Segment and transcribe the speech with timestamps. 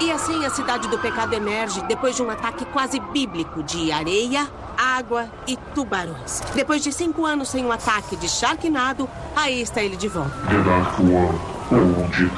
[0.00, 4.48] E assim a cidade do pecado emerge depois de um ataque quase bíblico de areia,
[4.76, 6.40] água e tubarões.
[6.54, 10.30] Depois de cinco anos sem um ataque de Sharknado, aí está ele de volta.
[10.48, 11.40] The Dark One,
[11.72, 12.30] ou de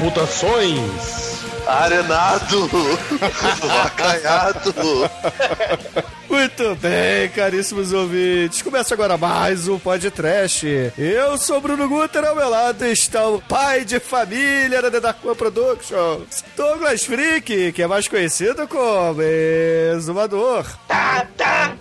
[0.00, 1.44] Amputações!
[1.66, 2.70] Arenado!
[3.84, 4.74] Acanhado!
[6.26, 8.62] Muito bem, caríssimos ouvintes.
[8.62, 10.66] Começa agora mais um podcast.
[10.96, 15.22] Eu sou Bruno Guter, ao meu lado está o pai de família da The Dark
[15.22, 20.64] One Productions, Douglas Freak, que é mais conhecido como Exumador.
[20.88, 21.76] Tá, tá,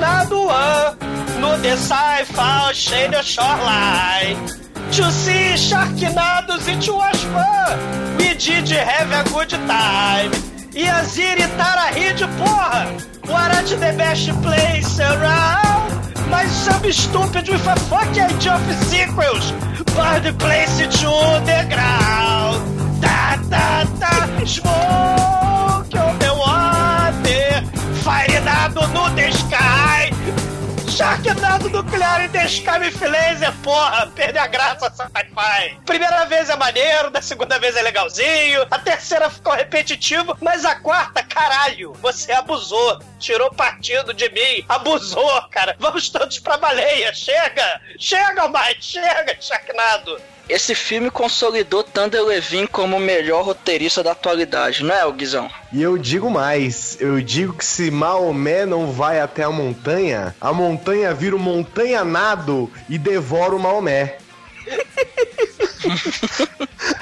[0.00, 4.46] no the sci-fi shoreline.
[4.92, 8.16] To see Sharknados it was fun.
[8.16, 10.30] We did have a good time.
[10.74, 12.86] E a Ziri Tarahid, porra!
[13.26, 15.88] What at the best place around?
[16.30, 19.50] Mas some stupid with a fucking idea of sequels.
[19.94, 21.12] Burn the place to
[21.48, 22.58] the ground.
[23.02, 23.66] Ta ta
[24.00, 25.37] ta, smoke
[30.98, 34.10] Sharknado nuclear e Descame Laser, porra!
[34.16, 35.78] Perdeu a graça, sci-fi.
[35.86, 40.74] Primeira vez é maneiro, da segunda vez é legalzinho, a terceira ficou repetitivo, mas a
[40.74, 42.98] quarta, caralho, você abusou.
[43.20, 45.76] Tirou partido de mim, abusou, cara.
[45.78, 47.80] Vamos todos pra baleia, chega!
[47.96, 50.20] Chega, mais, chega, Sharknado!
[50.48, 55.50] Esse filme consolidou Thunder Levin como o melhor roteirista da atualidade, não é, o Guizão?
[55.72, 60.52] E eu digo mais, eu digo que se Maomé não vai até a montanha, a
[60.52, 64.16] montanha vira um montanha-nado e devora o Maomé.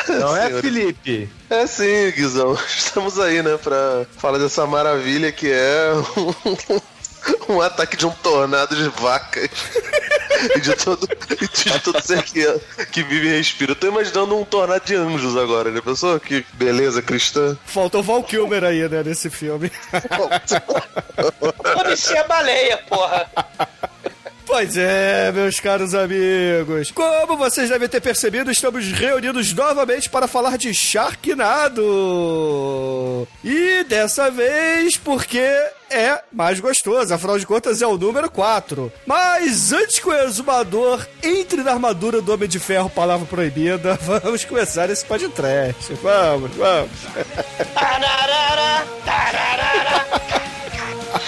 [0.09, 0.63] Não é, Senhor.
[0.63, 1.29] Felipe?
[1.51, 2.57] É sim, Guizão.
[2.67, 5.93] Estamos aí, né, pra falar dessa maravilha que é
[7.49, 9.49] um, ataque de um tornado de vacas.
[10.55, 12.45] E de todo, e de todo ser que,
[12.93, 13.73] que vive e respira.
[13.73, 16.21] Eu tô imaginando um tornado de anjos agora, né, pessoal?
[16.21, 17.57] Que beleza cristã.
[17.65, 19.73] Faltou Val Kilmer aí, né, nesse filme.
[21.75, 23.31] Policia baleia, porra!
[24.47, 26.93] Pois é, meus caros amigos.
[26.93, 31.83] Como vocês devem ter percebido, estamos reunidos novamente para falar de Sharknado.
[33.43, 35.43] E dessa vez porque
[35.91, 38.93] é mais gostoso, afinal de contas é o número 4.
[39.05, 44.45] Mas antes que o exumador entre na armadura do Homem de Ferro, palavra proibida, vamos
[44.45, 45.93] começar esse podcast.
[45.95, 46.91] Vamos, vamos.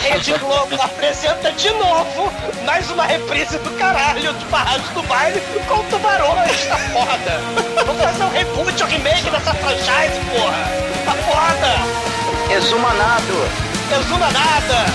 [0.08, 2.32] Rede Globo apresenta de novo
[2.64, 5.38] mais uma reprise do caralho de Barragem do Baile
[5.68, 6.64] com tubarões.
[6.66, 7.38] Tá foda.
[7.84, 10.64] Vamos fazer um reboot, um remake dessa franchise, porra.
[11.04, 11.74] Tá foda.
[12.56, 13.34] Exumanado!
[14.00, 14.86] Exuma nada.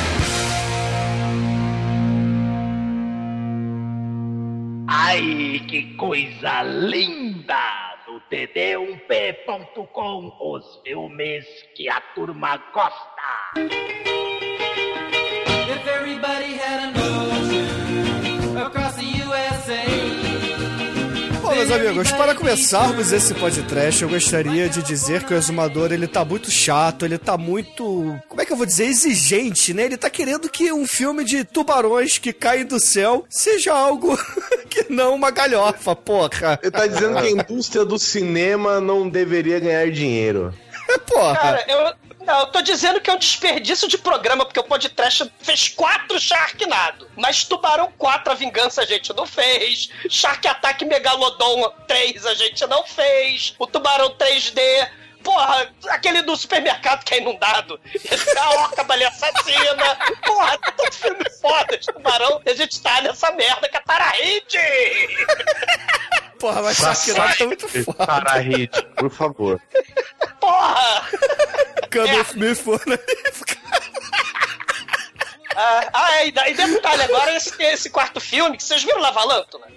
[4.88, 7.94] Ai, que coisa linda!
[8.07, 11.45] No td1p.com, os filmes
[11.75, 13.13] que a turma gosta.
[21.66, 26.25] Meus amigos, para começarmos esse podcast, eu gostaria de dizer que o exumador ele tá
[26.25, 29.84] muito chato, ele tá muito, como é que eu vou dizer, exigente, né?
[29.84, 34.18] Ele tá querendo que um filme de tubarões que caem do céu seja algo
[34.69, 36.59] que não uma galhofa, porra.
[36.62, 40.53] Ele tá dizendo que a indústria do cinema não deveria ganhar dinheiro.
[41.07, 41.35] Porra.
[41.35, 41.94] Cara, eu,
[42.25, 46.19] não, eu tô dizendo que é um desperdício de programa, porque o podcast fez quatro
[46.19, 47.09] Sharknado.
[47.16, 49.89] Mas Tubarão 4, a vingança a gente não fez.
[50.09, 53.53] Shark Attack Megalodon 3 a gente não fez.
[53.59, 54.89] O Tubarão 3D.
[55.22, 57.80] Porra, aquele do supermercado que é inundado.
[57.94, 59.95] Esse é a Orca Baleia Assassina.
[60.25, 62.42] Porra, todo filme foda de tubarão.
[62.45, 64.57] E a gente tá nessa merda que é Tarahide.
[66.39, 68.33] Porra, mas Sharknado tá muito foda.
[68.33, 69.62] Rede, por favor.
[70.42, 71.09] Porra!
[72.56, 72.81] For
[75.56, 79.60] Ah, ah, é, e e detalhe, agora esse, esse quarto filme, que vocês viram Lavalanto,
[79.60, 79.68] né?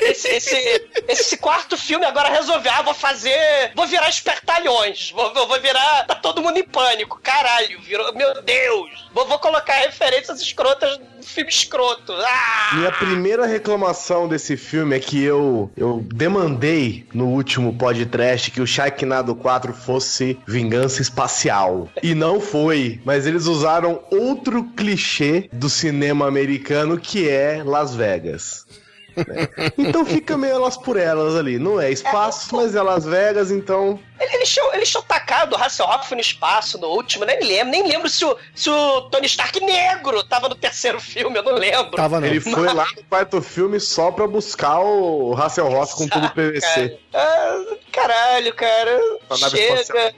[0.00, 3.72] Esse, esse, esse quarto filme agora resolveu, ah, vou fazer.
[3.74, 5.10] Vou virar espertalho trapalhões.
[5.10, 6.06] Vou, vou, virar.
[6.06, 7.20] Tá todo mundo em pânico.
[7.22, 8.12] Caralho, virou.
[8.14, 9.08] Meu Deus!
[9.12, 12.12] Vou, vou colocar referências escrotas filme escroto.
[12.12, 12.70] Ah!
[12.76, 18.66] Minha primeira reclamação desse filme é que eu, eu demandei no último podcast que o
[18.66, 21.88] Sharknado 4 fosse vingança espacial.
[22.02, 28.66] E não foi, mas eles usaram outro clichê do cinema americano que é Las Vegas.
[29.16, 29.48] Né?
[29.78, 31.58] Então fica meio elas por elas ali.
[31.58, 33.98] Não é espaço, mas é Las Vegas, então.
[34.18, 37.70] Ele, eles, tinham, eles tinham tacado o Hasselhoff no espaço no último, nem lembro.
[37.70, 41.54] Nem lembro se o, se o Tony Stark negro tava no terceiro filme, eu não
[41.54, 41.96] lembro.
[41.96, 42.26] Tava não.
[42.26, 46.98] Ele foi lá no quarto filme só pra buscar o Hasselhoff com tudo PVC.
[47.18, 49.00] Ah, caralho, cara.
[49.48, 50.14] Chega.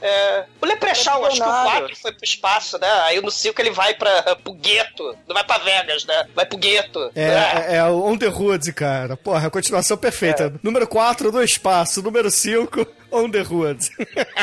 [0.00, 1.80] É, o Leprechaun, acho que o Bolsonaro.
[1.80, 2.88] 4 foi pro espaço, né?
[3.06, 5.16] Aí no 5 ele vai pra, pro gueto.
[5.28, 6.28] Não vai pra Vegas, né?
[6.34, 7.10] Vai pro gueto.
[7.14, 9.16] É, é, é o On The Road, cara.
[9.16, 10.52] Porra, a continuação perfeita.
[10.62, 12.02] Número 4, no espaço.
[12.02, 13.90] Número 5, On The Road.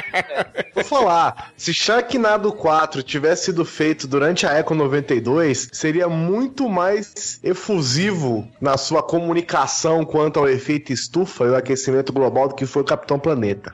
[0.73, 7.39] Vou falar, se Sharknado 4 tivesse sido feito durante a Eco 92, seria muito mais
[7.43, 12.81] efusivo na sua comunicação quanto ao efeito estufa e o aquecimento global do que foi
[12.81, 13.73] o Capitão Planeta.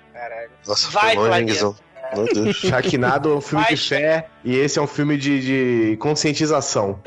[0.67, 1.43] Nossa, Vai, planeta.
[1.43, 1.75] Guizão?
[2.15, 2.55] Meu Deus.
[2.57, 6.99] Sharknado é um filme Vai, de fé e esse é um filme de, de conscientização.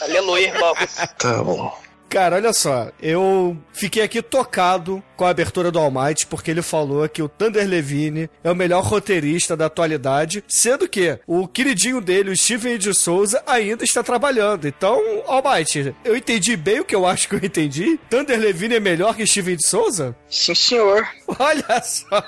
[0.00, 0.74] Aleluia, irmão.
[1.18, 1.81] Tá bom.
[2.12, 6.60] Cara, olha só, eu fiquei aqui tocado com a abertura do All Might, porque ele
[6.60, 12.02] falou que o Thunder Levine é o melhor roteirista da atualidade, sendo que o queridinho
[12.02, 14.68] dele, o Steven de Souza, ainda está trabalhando.
[14.68, 17.98] Então, All Might, eu entendi bem o que eu acho que eu entendi?
[18.10, 20.14] Thunder Levine é melhor que Steven de Souza?
[20.28, 21.08] Sim, senhor.
[21.38, 22.22] Olha só!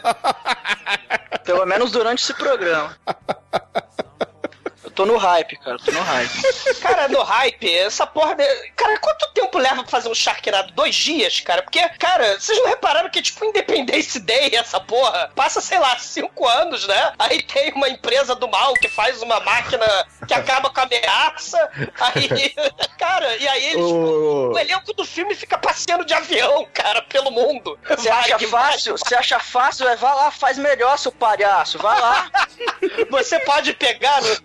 [1.45, 2.97] Pelo menos durante esse programa.
[4.95, 5.77] Tô no hype, cara.
[5.79, 6.43] Tô no hype.
[6.81, 8.35] Cara, no hype, essa porra.
[8.37, 8.45] De...
[8.77, 10.73] Cara, quanto tempo leva pra fazer um Sharknado?
[10.73, 11.63] Dois dias, cara?
[11.63, 16.47] Porque, cara, vocês não repararam que, tipo, Independence Day, essa porra, passa, sei lá, cinco
[16.47, 17.13] anos, né?
[17.19, 19.87] Aí tem uma empresa do mal que faz uma máquina
[20.27, 21.71] que acaba com a ameaça.
[22.01, 22.55] Aí,
[22.99, 23.85] cara, e aí eles.
[23.85, 27.79] Ô, O elenco do filme fica passeando de avião, cara, pelo mundo.
[27.89, 28.97] Você acha Vai, fácil?
[28.97, 29.89] Você acha fácil?
[29.89, 31.79] É, vai lá, faz melhor, seu palhaço.
[31.79, 32.31] Vai lá.
[33.11, 34.41] Você pode pegar no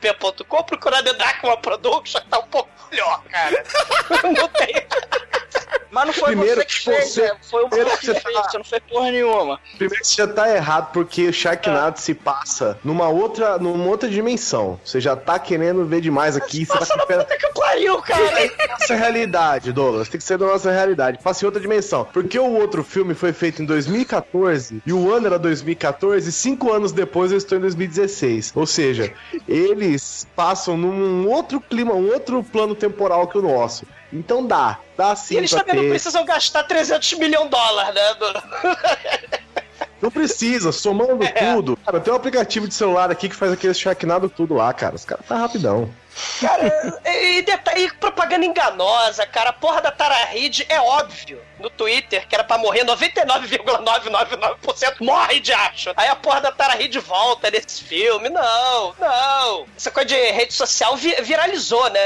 [0.00, 3.64] tdup.com, procurar The Darkman Production, tá um pouco melhor, cara.
[4.36, 4.73] Não tem.
[6.24, 7.32] Foi Primeiro você que fez, você- né?
[7.50, 9.60] Foi o primeiro que você fez, tá- você não fez porra nenhuma.
[9.76, 14.08] Primeiro que você já tá errado, porque o Sharknado se passa numa outra, numa outra
[14.08, 14.80] dimensão.
[14.84, 18.48] Você já tá querendo ver demais aqui, você tá Nossa, com puta que pariu, cara.
[18.70, 20.08] nossa realidade, Douglas.
[20.08, 21.18] Tem que ser da nossa realidade.
[21.22, 22.06] Passa em outra dimensão.
[22.12, 26.72] Porque o outro filme foi feito em 2014 e o ano era 2014 e cinco
[26.72, 28.52] anos depois eu estou em 2016.
[28.54, 29.12] Ou seja,
[29.48, 33.86] eles passam num outro clima, um outro plano temporal que o nosso.
[34.12, 35.90] Então dá, dá sim E eles também não ter.
[35.90, 39.34] precisam gastar 300 milhões de dólares, né?
[40.00, 41.78] Não precisa, somando tudo.
[41.78, 44.94] Cara, tem um aplicativo de celular aqui que faz aquele Sharknado tudo lá, cara.
[44.94, 45.88] Os caras tá rapidão.
[46.42, 49.48] Cara, e, detalhe, e propaganda enganosa, cara.
[49.48, 55.40] A porra da Tara Reid é óbvio no Twitter que era pra morrer 99,999% morre
[55.40, 55.92] de acho.
[55.96, 58.28] Aí a porra da Tara Reid volta nesse filme.
[58.28, 59.66] Não, não.
[59.76, 62.00] Essa coisa de rede social vi- viralizou, né?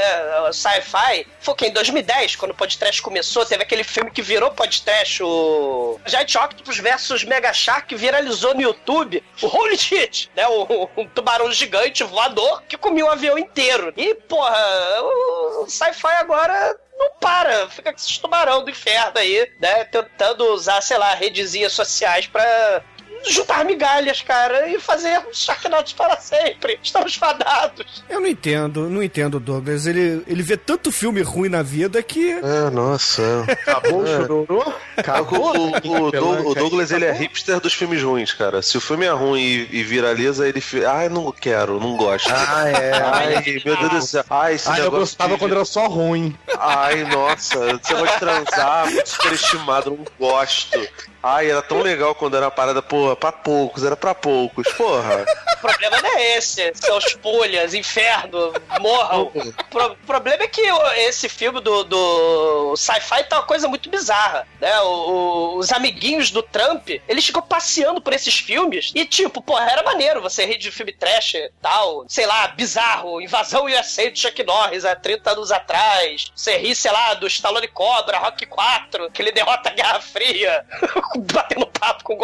[0.51, 1.27] Sci-Fi.
[1.39, 1.67] Foi o quê?
[1.67, 6.77] Em 2010, quando o podcast começou, teve aquele filme que virou podcast, o Giant Octopus
[6.77, 9.23] versus Mega Shark, viralizou no YouTube.
[9.41, 10.47] O Holy Shit, né?
[10.47, 13.93] O, um tubarão gigante voador que comia um avião inteiro.
[13.97, 14.57] E, porra,
[15.01, 19.85] o Sci-Fi agora não para, fica com esses tubarão do inferno aí, né?
[19.85, 22.83] Tentando usar, sei lá, redezinhas sociais pra
[23.27, 26.79] juntar migalhas, cara, e fazer Sharknados para sempre.
[26.81, 28.03] Estamos fadados.
[28.09, 29.85] Eu não entendo, não entendo, Douglas.
[29.87, 32.31] Ele, ele vê tanto filme ruim na vida que.
[32.31, 33.45] É, nossa.
[33.49, 34.59] Acabou o chororô?
[34.69, 35.57] O, Acabou.
[35.57, 38.61] o- o Doug- o Douglas, ele é hipster dos filmes ruins, cara.
[38.61, 40.91] Se o filme é ruim e, e viraliza, ele fica.
[40.91, 42.29] Ai, não quero, não gosto.
[42.31, 42.91] Ah, é.
[43.01, 44.23] Ai, meu Deus do céu.
[44.29, 46.35] Ai, esse Ah, eu gostava de- quando era só ruim.
[46.57, 50.79] Ai, nossa, você vai transar, muito superestimado, não gosto.
[51.21, 55.25] Ai, era tão legal quando era uma parada, porra, pra poucos, era pra poucos, porra.
[55.57, 59.31] O problema não é esse, seus pulhas, inferno, morram.
[59.33, 60.61] O problema é que
[60.97, 64.79] esse filme do, do sci-fi tá uma coisa muito bizarra, né?
[64.81, 69.69] O- o- os amiguinhos do Trump, eles ficam passeando por esses filmes e, tipo, porra,
[69.69, 74.17] era maneiro você rir de filme trash e tal, sei lá, bizarro, Invasão USA do
[74.17, 79.11] Chuck Norris há 30 anos atrás, você ri, sei lá, do Stallone Cobra, Rock 4,
[79.11, 80.65] que ele derrota a Guerra Fria,
[81.33, 82.17] batendo papo com o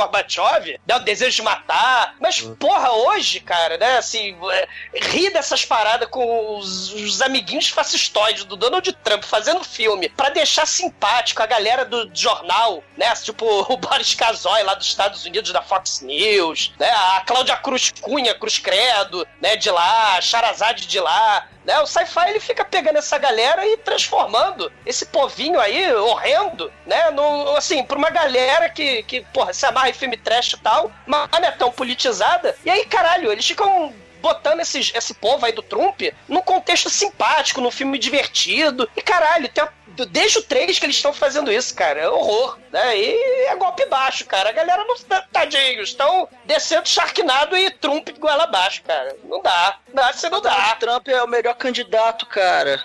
[0.75, 0.96] Gorbachev, né?
[0.96, 2.15] O desejo de matar.
[2.20, 3.98] Mas, porra, hoje cara, né?
[3.98, 4.67] Assim, é,
[5.10, 10.65] rir dessas paradas com os, os amiguinhos fascistoides do Donald Trump fazendo filme pra deixar
[10.65, 13.13] simpático a galera do jornal, né?
[13.15, 16.89] Tipo o Boris Casoy lá dos Estados Unidos da Fox News, né?
[16.89, 19.55] A Cláudia Cruz Cunha, Cruz Credo, né?
[19.55, 21.79] De lá, Charazade de lá, né?
[21.79, 27.10] O sci-fi ele fica pegando essa galera e transformando esse povinho aí, horrendo, né?
[27.10, 31.29] No, assim, pra uma galera que, que porra, se amarra em filme trash tal, mas
[31.31, 32.57] não é tão politizada.
[32.65, 37.62] E aí, caralho, eles ficam botando esses, esse povo aí do Trump num contexto simpático,
[37.62, 38.89] num filme divertido.
[38.98, 39.63] E caralho, tem
[40.05, 42.01] desde o 3 que eles estão fazendo isso, cara.
[42.01, 42.97] É horror, né?
[42.97, 44.49] E é golpe baixo, cara.
[44.49, 44.95] A galera não.
[45.31, 49.15] Tadinhos, estão descendo Sharknado e Trump goela abaixo, cara.
[49.23, 49.77] Não dá.
[49.93, 50.73] Não, você não dá.
[50.75, 52.83] O Trump é o melhor candidato, cara.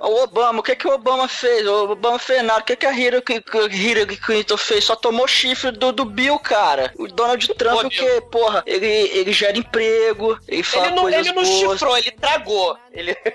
[0.00, 1.66] O Obama, o que que o Obama fez?
[1.66, 2.60] O Obama fez nada.
[2.60, 3.24] O que que a Hillary,
[3.70, 4.84] Hillary Clinton fez?
[4.84, 6.92] Só tomou chifre do, do Bill, cara.
[6.98, 11.26] O Donald Trump, o que, porra, ele, ele gera emprego, ele fala Ele não, coisas
[11.26, 11.48] ele não boas.
[11.48, 12.76] chifrou, ele tragou.
[12.92, 13.16] Ele.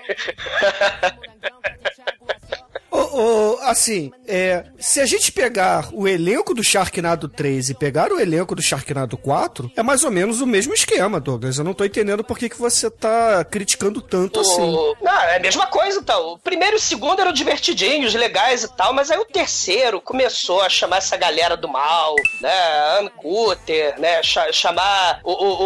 [3.70, 8.54] Assim, é, se a gente pegar o elenco do Sharknado 3 e pegar o elenco
[8.54, 11.58] do Sharknado 4, é mais ou menos o mesmo esquema, Douglas.
[11.58, 14.62] Eu não tô entendendo por que, que você tá criticando tanto assim.
[14.62, 16.32] O- Não, é a mesma coisa, então.
[16.32, 20.62] O primeiro e o segundo eram divertidinhos, legais e tal, mas aí o terceiro começou
[20.62, 22.98] a chamar essa galera do mal, né?
[23.00, 24.22] Ann Cutter, né?
[24.22, 25.62] Cha- chamar o, o,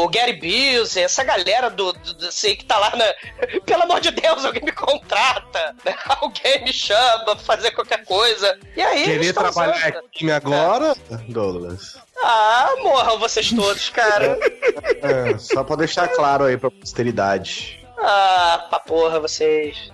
[0.00, 3.04] o- o Gary Busey, essa galera do, do, do- assim, que tá lá na.
[3.64, 5.94] Pelo amor de Deus, alguém me contrata, né?
[6.20, 8.58] Alguém me chama pra fazer qualquer coisa.
[8.76, 10.10] E aí, eles Querer tão trabalhar usando.
[10.10, 10.94] time agora,
[11.28, 11.96] Douglas?
[12.22, 14.38] Ah, morram vocês todos, cara.
[15.02, 17.79] É, só pra deixar claro aí pra posteridade.
[18.02, 19.90] Ah, pra porra, vocês.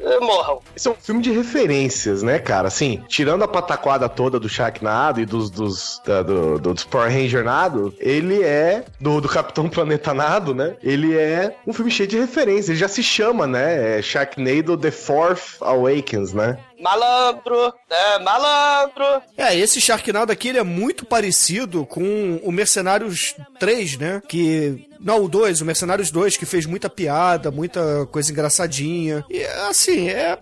[0.00, 0.60] Eh, Morram.
[0.76, 2.68] Esse é um filme de referências, né, cara?
[2.68, 7.10] Assim, tirando a pataquada toda do Sharknado e dos, dos, da- do, do- dos Power
[7.10, 10.76] Ranger Nado, ele é, do, do Capitão Planeta Nado, né?
[10.82, 12.68] Ele é um filme cheio de referências.
[12.68, 13.98] Ele já se chama, né?
[13.98, 16.58] É Sharknado The Fourth Awakens, né?
[16.80, 18.18] Malandro, né?
[18.22, 19.22] Malandro.
[19.36, 24.22] É, esse Sharknado aqui ele é muito parecido com o Mercenários 3, né?
[24.28, 24.86] Que.
[25.00, 29.24] Não, o 2, o Mercenários 2, que fez muita piada, muita coisa engraçadinha.
[29.30, 30.38] E assim, é.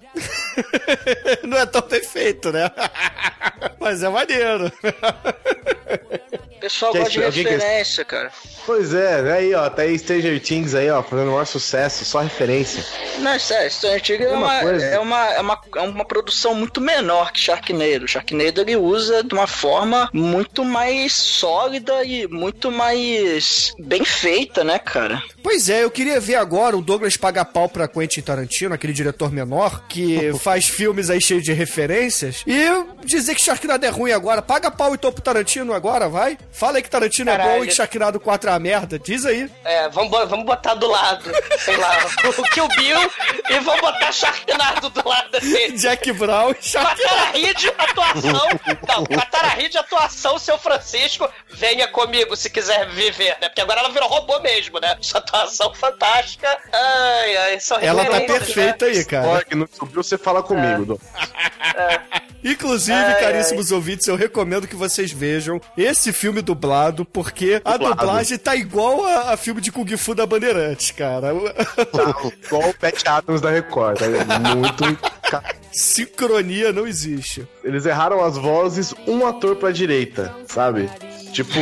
[1.44, 2.70] Não é tão perfeito, né?
[3.78, 4.72] Mas é maneiro.
[6.56, 8.32] O pessoal Quer gosta de referência, cara.
[8.64, 12.20] Pois é, aí, ó, tá aí Stranger Things aí, ó, fazendo o maior sucesso, só
[12.20, 12.84] referência.
[13.18, 14.86] Não, é sério, Stranger Things é Uma coisa.
[14.86, 18.08] é, uma, é, uma, é uma produção muito menor que Sharknado.
[18.08, 24.78] Sharknado ele usa de uma forma muito mais sólida e muito mais bem feita, né,
[24.78, 25.22] cara?
[25.42, 29.30] Pois é, eu queria ver agora o Douglas pagar pau pra Quentin Tarantino, aquele diretor
[29.30, 32.66] menor, que faz filmes aí cheios de referências, e
[33.04, 34.40] dizer que Sharknado é ruim agora.
[34.40, 36.38] Paga pau então pro Tarantino agora, vai.
[36.56, 37.64] Fala aí que Tarantino é bom Caralho.
[37.64, 38.98] e que Sharknado 4 é uma merda.
[38.98, 39.50] Diz aí.
[39.62, 43.12] É, vamos, vamos botar do lado, sei lá, o Kill Bill
[43.50, 45.74] e vamos botar Sharknado do lado assim.
[45.76, 47.76] Jack Brown e a Sharknado.
[47.76, 48.48] Atuação.
[48.88, 53.48] Não, com a Tara Reid, atuação, seu Francisco, venha comigo se quiser viver, né?
[53.48, 54.96] Porque agora ela virou robô mesmo, né?
[55.02, 56.48] Sua atuação fantástica.
[56.72, 59.28] Ai, ai, são Ela tá referências, perfeita aí, cara.
[59.28, 60.98] Olha, que não subiu, você fala comigo, Dom.
[62.42, 67.96] Inclusive, Ai, caríssimos ouvintes, eu recomendo que vocês vejam esse filme dublado, porque a Dublado.
[67.96, 71.28] dublagem tá igual a, a filme de Kung Fu da Bandeirantes, cara.
[71.92, 72.14] Tá,
[72.46, 74.38] igual o Pat Adams da Record, tá?
[74.54, 74.98] Muito.
[75.72, 77.46] Sincronia não existe.
[77.62, 80.88] Eles erraram as vozes, um ator pra direita, sabe?
[81.32, 81.52] Tipo,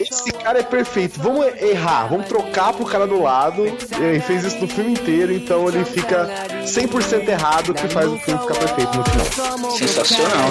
[0.00, 1.20] esse cara é perfeito.
[1.20, 3.66] Vamos errar, vamos trocar pro cara do lado.
[3.66, 6.26] Ele fez isso no filme inteiro, então ele fica
[6.64, 9.70] 100% errado, que faz o filme ficar perfeito no final.
[9.72, 10.50] Sensacional.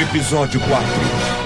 [0.00, 0.86] Episódio 4.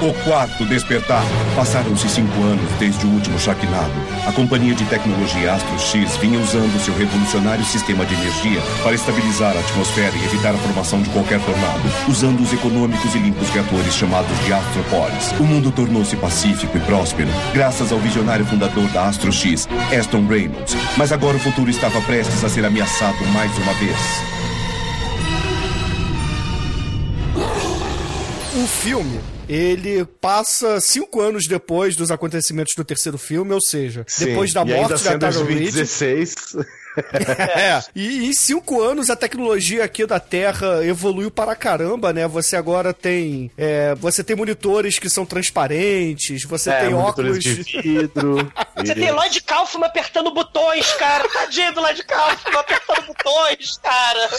[0.08, 1.24] O quarto despertar.
[1.56, 3.90] Passaram-se cinco anos desde o último Sharknado.
[4.28, 9.56] A companhia de tecnologia Astro X vinha usando seu revolucionário sistema de energia para estabilizar
[9.56, 13.92] a atmosfera e evitar a formação de qualquer tornado, usando os econômicos e limpos reatores
[13.92, 15.32] chamados de Astropods.
[15.40, 19.68] O mundo tornou-se pacífico e próspero, graças ao visionário fundador da Astro X,
[19.98, 20.76] Aston Reynolds.
[20.96, 24.43] Mas agora o futuro estava prestes a ser ameaçado mais uma vez.
[28.56, 34.26] O filme, ele passa cinco anos depois dos acontecimentos do terceiro filme, ou seja, Sim,
[34.26, 35.72] depois da e ainda morte da Tara Reid.
[35.72, 36.34] 2016.
[36.96, 37.82] É.
[37.92, 42.28] E em cinco anos a tecnologia aqui da Terra evoluiu para caramba, né?
[42.28, 43.50] Você agora tem.
[43.58, 47.42] é, você tem monitores que são transparentes, você É, tem óculos.
[47.42, 48.48] de vidro.
[48.76, 51.28] Você tem Lloyd Kaufman apertando botões, cara.
[51.28, 54.30] Tadinho do Lloyd Kaufman apertando botões, cara.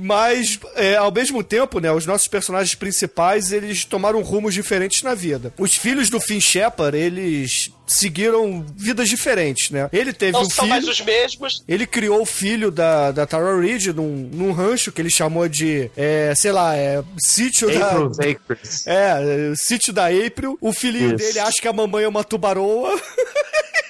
[0.00, 5.14] Mas, é, ao mesmo tempo, né, os nossos personagens principais, eles tomaram rumos diferentes na
[5.14, 5.52] vida.
[5.58, 9.88] Os filhos do Finn Shepard, eles seguiram vidas diferentes, né?
[9.92, 10.68] Ele teve Não um são filho...
[10.68, 11.62] mais os mesmos.
[11.66, 15.90] Ele criou o filho da, da Tara Reid num, num rancho que ele chamou de,
[15.96, 18.28] é, sei lá, é, sítio April's da...
[18.28, 18.86] Acres.
[18.86, 20.56] É, é, sítio da April.
[20.60, 21.16] O filhinho Isso.
[21.16, 22.98] dele acha que a mamãe é uma tubaroa.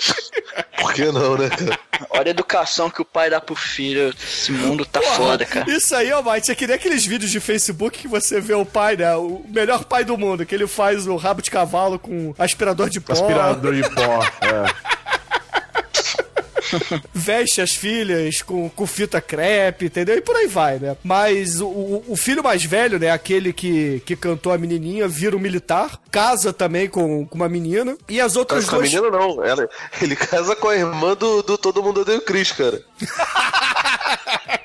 [0.78, 1.78] Por que não, né, cara?
[2.10, 4.10] Olha a educação que o pai dá pro filho.
[4.10, 5.70] Esse mundo tá foda, cara.
[5.70, 8.66] Isso aí, ó, Mike, é que nem aqueles vídeos de Facebook que você vê o
[8.66, 9.14] pai, né?
[9.16, 13.00] O melhor pai do mundo, que ele faz o rabo de cavalo com aspirador de
[13.00, 13.12] pó.
[13.12, 14.22] Aspirador de pó.
[14.42, 14.96] É.
[17.14, 20.16] veste as filhas com, com fita crepe, entendeu?
[20.16, 20.96] E por aí vai, né?
[21.04, 23.10] Mas o- o, filho mais velho, né?
[23.10, 27.96] Aquele que, que cantou a menininha, vira um militar, casa também com, com uma menina.
[28.08, 28.92] E as outras Casa com a duas.
[28.92, 29.44] menina, não.
[29.44, 29.68] Ela,
[30.00, 32.80] ele casa com a irmã do, do Todo Mundo Odeia o Chris, cara.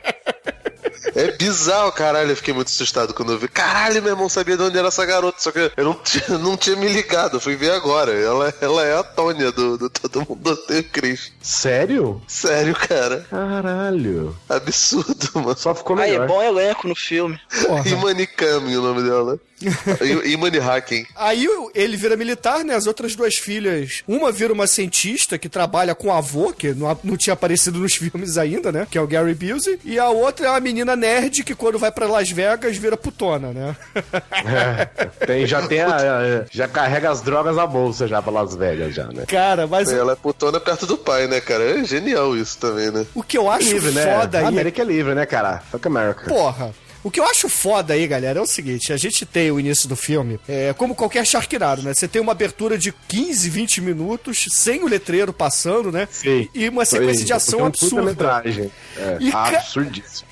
[1.15, 2.29] É bizarro, caralho.
[2.31, 3.47] Eu fiquei muito assustado quando eu vi.
[3.47, 5.37] Caralho, meu irmão sabia de onde era essa garota.
[5.39, 7.37] Só que eu não tinha, não tinha me ligado.
[7.37, 8.11] Eu fui ver agora.
[8.13, 11.31] Ela, ela é a Tônia do, do Todo Mundo Odeia o Chris.
[11.41, 12.21] Sério?
[12.27, 13.25] Sério, cara.
[13.29, 14.35] Caralho.
[14.49, 15.57] Absurdo, mano.
[15.57, 16.23] Só ficou Aí, melhor.
[16.23, 17.39] é bom elenco no filme.
[17.65, 17.87] Porra.
[17.87, 19.39] Imani Kami, o nome dela.
[20.01, 21.05] I- Imani Hacking.
[21.15, 22.75] Aí ele vira militar, né?
[22.75, 24.03] As outras duas filhas.
[24.07, 27.93] Uma vira uma cientista que trabalha com o avô, que não, não tinha aparecido nos
[27.95, 28.87] filmes ainda, né?
[28.89, 29.79] Que é o Gary Busey.
[29.83, 33.51] E a outra é uma menina nerd que quando vai pra Las Vegas vira putona,
[33.51, 33.75] né?
[34.31, 34.85] É,
[35.25, 38.93] tem, já tem a, a- Já carrega as drogas na bolsa já pra Las Vegas,
[38.95, 39.23] já, né?
[39.27, 41.63] Cara, mas Ela é putona perto do pai, né, cara?
[41.79, 43.05] É genial isso também, né?
[43.13, 44.03] o que eu acho livre, né?
[44.19, 44.47] foda A aí.
[44.47, 45.61] América é livre, né, cara?
[45.71, 46.25] Fuck America.
[46.27, 46.73] Porra.
[47.03, 49.89] O que eu acho foda aí, galera, é o seguinte: a gente tem o início
[49.89, 51.93] do filme, é como qualquer Sharknado, né?
[51.93, 56.07] Você tem uma abertura de 15, 20 minutos, sem o letreiro passando, né?
[56.11, 56.47] Sim.
[56.53, 58.43] E uma sequência de ação Tem um absurda.
[58.97, 60.30] É, E absurdíssimo.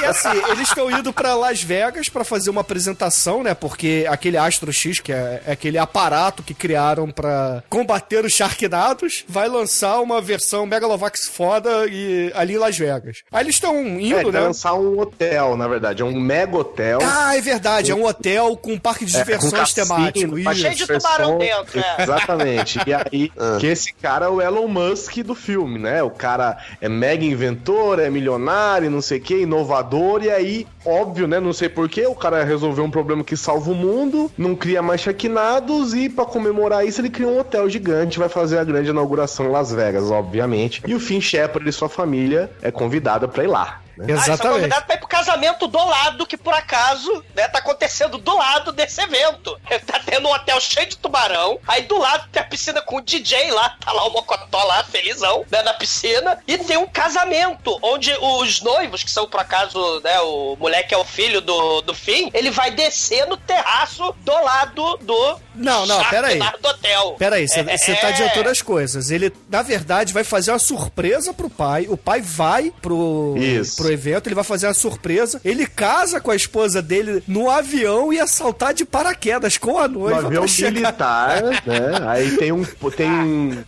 [0.00, 3.54] E assim, eles estão indo pra Las Vegas pra fazer uma apresentação, né?
[3.54, 9.24] Porque aquele Astro X, que é, é aquele aparato que criaram pra combater os Sharknados,
[9.28, 13.18] vai lançar uma versão Megalovax foda e, ali em Las Vegas.
[13.32, 14.40] Aí eles estão É, indo, vai né?
[14.40, 16.02] lançar um hotel, na verdade.
[16.02, 16.98] É um mega hotel.
[17.02, 17.90] Ah, é verdade.
[17.90, 20.42] É um hotel com um parque de É, diversões com cassino, temático.
[20.44, 22.02] parque Cheio de tubarão dentro, é.
[22.02, 22.78] Exatamente.
[22.86, 26.02] E aí, que esse cara é o Elon Musk do filme, né?
[26.02, 30.22] O cara é mega inventor, é milionário, não sei o que, inovador.
[30.22, 31.40] E aí, óbvio, né?
[31.40, 35.00] Não sei porquê, o cara resolveu um problema que salva o mundo, não cria mais
[35.00, 39.46] Sharknados e pra comemorar isso ele cria um hotel gigante, vai fazer a grande inauguração
[39.46, 40.82] em Las Vegas, obviamente.
[40.86, 43.85] E o Finn Shepard e sua família é convidada pra ir lá.
[43.96, 44.14] Né?
[44.14, 44.54] Ah, são Exatamente.
[44.56, 48.72] convidados pra ir pro casamento do lado, que por acaso, né, tá acontecendo do lado
[48.72, 49.58] desse evento.
[49.86, 53.00] Tá tendo um hotel cheio de tubarão, aí do lado tem a piscina com o
[53.00, 57.78] DJ lá, tá lá o Mocotó lá, felizão, né, na piscina, e tem um casamento,
[57.82, 61.94] onde os noivos, que são por acaso, né, o moleque é o filho do, do
[61.94, 65.40] Finn, ele vai descer no terraço do lado do...
[65.56, 66.38] Não, não, pera aí.
[66.38, 67.16] do hotel.
[67.18, 68.12] Pera aí, você É, tá é.
[68.12, 69.10] adiantando as coisas.
[69.10, 71.86] Ele, na verdade, vai fazer uma surpresa pro pai.
[71.88, 73.76] O pai vai pro, Isso.
[73.76, 75.40] pro evento, ele vai fazer uma surpresa.
[75.44, 79.88] Ele casa com a esposa dele no avião e assaltar de paraquedas com a Um
[79.88, 80.72] noiva avião pra chegar.
[80.72, 81.98] militar, né?
[82.06, 82.64] Aí tem um.
[82.96, 83.64] Tem um.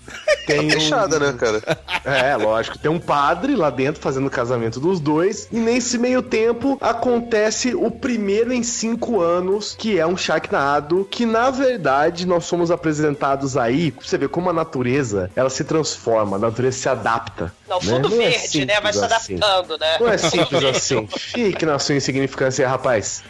[0.47, 1.63] Tem um, Fechada, né, cara?
[2.05, 2.79] É, lógico.
[2.79, 5.49] Tem um padre lá dentro fazendo o casamento dos dois.
[5.53, 11.25] E nesse meio tempo acontece o primeiro em cinco anos, que é um Sharknado, que
[11.27, 11.78] na verdade
[12.27, 13.93] nós somos apresentados aí.
[13.93, 17.53] Pra você ver como a natureza ela se transforma, a natureza se adapta.
[17.69, 17.83] Não, né?
[17.85, 19.35] fundo Não é verde, né, vai se simples assim.
[19.37, 19.97] adaptando, né?
[20.01, 21.07] Não é simples assim.
[21.07, 23.23] Fique na sua insignificância, rapaz.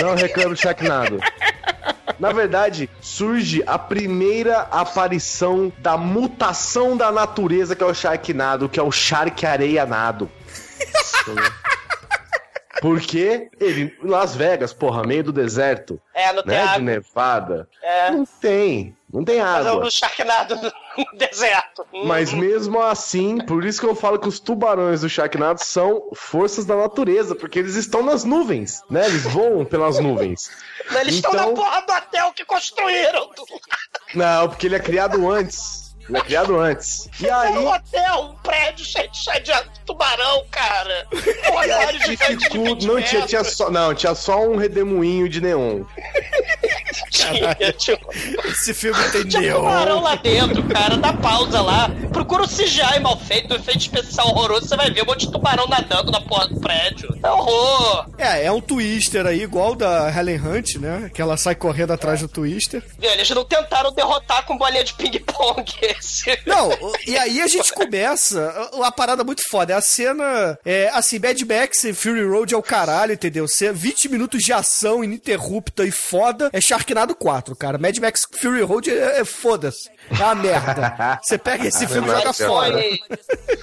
[0.00, 1.20] Não reclame do Sharknado.
[2.18, 8.78] Na verdade, surge a primeira aparição da mutação da natureza, que é o Sharknado, que
[8.78, 10.30] é o Shark Areianado.
[12.84, 16.62] Porque ele, Las Vegas, porra, meio do deserto, É, não tem né?
[16.62, 16.78] De água.
[16.82, 17.68] Nevada.
[17.82, 18.10] É.
[18.10, 18.94] Não tem.
[19.10, 19.86] Não tem Mas é água.
[19.86, 20.70] um Sharknado no
[21.16, 21.86] deserto.
[22.04, 22.36] Mas Hum.
[22.36, 26.76] mesmo assim, por isso que eu falo que os tubarões do Sharknado são forças da
[26.76, 29.06] natureza, porque eles estão nas nuvens, né?
[29.06, 30.50] Eles voam pelas nuvens.
[31.00, 33.30] Eles estão na porra do hotel que construíram.
[34.14, 35.83] Não, porque ele é criado antes.
[36.08, 37.08] Ele é criado antes.
[37.20, 39.52] E Era aí, um hotel, um prédio cheio, cheio de
[39.86, 41.06] tubarão, cara.
[41.52, 45.28] Um aquário gigante de ficou, 20 não tinha, tinha só, não, tinha só um redemoinho
[45.28, 45.82] de neon.
[47.10, 47.98] Tinha, tinha,
[48.44, 50.02] Esse filme tem tinha tubarão neon.
[50.02, 50.96] lá dentro, cara.
[50.96, 51.90] Dá pausa lá.
[52.12, 55.32] procura o CGI mal feito, o efeito especial horroroso, você vai ver um monte de
[55.32, 57.08] tubarão nadando na porra do prédio.
[57.22, 58.06] É horror.
[58.18, 61.10] É, é um twister aí, igual da Helen Hunt, né?
[61.14, 62.82] Que ela sai correndo atrás do twister.
[63.00, 65.64] Eles não tentaram derrotar com bolinha de ping-pong
[66.46, 66.70] Não,
[67.06, 69.72] e aí a gente começa uma parada muito foda.
[69.72, 73.46] É a cena, é, assim, Mad Max e Fury Road é o caralho, entendeu?
[73.48, 77.78] Você 20 minutos de ação ininterrupta e foda é Sharknado 4, cara.
[77.78, 79.90] Mad Max Fury Road é, é foda-se.
[80.10, 81.18] É uma merda.
[81.22, 82.80] Você pega esse filme e joga fora.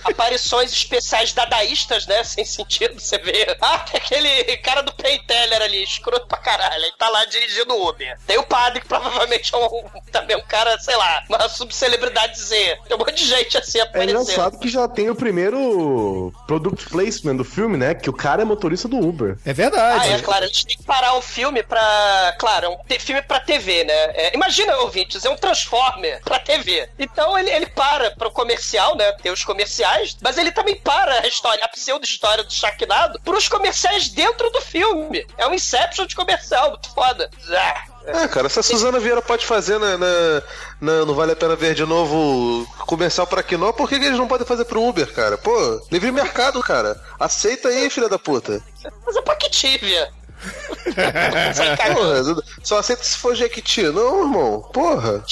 [0.03, 2.23] Aparições especiais dadaístas, né?
[2.23, 3.41] Sem sentido, você vê.
[3.61, 6.83] Ah, tem aquele cara do Penn Teller ali, escroto pra caralho.
[6.83, 8.17] Ele tá lá dirigindo o Uber.
[8.25, 12.79] Tem o padre, que provavelmente é um, também um cara, sei lá, uma subcelebridade Z.
[12.87, 14.21] Tem um monte de gente assim É aparecendo.
[14.21, 17.93] engraçado que já tem o primeiro product placement do filme, né?
[17.93, 19.37] Que o cara é motorista do Uber.
[19.45, 20.09] É verdade.
[20.09, 22.35] Ah, é claro, a gente tem que parar o filme pra.
[22.39, 23.93] Claro, é um filme pra TV, né?
[23.93, 26.89] É, imagina, ouvintes, é um Transformer pra TV.
[26.97, 29.11] Então ele, ele para pro comercial, né?
[29.21, 34.07] Tem os comerciais, mas ele também para a história, a pseudo-história do Sharknado pros comerciais
[34.07, 35.27] dentro do filme.
[35.37, 37.29] É um Inception de comercial, muito foda.
[37.49, 37.83] Ah.
[38.05, 40.07] É, cara, se a Suzana Vieira pode fazer na, na,
[40.79, 44.17] na- Não Vale a Pena Ver de novo comercial pra Quinó, por que, que eles
[44.17, 45.37] não podem fazer pro Uber, cara?
[45.37, 46.99] Pô, livre mercado, cara.
[47.19, 48.59] Aceita aí, filha da puta.
[49.05, 50.09] Mas é Paquitivia.
[51.93, 53.83] Porra, só aceita se for Jequiti.
[53.83, 54.61] Não, irmão.
[54.73, 55.23] Porra.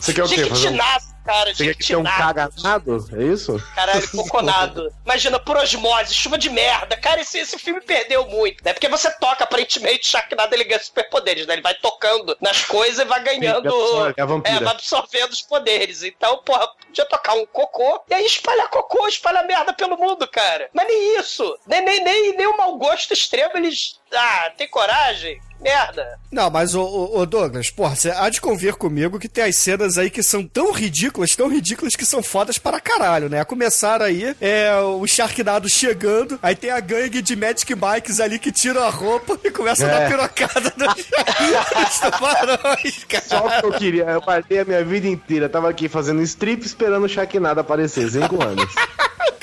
[0.00, 0.34] Você quer o quê?
[0.34, 0.44] Um...
[0.44, 1.54] Jequitinaço, cara.
[1.54, 3.06] Você quer que tenha um caganado?
[3.12, 3.62] É isso?
[3.74, 4.92] Caralho, coconado.
[5.04, 6.96] Imagina, por osmose, chuva de merda.
[6.96, 8.72] Cara, esse, esse filme perdeu muito, né?
[8.72, 11.54] Porque você toca, aparentemente, Sharknado ele ganha superpoderes, né?
[11.54, 13.68] Ele vai tocando nas coisas e vai ganhando.
[14.08, 14.56] é.
[14.56, 16.02] É, vai absorvendo os poderes.
[16.02, 20.68] Então, porra, podia tocar um cocô e aí espalhar cocô, espalhar merda pelo mundo, cara.
[20.72, 21.58] Mas nem isso.
[21.66, 24.00] Nem, nem, nem, nem o mau gosto extremo, eles.
[24.12, 25.40] Ah, tem coragem?
[25.60, 26.18] Merda.
[26.30, 30.10] Não, mas ô, Douglas, porra, você há de convir comigo que tem as cenas aí
[30.10, 33.40] que são tão ridículas, tão ridículas que são fodas para caralho, né?
[33.40, 38.38] A começar aí, é o Sharknado chegando, aí tem a gangue de Magic Bikes ali
[38.38, 40.08] que tiram a roupa e começa a dar É.
[40.08, 40.94] pirocada nos,
[42.00, 43.24] tubarões, cara.
[43.24, 44.04] Só o que eu queria.
[44.04, 45.48] Eu guardei a minha vida inteira.
[45.48, 48.10] Tava aqui fazendo strip esperando o Sharknado aparecer.
[48.10, 48.72] Cinco anos.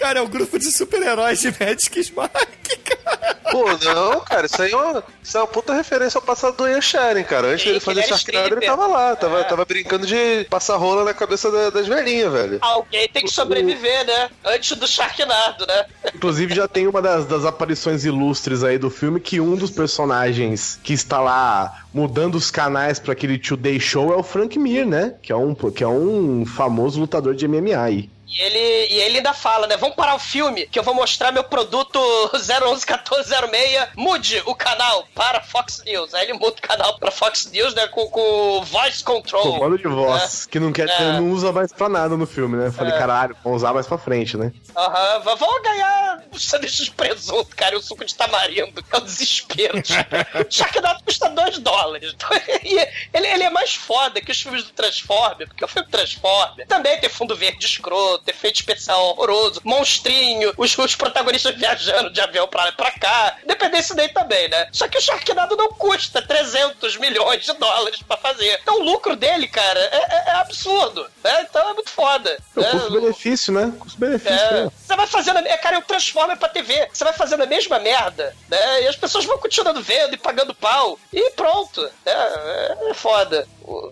[0.04, 3.38] Cara, é um grupo de super-heróis de Magic Bike, cara.
[3.50, 6.68] Pô, não, cara, isso aí é uma, isso é uma puta referência ao passado do
[6.68, 7.48] Ian Sharon, cara.
[7.48, 9.44] Antes Sim, dele fazer Sharknado, ele tava lá, tava, É.
[9.46, 12.58] tava brincando de passar rola na cabeça da- das velhinhas, velho.
[12.62, 14.30] Alguém tem que sobreviver, né?
[14.44, 15.86] Antes do Sharknado, né?
[16.14, 20.80] Inclusive, já tem uma das, das aparições ilustres aí do filme que um dos personagens
[20.84, 25.14] que está lá mudando os canais para aquele Today Show é o Frank Mir, né?
[25.22, 28.10] Que é um, que é um famoso lutador de MMA aí.
[28.34, 29.78] E ele, e ele ainda fala, né?
[29.78, 32.00] Vamos parar o filme que eu vou mostrar meu produto
[32.34, 33.90] 0111406.
[33.96, 36.14] Mude o canal para Fox News.
[36.14, 37.88] Aí ele muda o canal para Fox News, né?
[37.88, 39.54] Com, com voice control.
[39.54, 41.14] Comando de voz, que não quer É.
[41.14, 42.68] não usa mais pra nada no filme, né?
[42.68, 42.98] Eu Falei, É.
[42.98, 44.52] caralho, vamos usar mais pra frente, né?
[44.76, 48.84] Aham, v- vamos ganhar os sanduíches de presunto, cara, e o suco de tamarindo.
[48.92, 49.78] É o desespero.
[49.78, 49.84] O
[50.52, 52.14] Sharknado custa 2 dólares.
[52.14, 52.30] Então,
[52.64, 52.80] e
[53.14, 57.00] ele, ele é mais foda que os filmes do Transformer, porque o filme Transformer também
[57.00, 62.72] tem fundo verde escroto, efeito especial horroroso, monstrinho, os, os protagonistas viajando de avião pra
[62.72, 63.38] pra cá.
[63.46, 64.68] Dependência daí também, né?
[64.72, 68.60] Só que o Sharknado não custa 300 milhões de dólares pra fazer.
[68.62, 71.06] Então o lucro dele, cara, é, é- é absurdo.
[71.24, 71.46] Né?
[71.50, 72.38] Então é muito foda.
[72.56, 72.70] É né?
[72.72, 73.74] custo-benefício, né?
[73.80, 74.34] Custo-benefício.
[74.34, 74.72] É, né?
[74.76, 75.40] você vai fazendo.
[75.40, 76.88] É, cara, é um Transformer pra TV.
[76.92, 78.84] Você vai fazendo a mesma merda, né?
[78.84, 80.98] E as pessoas vão continuando vendo e pagando pau.
[81.12, 81.82] E pronto.
[81.82, 81.90] né?
[82.06, 83.48] É, é foda.
[83.62, 83.92] O-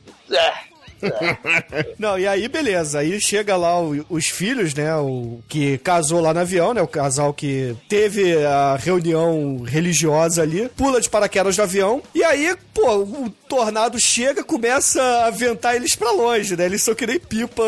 [1.04, 1.94] É.
[1.98, 3.00] Não, e aí, beleza.
[3.00, 4.96] Aí chega lá o- os filhos, né?
[4.96, 6.82] O que casou lá no avião, né?
[6.82, 12.02] O casal que teve a reunião religiosa ali, pula de paraquedas do avião.
[12.14, 16.66] E aí, pô, o tornado chega, começa a ventar eles pra longe, né?
[16.66, 17.64] Eles são que nem pipa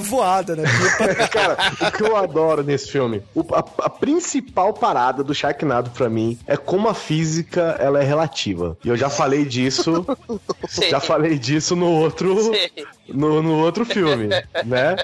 [0.00, 0.64] voada, né?
[0.64, 1.14] Pipa.
[1.28, 1.56] Cara,
[1.88, 6.38] o que eu adoro nesse filme, o- a, a principal parada do Sharknado pra mim
[6.46, 8.76] é como a física ela é relativa.
[8.84, 10.04] E eu já falei disso,
[10.68, 10.88] Sim.
[10.90, 12.69] já falei disso no outro, Sim.
[13.08, 14.28] No, no outro filme,
[14.64, 14.96] né?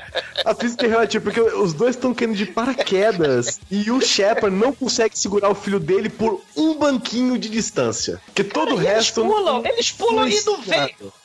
[0.45, 4.73] A física é relativa porque os dois estão caindo de paraquedas e o Shepard não
[4.73, 9.25] consegue segurar o filho dele por um banquinho de distância, que todo o Eles resto
[9.25, 10.61] pulam, eles pulam e não.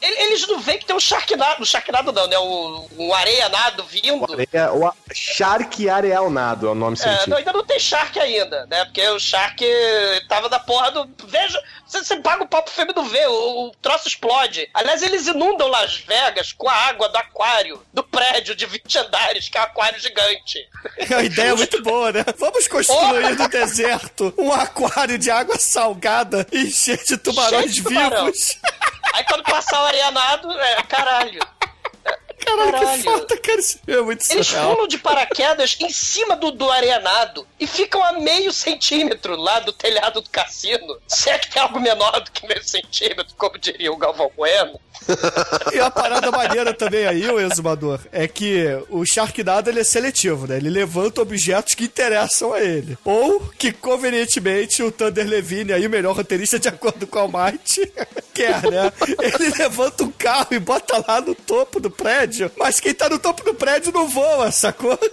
[0.02, 1.62] Ele- Eles não veem que tem um Sharknado.
[1.62, 2.38] Um Sharknado não, né?
[2.40, 4.26] Um, um areianado vindo.
[4.52, 7.30] É, o Shark Areal Nado é o nome É, científico.
[7.30, 8.86] não, ainda não tem Shark ainda, né?
[8.86, 9.64] Porque o Shark
[10.28, 11.10] tava da porra do.
[11.28, 14.70] Veja, você, você paga o papo filme do V, o, o troço explode.
[14.74, 19.50] Aliás, eles inundam Las Vegas com a água do aquário, do prédio de 20 andares,
[19.50, 20.60] que é um aquário gigante.
[21.16, 22.24] A ideia é muito boa, né?
[22.38, 27.84] Vamos construir no deserto um aquário de água salgada e cheio de tubarões Cheio de
[27.84, 28.26] tubarão.
[28.26, 28.58] vivos.
[29.14, 31.40] Aí quando passar o areianado, é caralho.
[32.46, 33.60] Caralho, que foda, cara.
[33.60, 34.74] Isso é muito Eles surreal.
[34.76, 39.72] pulam de paraquedas em cima do, do arenado e ficam a meio centímetro lá do
[39.72, 40.98] telhado do cassino.
[41.08, 44.80] Se é que tem algo menor do que meio centímetro, como diria o Galvão Bueno.
[45.74, 50.46] E a parada maneira também aí, o exumador, é que o Sharknado ele é seletivo,
[50.48, 50.58] né?
[50.58, 52.98] Ele levanta objetos que interessam a ele.
[53.04, 57.92] Ou que, convenientemente, o Thunder Levine, aí, o melhor roteirista de acordo com o Almighty,
[58.34, 58.92] quer, né?
[59.20, 63.20] Ele levanta um carro e bota lá no topo do prédio, mas quem tá no
[63.20, 64.98] topo do prédio não voa, sacou?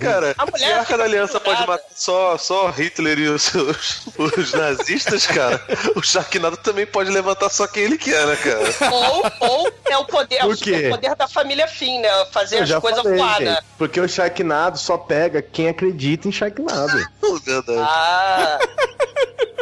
[0.00, 3.42] Cara, A se mulher a Arca da Aliança pode matar só, só Hitler e os,
[3.42, 5.60] seus- os nazistas, cara,
[5.96, 8.92] o Sharknado também pode levantar só quem ele quer, né, cara?
[8.92, 10.74] Ou, ou é o poder, Por o quê?
[10.74, 12.08] superpoder da família Finn, né?
[12.32, 13.58] Fazer Eu as coisas gente, né?
[13.76, 16.96] Porque o Sharknado só pega quem acredita em Sharknado.
[17.44, 18.58] Verdade, Ah,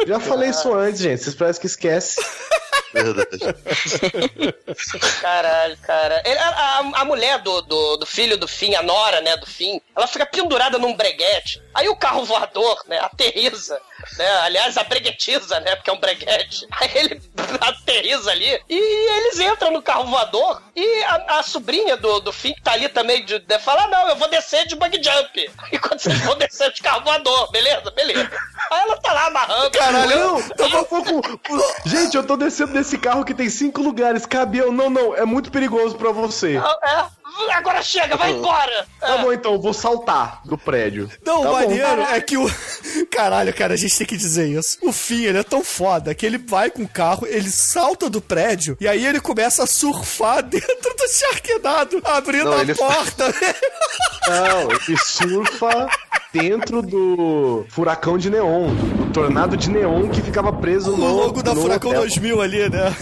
[0.07, 1.23] Já falei isso antes, gente.
[1.23, 2.23] Vocês parecem que esquecem.
[3.03, 3.39] verdade.
[5.21, 6.21] caralho, cara.
[6.25, 9.79] Ele- a, a- mulher do, do, do filho do Finn, a Nora, né, do Finn,
[9.95, 11.61] ela fica pendurada num breguete.
[11.75, 13.77] Aí o carro voador, né, aterriza.
[14.17, 14.27] Né?
[14.43, 15.75] Aliás, apreguetiza, né?
[15.75, 16.65] Porque é um breguete.
[16.71, 17.21] Aí ele
[17.59, 22.53] aterriza ali e eles entram no carro voador e a, a sobrinha do, do Finn
[22.53, 25.51] que tá ali também de, de, fala: Não, eu vou descer de bug jump.
[25.75, 27.91] E quando vocês vão descer de carro voador, beleza?
[27.91, 28.31] Beleza.
[28.71, 29.71] Aí ela tá lá amarrando.
[29.71, 31.41] Caralho, não, tava um pouco.
[31.85, 34.25] Gente, eu tô descendo desse carro que tem cinco lugares.
[34.25, 34.71] Cabe eu?
[34.71, 36.57] Não, não, é muito perigoso pra você.
[36.57, 37.05] É,
[37.53, 38.85] agora chega, vai embora.
[38.99, 41.09] Tá bom, então, eu vou saltar do prédio.
[41.25, 41.59] Não, tá o bom.
[41.59, 42.45] maneiro é que o.
[43.11, 44.77] Caralho, cara, a gente tem que dizer isso.
[44.81, 48.21] O Finn, ele é tão foda que ele vai com o carro, ele salta do
[48.21, 53.25] prédio e aí ele começa a surfar dentro do Sharknado, abrindo Não, a ele porta.
[54.27, 55.87] Não, ele surfa
[56.33, 61.15] dentro do furacão de neon, do tornado de neon que ficava preso o no.
[61.15, 62.01] logo da no Furacão hotel.
[62.01, 62.93] 2000 ali, né?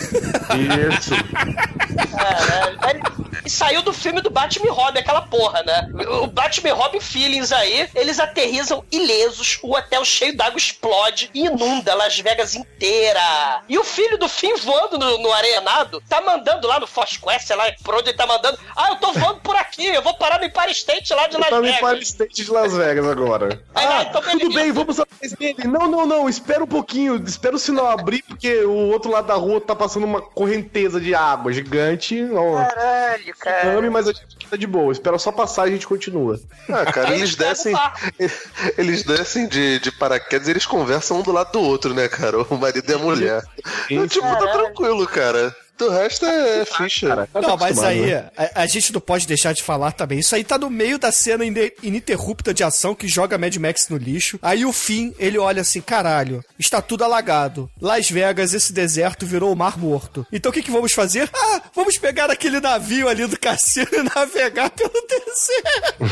[0.91, 1.11] Isso.
[2.11, 2.79] Caralho.
[2.89, 5.89] Ele saiu do filme do Batman e Robin, aquela porra, né?
[6.21, 11.45] O Batman e Robin Feelings aí, eles aterrizam ilesos, o hotel cheio d'água explode e
[11.45, 13.61] inunda Las Vegas inteira.
[13.67, 17.47] E o filho do Finn voando no, no arenado, tá mandando lá no Foz Quest,
[17.47, 18.57] sei lá por onde ele tá mandando.
[18.75, 21.49] Ah, eu tô voando por aqui, eu vou parar no Empire State lá de Las
[21.49, 21.77] Tá no Vegas.
[21.81, 23.61] Empire State de Las Vegas agora.
[23.75, 25.55] Aí, Ah, ah, então tudo bem, vamos atrás dele.
[25.65, 27.15] Não, não, não, espera um pouquinho.
[27.25, 31.13] Espera o sinal abrir, porque o outro lado da rua tá passando uma correnteza de
[31.13, 32.23] água gigante.
[32.33, 33.59] Ó, Caralho, cara.
[33.61, 34.91] tsunami, mas a gente aqui tá de boa.
[34.91, 36.39] Espera só passar e a gente continua.
[36.69, 37.73] Ah, cara, eles descem.
[38.77, 42.41] Eles descem de, de paraquedas e eles conversam um do lado do outro, né, cara?
[42.43, 43.43] O marido e a mulher.
[43.89, 45.55] Então, tipo, tá tranquilo, cara.
[45.77, 47.07] Do resto é ficha.
[47.07, 48.29] Cara, tá Não, mas aí, né?
[48.37, 50.19] a, a gente não pode deixar de falar também.
[50.19, 53.89] Isso aí tá no meio da cena ine- ininterrupta de ação que joga Mad Max
[53.89, 54.37] no lixo.
[54.41, 57.69] Aí o fim, ele olha assim: caralho, está tudo alagado.
[57.81, 60.25] Las Vegas, esse deserto virou o Mar Morto.
[60.31, 61.27] Então o que, que vamos fazer?
[61.33, 66.03] Ah, vamos pegar aquele navio ali do cassino e navegar pelo deserto.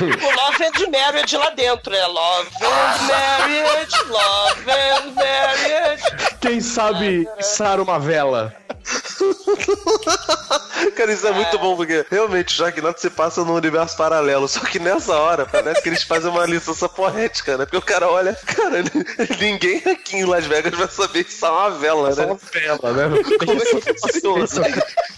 [0.00, 2.06] O Love and Marriage lá dentro, né?
[2.06, 6.02] Love and Marriage, Love and Marriage.
[6.40, 8.54] Quem sabe içar uma vela?
[10.96, 14.46] Cara, isso é muito bom, porque realmente o Sharknado se passa num universo paralelo.
[14.46, 17.64] Só que nessa hora, parece que eles fazem uma licença poética, né?
[17.64, 18.82] Porque o cara olha, cara,
[19.40, 22.26] ninguém aqui em Las Vegas vai saber isso é uma vela, Só né?
[22.26, 23.08] uma vela, né?
[23.44, 24.46] Como é que funciona?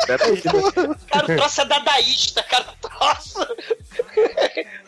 [0.07, 0.43] Peraí, né?
[1.11, 3.47] Cara, o troço é dadaísta, cara, o troço.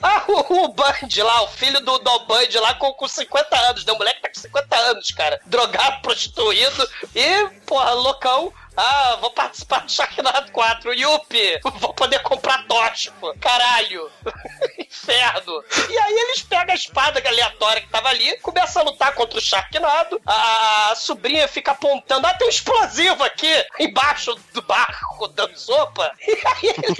[0.02, 3.84] Ah, o, o Band lá, o filho do, do Band lá com, com 50 anos,
[3.84, 3.92] né?
[3.92, 5.40] O moleque tá com 50 anos, cara.
[5.46, 8.52] Drogado, prostituído e, porra, loucão.
[8.80, 10.94] Ah, vou participar do Sharknado 4.
[10.94, 11.60] Yupi!
[11.80, 13.36] Vou poder comprar tóxico.
[13.40, 14.08] Caralho!
[14.78, 15.64] Inferno!
[15.90, 19.42] E aí eles pegam a espada aleatória que tava ali, começam a lutar contra o
[19.42, 20.20] Sharknado.
[20.24, 26.12] A, a sobrinha fica apontando: ah, tem um explosivo aqui embaixo do barco dando sopa.
[26.28, 26.98] E aí eles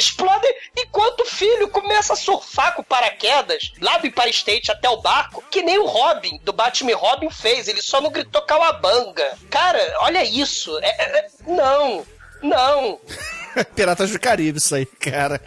[0.00, 4.96] explodem enquanto o filho começa a surfar com paraquedas lá do Empire State até o
[4.96, 7.68] barco, que nem o Robin, do Batman Robin fez.
[7.68, 9.38] Ele só não gritou calabanga.
[9.50, 10.78] Cara, olha isso.
[10.78, 12.06] É- é- é- não,
[12.42, 12.98] não,
[13.74, 15.40] Piratas do Caribe, isso aí, cara.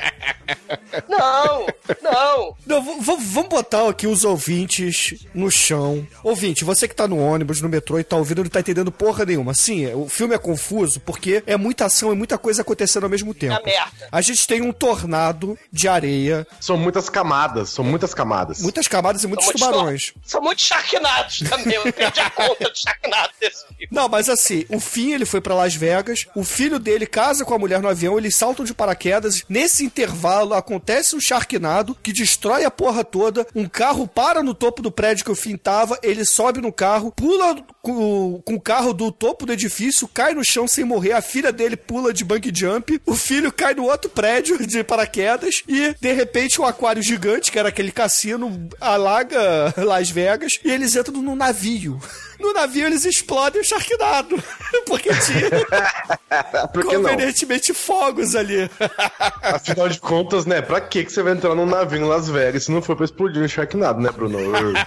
[1.07, 1.67] não,
[2.01, 2.57] não.
[2.65, 6.05] Não, vamos botar aqui os ouvintes no chão.
[6.23, 9.25] Ouvinte, você que tá no ônibus, no metrô e tá ouvindo, não tá entendendo porra
[9.25, 9.53] nenhuma.
[9.53, 13.33] Sim, o filme é confuso porque é muita ação e muita coisa acontecendo ao mesmo
[13.33, 13.53] tempo.
[13.53, 14.07] É merda.
[14.11, 18.61] A gente tem um tornado de areia, São muitas camadas, são muitas camadas.
[18.61, 20.13] muitas camadas e muitos São tubarões.
[20.23, 21.73] São muitos Sharknados também.
[21.75, 23.87] Eu perdi a conta de Sharknado desse filme.
[23.91, 27.53] Não, mas assim, o fim ele foi pra Las Vegas, o filho dele casa com
[27.53, 29.43] a mulher no avião, eles saltam de paraquedas.
[29.47, 34.81] Nesse intervalo, acontece um Sharknado que destrói a porra toda, um carro para no topo
[34.81, 38.93] do prédio que o Finn tava, ele sobe no carro, pula com, com o carro
[38.93, 42.51] do topo do edifício, cai no chão sem morrer, a filha dele pula de bungee
[42.53, 47.51] jump, o filho cai no outro prédio de paraquedas e, de repente, um aquário gigante,
[47.51, 51.99] que era aquele cassino, alaga Las Vegas e eles entram num navio.
[52.43, 54.35] No navio eles explodem o Sharknado.
[54.85, 58.69] Porque tinha Porque convenientemente fogos ali.
[59.41, 60.61] Afinal de contas, né?
[60.61, 63.41] Pra que você vai entrar num navio em Las Vegas se não for pra explodir
[63.41, 64.39] um Sharknado, né, Bruno?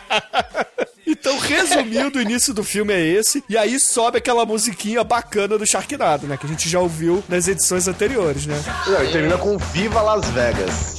[1.08, 3.42] Então, resumindo, o início do filme é esse.
[3.48, 6.36] E aí sobe aquela musiquinha bacana do Sharknado, né?
[6.36, 8.60] Que a gente já ouviu nas edições anteriores, né?
[9.08, 10.96] E termina com Viva Las Vegas.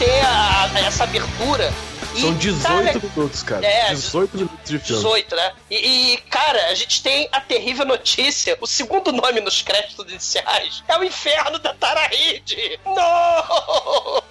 [0.00, 1.72] E aí a a- essa abertura.
[2.14, 3.66] E, São 18 cara, minutos, cara.
[3.66, 5.02] É, 18 minutos de filme.
[5.02, 5.52] 18, né?
[5.70, 8.56] E, e, cara, a gente tem a terrível notícia.
[8.60, 12.80] O segundo nome nos créditos iniciais é o inferno da Tara Reid.
[12.86, 14.22] Não!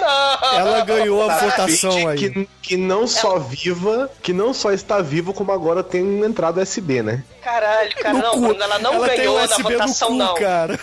[0.00, 0.58] Não!
[0.58, 2.18] Ela ganhou a votação aí.
[2.18, 7.02] Que, que não só viva, que não só está vivo, como agora tem entrada USB,
[7.02, 7.22] né?
[7.42, 8.62] Caralho, cara, No não, cu.
[8.62, 10.34] Ela não Ela tem ganhou na votação, no cu, não.
[10.34, 10.78] cara.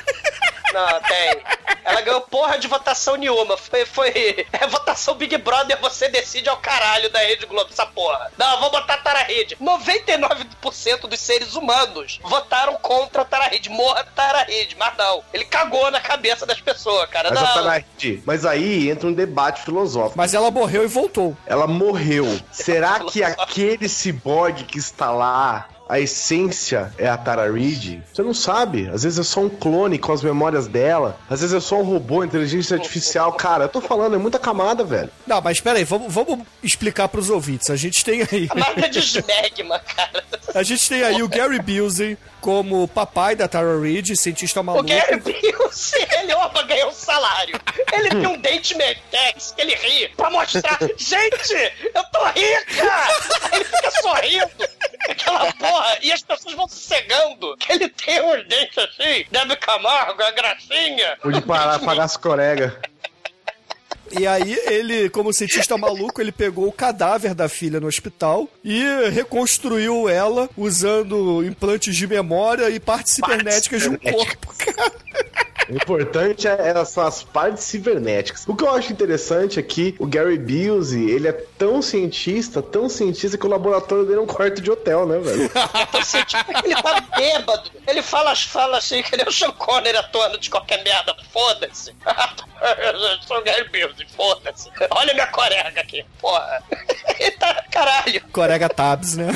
[0.73, 1.43] Não, tem.
[1.86, 3.57] Ela ganhou porra de votação nenhuma.
[3.57, 4.47] Foi, foi.
[4.51, 8.31] É votação Big Brother, você decide ao caralho da Rede Globo, essa porra.
[8.38, 9.55] Não, vou botar Tara Rede.
[9.57, 13.69] 99% dos seres humanos votaram contra a Tara Rede.
[13.69, 15.23] Morra Tara Rede, mas não.
[15.33, 17.29] Ele cagou na cabeça das pessoas, cara.
[17.29, 17.53] Mas, a não.
[17.53, 17.86] Tara
[18.25, 20.17] mas aí entra um debate filosófico.
[20.17, 21.36] Mas ela morreu e voltou.
[21.45, 22.39] Ela morreu.
[22.51, 28.01] Será que aquele ciborgue que está lá, a essência é a Tara Reid?
[28.12, 28.89] Você não sabe.
[28.91, 31.19] Às vezes é só um clone com as memórias dela.
[31.29, 33.32] Às vezes é só um robô, inteligência artificial.
[33.34, 35.12] Cara, eu tô falando, é muita camada, velho.
[35.27, 37.69] Não, mas espera aí, vamos, vamos explicar pros ouvintes.
[37.69, 38.47] A gente tem aí.
[38.47, 40.23] Camada de smegma, cara.
[40.53, 44.86] A gente tem aí o Gary Busey como papai da Tara Reid, cientista O maluco.
[44.86, 47.60] Gary Busey, ele opa, ganhou um salário.
[47.91, 53.53] Ele tem um dente Mentex que ele ri pra mostrar, gente, eu tô rica!
[53.53, 54.69] Ele fica sorrindo,
[55.10, 60.22] aquela porra, e as pessoas vão sossegando que ele tem uns dentes assim, Debe Camargo,
[60.22, 61.17] a gracinha.
[61.22, 62.74] Pude parar, pagar as coregas.
[64.19, 68.84] E aí ele, como cientista maluco, ele pegou o cadáver da filha no hospital e
[69.10, 74.93] reconstruiu ela usando implantes de memória e partes cibernéticas de um corpo, cara.
[75.69, 78.43] O importante é, é- são as partes cibernéticas.
[78.47, 82.89] O que eu acho interessante é que o Gary Busey, ele é tão cientista, tão
[82.89, 85.49] cientista que o laboratório dele é um quarto de hotel, né, velho?
[86.63, 87.71] Ele tá bêbado.
[87.88, 91.15] Ele fala, fala assim, que ele é o Sean Connery atuando de qualquer merda.
[91.32, 91.91] Foda-se.
[91.91, 94.69] Eu sou o Gary Busey, foda-se.
[94.91, 96.63] Olha minha corega aqui, porra.
[97.19, 99.28] Ele tá, caralho, Corega Tabs, né?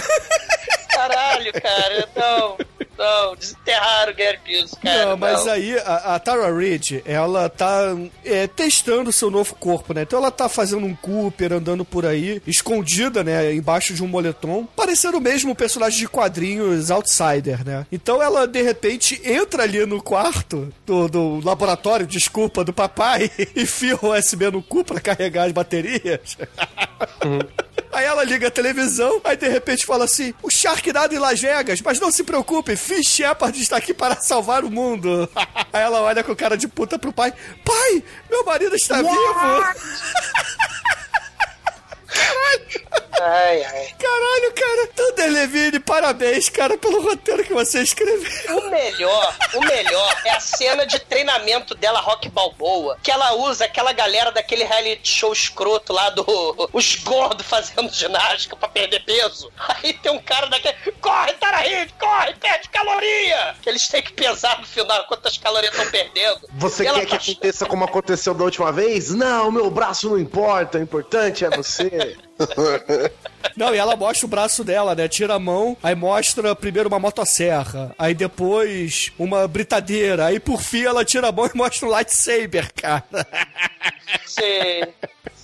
[0.89, 2.09] caralho, cara.
[2.15, 2.57] Não,
[2.97, 5.05] não, desenterraram o Gary Busey, cara.
[5.05, 5.53] Não, mas não.
[5.53, 10.01] aí a, a Tara Reid, ela tá é, testando o seu novo corpo, né?
[10.01, 13.53] Então ela tá fazendo um Cooper, andando por aí, escondida, né?
[13.53, 17.85] Embaixo de um moletom, parecendo mesmo um personagem de quadrinhos Outsider, né?
[17.91, 23.97] Então ela, de repente, entra ali no quarto do, do laboratório, desculpa, do papai, enfia
[24.01, 26.37] o USB no cu pra carregar as baterias.
[27.97, 31.81] Aí ela liga a televisão, aí de repente fala assim: o Sharknado em Las Vegas,
[31.81, 35.27] mas não se preocupe, Finn Shepard está aqui para salvar o mundo.
[35.73, 37.33] Aí ela olha com cara de puta pro pai:
[37.65, 39.09] Pai, meu marido está vivo!
[43.19, 43.95] Ai, ai.
[43.97, 48.57] Caralho, cara, Thunder Levine, parabéns, cara, pelo roteiro que você escreveu.
[48.57, 53.65] O melhor, o melhor é a cena de treinamento dela, Rock Balboa, que ela usa
[53.65, 56.23] aquela galera daquele reality show escroto lá do
[56.73, 59.51] os gordos fazendo ginástica pra perder peso.
[59.57, 63.55] Aí tem um cara daquele, corre, Tarahid, corre, perde caloria!
[63.63, 66.41] Que eles têm que pesar no final quantas calorias estão perdendo.
[66.53, 69.09] Você quer que tá- aconteça como aconteceu da última vez?
[69.09, 72.06] Não, meu braço não importa, o importante é você.
[73.55, 75.07] Não, e ela mostra o braço dela, né?
[75.07, 80.83] Tira a mão, aí mostra primeiro uma motosserra, aí depois uma britadeira, aí por fim
[80.83, 83.03] ela tira a mão e mostra um lightsaber, cara.
[84.25, 84.89] Você-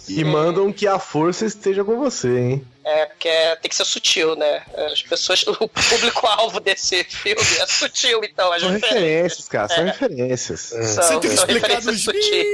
[0.08, 2.68] E mandam que a força esteja com você, hein?
[2.86, 4.62] É, porque é- tem que ser sutil, né?
[4.92, 8.52] As pessoas, o público-alvo desse filme é sutil, então.
[8.52, 9.48] As São referências.
[9.48, 9.86] cara, são É.
[9.86, 10.60] referências.
[10.60, 12.46] São, Você tem que são explicar referências nos sutis.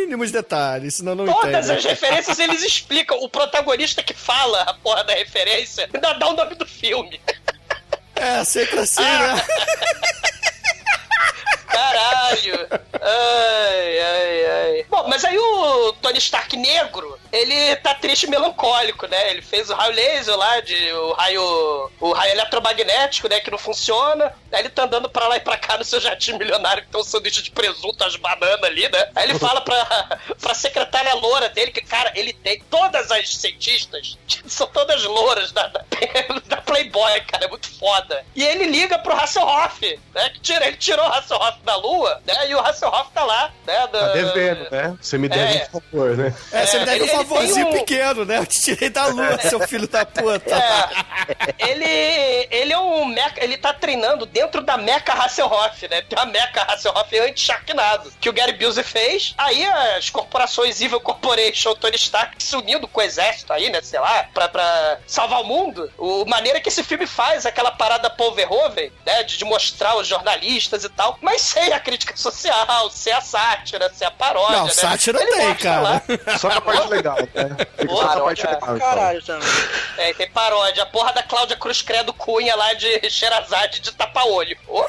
[0.00, 1.78] mínimos detalhes, senão não Todas entende.
[1.78, 3.18] as referências eles explicam.
[3.22, 7.20] O protagonista que fala a porra da referência ainda dá o nome do filme.
[8.16, 9.42] É, sempre assim, né?
[11.78, 12.68] Caralho!
[13.00, 14.86] Ai, ai, ai.
[14.88, 19.30] Bom, mas aí o Tony Stark negro, ele tá triste e melancólico, né?
[19.30, 21.90] Ele fez o raio laser lá, de, o raio.
[22.00, 23.40] o raio eletromagnético, né?
[23.40, 24.34] Que não funciona.
[24.52, 27.00] Aí ele tá andando pra lá e pra cá no seu jatinho milionário, que tem
[27.00, 29.10] um sanduíche de presunto, as bananas ali, né?
[29.14, 34.18] Aí ele fala pra, pra secretária loura dele que, cara, ele tem todas as cientistas,
[34.46, 35.84] são todas louras da, da,
[36.46, 38.24] da Playboy, cara, é muito foda.
[38.34, 40.30] E ele liga pro Hasselhoff, né?
[40.30, 42.48] Que tira, ele tirou o Hasselhoff da lua, né?
[42.48, 43.86] E o Hasselhoff tá lá, né?
[43.88, 44.96] Da, Tá devendo, né?
[45.00, 45.68] Você me deve É.
[45.72, 46.34] um favor, né?
[46.52, 48.38] É, você me deve um ele- ele favorzinho um- pequeno, né?
[48.38, 50.54] Eu te tirei da lua, seu filho da puta.
[50.54, 56.02] É, ele, ele é um mecha, ele tá treinando dentro da Mecha Hasselhoff, né?
[56.02, 59.34] Tem a Mecha Hasselhoff anti-Sharknado, que o Gary Busey fez.
[59.36, 63.80] Aí as corporações Evil Corporation, Tony Stark se unindo com o exército aí, né?
[63.82, 65.90] Sei lá, pra, pra salvar o mundo.
[65.98, 69.22] O maneira que esse filme faz, aquela parada Paul Verhoeven, né?
[69.24, 73.90] De, de mostrar os jornalistas e tal, mas sem a crítica social, sem a sátira,
[73.94, 74.56] sem a paródia.
[74.56, 74.72] Não, né?
[74.72, 75.54] sátira Ele tem, lá.
[75.54, 76.38] cara.
[76.38, 77.56] Só a parte legal, né?
[77.76, 78.58] Fica só a parte legal.
[78.62, 78.78] então.
[78.78, 79.48] Caralho também.
[79.98, 80.82] É, tem paródia.
[80.82, 84.56] A porra da Cláudia Cruz Credo Cunha lá de Xerazade de tapa-olho.
[84.68, 84.84] Ô.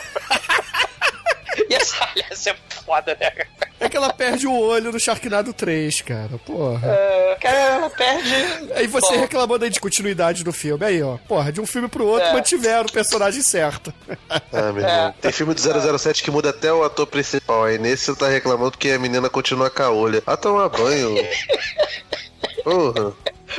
[1.70, 2.55] E essa, essa é
[2.86, 3.32] foda, né?
[3.80, 6.38] É que ela perde o olho no Sharknado 3, cara.
[6.45, 6.86] Porra.
[6.88, 8.73] É, cara, ela perde.
[8.75, 10.84] Aí você Bom, reclamando aí de continuidade do filme.
[10.86, 11.17] Aí, ó.
[11.27, 12.34] Porra, de um filme pro outro, É.
[12.34, 13.93] mantiveram o personagem certo.
[14.30, 15.13] Ah, meu irmão.
[15.21, 15.61] Tem filme do
[15.97, 17.63] 007 que muda até o ator principal.
[17.65, 20.21] Aí nesse você tá reclamando porque a menina continua com a olha.
[20.27, 21.15] Ah, tomar banho.
[22.63, 23.13] Porra.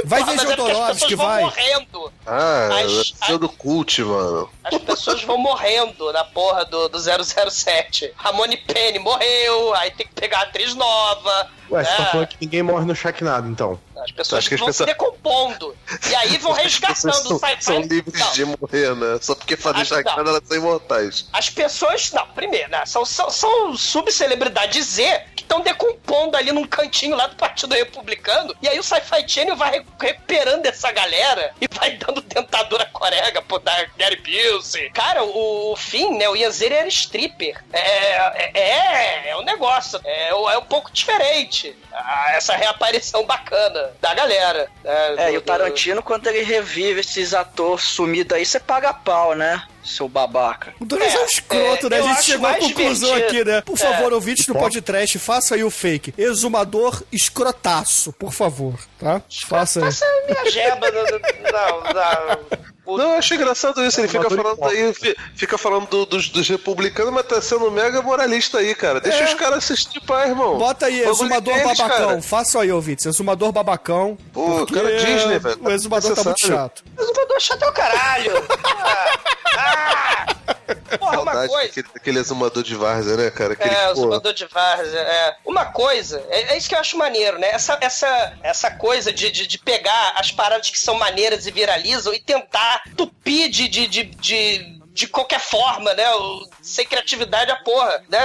[0.05, 1.43] Vai porra, ver é Jodorowsky, vão vai.
[1.43, 2.13] morrendo.
[2.27, 4.49] Ah, As- é do cult, mano.
[4.63, 8.13] As pessoas vão morrendo na porra do, do 007.
[8.17, 11.49] Ramone Penny morreu, aí tem que pegar a atriz nova.
[11.71, 12.09] Ué, você tá né?
[12.11, 13.81] falando que ninguém morre no Sharknado, então.
[13.97, 15.77] As pessoas Acho que as vão pessoas- se decompondo.
[16.11, 17.65] E aí vão pessoas resgatando o são, sci-fi.
[17.65, 18.33] são livres Não.
[18.33, 19.19] de morrer, né?
[19.21, 20.31] Só porque fazer Acho que chacada não.
[20.31, 21.29] elas são imortais.
[21.33, 26.67] As pessoas, não, primeiro, né, são, são, são subcelebridades Z que estão decompondo ali num
[26.67, 28.55] cantinho lá do Partido Republicano.
[28.63, 33.41] E aí o Sci-Fi Channel vai re- recuperando essa galera e vai dando dentadura corega
[33.43, 34.17] pro da Gary
[34.53, 34.91] Busey.
[34.91, 37.63] Cara, o, o Finn, né, o Yanzer era stripper.
[37.73, 40.01] É, é, é, é um negócio.
[40.05, 41.77] É, é um pouco diferente.
[41.93, 44.69] Ah, essa reaparição bacana da galera.
[44.85, 48.61] né, É, do- e o do- Tarantino, quando ele revive esses atores sumidos aí, você
[48.61, 49.63] paga pau, né?
[49.83, 50.75] Seu babaca.
[50.81, 51.99] O Douglas é, um escroto, é, né?
[51.99, 53.41] A gente chegou à conclusão divertido.
[53.41, 53.61] aqui, né?
[53.63, 53.77] Por É.
[53.81, 56.13] favor, ouvintes do podcast, faça aí o fake.
[56.19, 59.23] Exumador escrotaço, por favor, tá?
[59.49, 59.87] Faça aí.
[59.91, 60.87] É a minha jeba.
[60.91, 62.71] Não, não.
[62.97, 64.01] Não, eu acho engraçado isso.
[64.01, 68.03] Ele fica falando aí, fi- fica falando do- dos, dos republicanos, mas tá sendo mega
[68.03, 69.01] moralista aí, cara.
[69.01, 69.25] Deixa É.
[69.27, 70.59] os caras assistir paz, irmão.
[70.59, 72.07] Bota aí, Bagulho exumador deles, babacão.
[72.09, 72.23] cara.
[72.23, 73.07] Faça aí, ouvintes.
[73.07, 74.19] Exumador babacão.
[74.33, 75.59] Pô, cara Disney, velho.
[75.63, 76.83] O exumador tá muito chato.
[76.99, 78.33] O Vador chato é o caralho.
[78.65, 79.15] Ah,
[79.57, 79.70] ah.
[80.99, 81.67] Porra, uma coisa.
[81.67, 83.53] daquele, daquele exumador de várzea, né, cara?
[83.55, 85.01] Aquele, É, zumbador de várzea.
[85.01, 85.37] É.
[85.45, 87.49] Uma coisa, é, é isso que eu acho maneiro, né?
[87.49, 92.13] Essa, essa, essa coisa de, de, de pegar as paradas que são maneiras e viralizam
[92.13, 96.11] e tentar tupir de, de, de, de, de qualquer forma, né?
[96.15, 98.21] O- Sem criatividade a porra, né?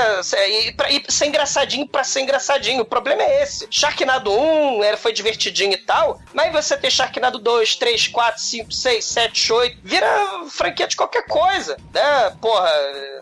[0.50, 2.82] E, pra, e ser engraçadinho pra ser engraçadinho.
[2.82, 3.66] O problema é esse.
[3.72, 8.72] Sharknado 1 era, foi divertidinho e tal, mas você ter Sharknado 2, 3, 4, 5,
[8.72, 10.08] 6, 7, 8, vira
[10.50, 12.36] franquia de qualquer coisa, né?
[12.42, 12.70] Porra,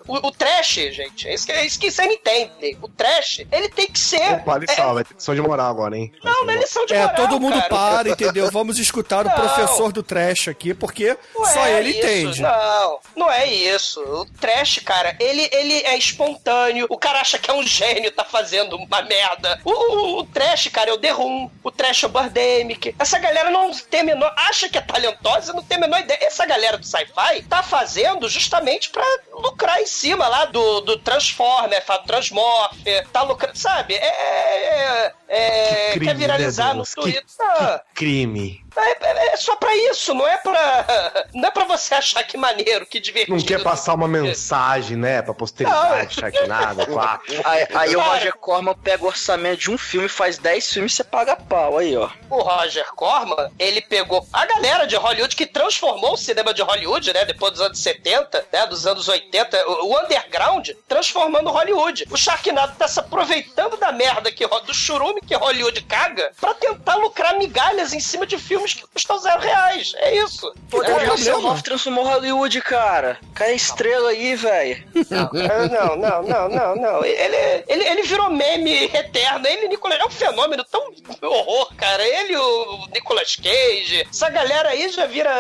[0.08, 2.78] o, o trash, gente, é isso, que, é isso que você não entende.
[2.82, 4.34] O trash, ele tem que ser.
[4.34, 6.12] Opa, olha é, só, vai ter lição de moral agora, hein?
[6.24, 7.70] não, não é lição de É, moral, todo mundo cara.
[7.70, 8.50] para, entendeu?
[8.52, 9.36] Vamos escutar o Não.
[9.36, 12.42] professor do trash aqui, porque Não só é ele isso, entende.
[12.42, 14.02] Não, não é isso.
[14.02, 16.88] O trash, cara, ele, ele é espontâneo.
[16.90, 19.60] O cara acha que é um gênio, tá fazendo uma merda.
[19.64, 21.50] O, o, o trash, cara, é o The Room.
[21.64, 22.96] O trash é o Birdemic.
[22.98, 24.34] Essa galera não tem a menor...
[24.38, 26.20] Acha que é talentosa não tem a menor ideia.
[26.22, 31.84] Essa galera do sci-fi tá fazendo justamente pra lucrar em cima lá do, do Transformer,
[32.06, 33.96] Transmorpher, tá lucrando, sabe?
[33.96, 34.06] É...
[34.06, 36.94] é, é Que crime, quer viralizar né, no Deus?
[36.96, 37.24] Que- Twitter.
[37.42, 38.64] Ah, Crime.
[38.76, 41.26] é, é- é só pra isso, não é pra.
[41.34, 43.36] Não é pra você achar que maneiro, que divertido.
[43.38, 45.22] Não quer passar uma mensagem, né?
[45.22, 47.34] Pra posteridade, Sharknado, quatro.
[47.46, 48.00] Aí, aí o.
[48.02, 51.78] Roger Corman pega o orçamento de um filme, faz 10 filmes e você paga pau.
[51.78, 52.10] Aí, ó.
[52.30, 57.12] O Roger Corman, ele pegou a galera de Hollywood que transformou o cinema de Hollywood,
[57.14, 57.26] né?
[57.26, 58.66] Depois dos anos 70, né?
[58.68, 62.06] Dos anos 80, o o underground, transformando Hollywood.
[62.10, 66.96] O Sharknado tá se aproveitando da merda que, do churume que Hollywood caga pra tentar
[66.96, 69.94] lucrar migalhas em cima de filmes que custam eram reais.
[69.98, 70.54] É isso.
[70.70, 73.18] Pô, é, o é, Hasselhoff transformou Hollywood, cara.
[73.34, 74.84] Cara, é estrela aí, velho.
[75.10, 77.06] Não, não, não, não, não.
[77.06, 79.48] Ele, ele, ele virou meme eterno.
[79.48, 82.04] Ele, Nicolas, é um fenômeno tão horror, cara.
[82.04, 85.32] Ele, o Nicolas Cage, essa galera aí já vira,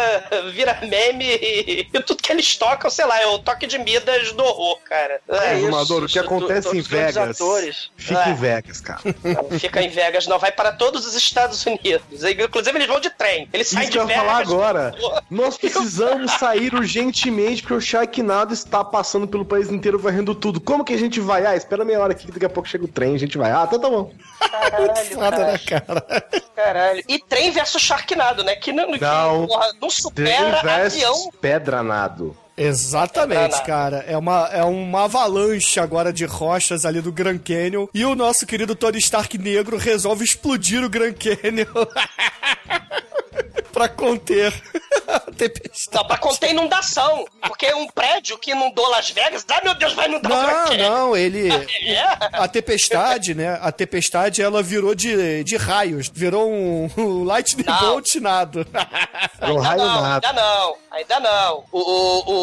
[0.53, 4.31] vira meme e, e tudo que eles tocam, sei lá, é o toque de Midas
[4.33, 5.19] do horror, cara.
[5.27, 5.65] É, isso.
[5.67, 7.41] Exumador, o que acontece em Vegas.
[7.41, 7.91] atores.
[7.97, 8.29] Fica É.
[8.29, 9.01] em Vegas, cara.
[9.63, 10.37] Fica em Vegas, não.
[10.37, 12.01] Vai para todos os Estados Unidos.
[12.11, 13.47] Inclusive, eles vão de trem.
[13.53, 14.25] Eles saem Isso que de eu ia Vegas.
[14.25, 14.95] falar agora.
[15.29, 20.59] Nós precisamos sair urgentemente porque o Sharknado está passando pelo país inteiro varrendo tudo.
[20.59, 21.45] Como que a gente vai?
[21.45, 23.51] Ah, espera meia hora aqui que daqui a pouco chega o trem, a gente vai.
[23.51, 24.11] Ah, então tá bom.
[24.39, 25.37] Caralho, cara.
[25.51, 26.05] né, cara?
[26.55, 27.03] Caralho.
[27.07, 28.55] E trem versus Sharknado, né?
[28.57, 29.47] Que não, que, Não.
[29.47, 31.31] porra, não supera versus avião.
[31.41, 32.37] Pedranado.
[32.55, 34.05] Exatamente, É, cara.
[34.07, 37.87] É uma, é uma avalanche agora de rochas ali do Grand Canyon.
[37.93, 41.65] E o nosso querido Tony Stark negro resolve explodir o Grand Canyon.
[43.73, 44.53] pra conter
[45.07, 45.97] a tempestade.
[45.97, 47.25] Não, pra conter inundação.
[47.41, 50.67] Porque um prédio que inundou Las Vegas, ah, meu Deus, vai inundar o Não, Grand
[50.67, 50.89] Canyon.
[50.89, 51.49] não, ele.
[51.83, 52.03] É?
[52.33, 53.57] A tempestade, né?
[53.61, 56.09] A tempestade ela virou de, de raios.
[56.13, 58.65] Virou um, um lightning bolt nado.
[59.41, 60.27] Era um Ainda raio não, nada.
[60.29, 61.63] ainda não, ainda não.
[61.71, 62.42] O, o, o-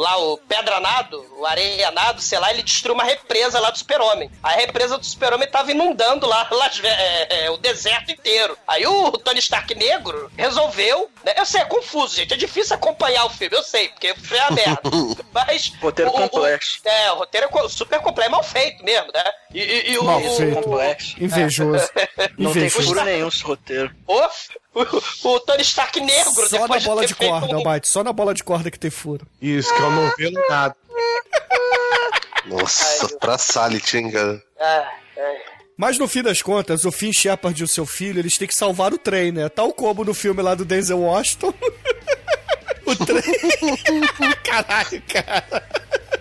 [0.00, 4.30] lá o Pedranado, o Areianado, sei lá, ele destruiu uma represa lá do Super-Homem.
[4.42, 6.48] A represa do Super-Homem tava inundando lá
[6.80, 8.56] Ve- é, é, o deserto inteiro.
[8.66, 11.34] Aí o Tony Stark negro resolveu, né?
[11.36, 14.38] Eu sei, é confuso, gente, é difícil acompanhar o filme, eu sei, porque o filme
[14.38, 14.80] é uma merda.
[15.32, 15.72] Mas...
[15.80, 16.80] Roteiro o- o- complexo.
[16.84, 19.24] é, o roteiro é super complexo, é mal feito mesmo, né?
[19.54, 20.04] E, e- e o...
[20.04, 20.54] Mal o- feito.
[20.62, 21.16] Complexo.
[21.22, 21.88] Invejoso.
[22.38, 22.88] Não tem Invejoso.
[22.88, 23.94] furo nenhum esse roteiro.
[24.06, 24.28] O,
[24.74, 27.88] o, o Tony Stark negro, Só na bola de feito corda, um- Almighty.
[27.88, 29.26] Só na bola de corda que tem furo.
[29.40, 30.76] Isso, que é o novelo nada.
[32.46, 34.42] Nossa, pra Salit, hein, cara.
[34.58, 35.36] Ah, é.
[35.76, 38.54] Mas no fim das contas, o Finn Shepard e o seu filho, eles têm que
[38.54, 39.48] salvar o trem, né?
[39.48, 41.52] Tal como no filme lá do Denzel Washington.
[42.84, 43.22] o trem.
[44.42, 45.62] Caralho, cara.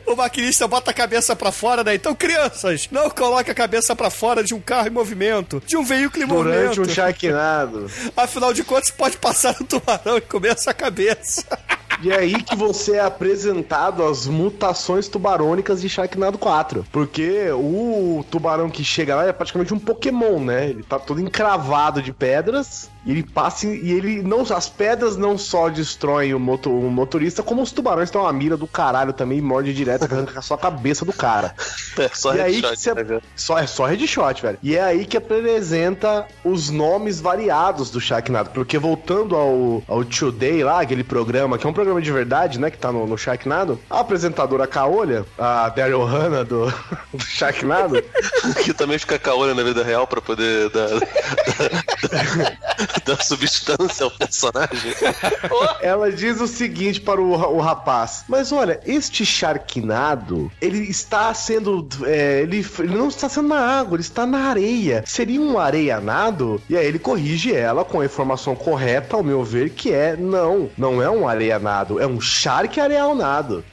[0.08, 1.96] O maquinista bota a cabeça pra fora, né?
[1.96, 5.84] Então, crianças, não coloque a cabeça pra fora de um carro em movimento, de um
[5.84, 6.90] veículo em Durante movimento.
[6.90, 7.92] um Sharknado.
[8.16, 11.44] Afinal de contas, pode passar no tubarão e comer essa cabeça.
[12.00, 16.86] E é aí que você é apresentado às mutações tubarônicas de Sharknado 4.
[16.92, 20.70] Porque o tubarão que chega lá é praticamente um Pokémon, né?
[20.70, 22.88] Ele tá todo encravado de pedras.
[23.08, 24.42] E ele passa e ele não.
[24.42, 28.58] As pedras não só destroem o, moto- o motorista, como os tubarões estão uma mira
[28.58, 31.56] do caralho também e morde direto, arranca só a cabeça do cara.
[31.98, 34.58] É só e aí headshot, que você, né, só, é só headshot, velho.
[34.62, 38.50] E é aí que apresenta os nomes variados do Sharknado.
[38.50, 42.70] Porque voltando ao, ao Today lá, aquele programa, que é um programa de verdade, né?
[42.70, 46.66] Que tá no, no Sharknado, a apresentadora Caolha, a Daryl Hannah do,
[47.14, 48.04] do Sharknado,
[48.66, 50.88] Que também fica caolha na vida real pra poder dar,
[53.08, 54.94] dar substância ao personagem.
[55.82, 61.88] ela diz o seguinte para o, o rapaz: Mas olha, este Sharknado, ele está sendo.
[62.06, 65.04] é, ele, ele não está sendo na água, ele está na areia.
[65.06, 66.62] Seria um areianado?
[66.70, 70.70] E aí ele corrige ela com a informação correta, ao meu ver, que é: não,
[70.78, 73.64] não é um areianado, é um Shark areanado.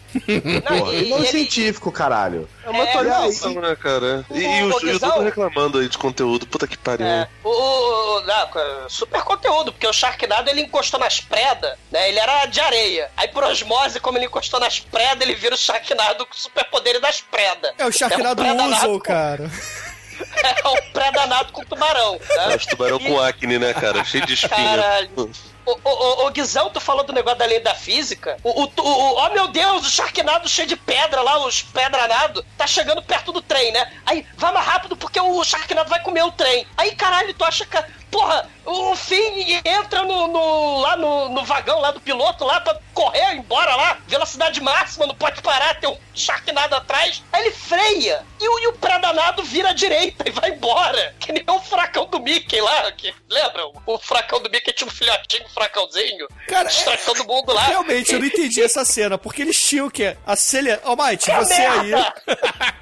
[0.70, 2.48] Não, e- ele não é e ele- científico, caralho.
[2.64, 4.24] É uma É, atualização, né, cara?
[4.30, 6.46] E, e O- o, o e o tudo reclamando aí de conteúdo.
[6.46, 7.06] Puta que pariu.
[7.06, 12.08] É, o, o- o- não, super conteúdo, porque o Sharknado ele encostou nas predas, né?
[12.08, 13.10] Ele era de areia.
[13.16, 17.20] Aí por osmose, como ele encostou nas predas, ele vira o Sharknado com superpoderes das
[17.20, 17.72] predas.
[17.78, 19.50] É o Sharknado É um Uso, com- cara.
[20.14, 22.12] É um predanado com tubarão.
[22.12, 22.52] Né?
[22.52, 24.04] É os tubarão com acne, né, cara?
[24.04, 24.76] Cheio de espinha.
[24.76, 25.30] Caralho.
[25.66, 28.36] Ô, ô, Guizão, tu falou do negócio da lei da física.
[28.42, 32.44] O, o, o, o- oh, meu Deus, o Sharknado cheio de pedra lá, os pedranados,
[32.56, 33.90] tá chegando perto do trem, né?
[34.04, 36.66] Aí, vai mais rápido porque o Sharknado vai comer o trem.
[36.76, 37.76] Aí, caralho, tu acha que...
[38.14, 42.78] Porra, o Finn entra no, no- lá no, no vagão lá do piloto lá pra
[42.94, 47.24] correr embora lá, velocidade máxima, não pode parar, tem um Sharknado atrás.
[47.32, 51.12] Aí ele freia e o, e o predanado vira à direita e vai embora.
[51.18, 53.64] Que nem o furacão do Mickey lá, que, lembra?
[53.84, 57.62] O furacão do Mickey tinha um filhotinho, um furacãozinho, Cara, destrói todo mundo lá.
[57.64, 60.82] Realmente, eu não entendi essa cena, porque eles tinham que acelerar.
[60.84, 61.90] Ó, Mike, É você aí.
[61.90, 62.14] merda!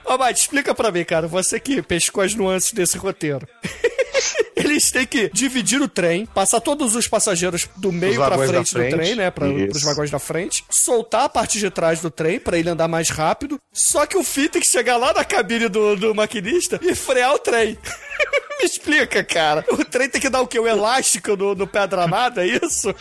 [0.04, 1.26] Ó, Mike, explica pra mim, cara.
[1.26, 3.48] Você que pescou as nuances desse roteiro.
[4.56, 8.70] Eles têm que dividir o trem, passar todos os passageiros do meio pra vagões frente,
[8.70, 8.90] frente.
[8.90, 9.30] do trem, né?
[9.30, 9.68] Pra, Isso.
[9.68, 13.08] pros vagões da frente, soltar a parte de trás do trem pra ele andar mais
[13.08, 13.58] rápido.
[13.72, 17.34] Só que o Finn tem que chegar lá na cabine do, do maquinista e frear
[17.34, 17.78] o trem.
[18.60, 19.64] Me explica, cara.
[19.70, 20.58] O trem tem que dar o quê?
[20.58, 22.94] O elástico no, no pé danado, é isso?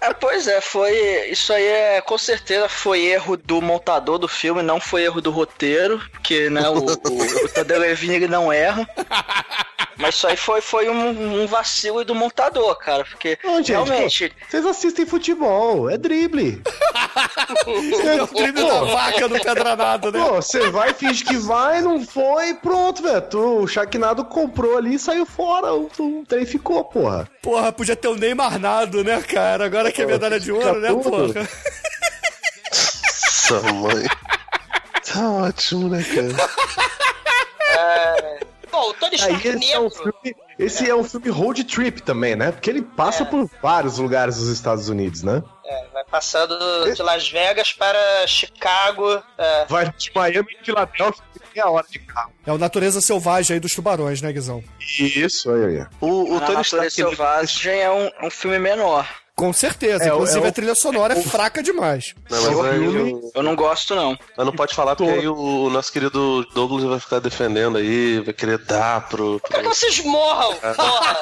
[0.00, 0.92] É, pois é, foi.
[1.30, 5.30] Isso aí é com certeza foi erro do montador do filme, não foi erro do
[5.30, 8.88] roteiro, porque né, o, o, o Tadeu Levine ele não erra.
[9.98, 13.04] Mas isso aí foi, foi um, um vacilo do montador, cara.
[13.04, 14.28] Porque Não, gente, realmente.
[14.30, 16.62] pô, vocês assistem futebol, é drible.
[17.66, 20.22] É o drible da vaca no pedranado, né?
[20.22, 23.22] Pô, você vai, finge que vai, não foi, pronto, velho.
[23.22, 25.72] Tu- O Sharknado comprou ali e saiu fora.
[25.72, 27.26] O, o trem ficou, porra.
[27.42, 29.64] Porra, podia ter o Neymar nado, né, cara?
[29.64, 31.02] Agora que é medalha de ouro, né, tudo.
[31.32, 31.48] porra?
[32.70, 34.06] Nossa, mãe.
[35.12, 36.36] Tá ótimo, né, cara?
[38.76, 39.96] Bom, o Tony Aí Stark esse é um negro.
[39.96, 40.36] filme.
[40.58, 40.94] Esse é.
[40.94, 42.52] um filme road trip também, né?
[42.52, 45.42] Porque ele passa por vários lugares dos Estados Unidos, né?
[45.64, 46.54] É, vai passando
[46.92, 49.22] de Las Vegas para Chicago.
[49.38, 49.64] é.
[49.66, 51.24] Vai de Miami e Filadélfia
[51.54, 52.32] meia hora de carro.
[52.44, 54.62] É o Natureza Selvagem aí dos tubarões, né, Guizão?
[54.98, 55.86] Isso, aí, aí.
[55.98, 56.90] O, o A Tony Natureza Stark.
[56.90, 59.08] Selvagem é um, um filme menor.
[59.36, 60.04] Com certeza.
[60.04, 62.14] É, Inclusive, é a trilha sonora é fraca demais.
[62.30, 64.18] Não, mas É o- Eu não gosto, não.
[64.34, 68.32] mas não pode falar porque aí o nosso querido Douglas vai ficar defendendo aí, vai
[68.32, 69.38] querer dar pro.
[69.40, 69.74] Quero que pro...
[69.74, 71.18] vocês morram, porra!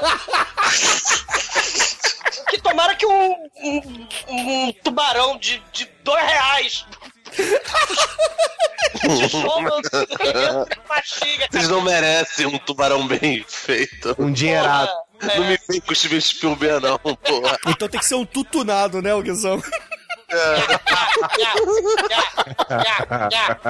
[2.49, 3.33] que tomara que um,
[3.65, 6.87] um, um tubarão de, de dois reais.
[11.51, 14.15] Vocês não merecem um tubarão bem feito.
[14.19, 14.91] Um dinheirado.
[15.23, 17.59] Não me vem com o Steven Spielberg, não, porra.
[17.69, 19.63] Então tem que ser um tutunado, né, Guizão?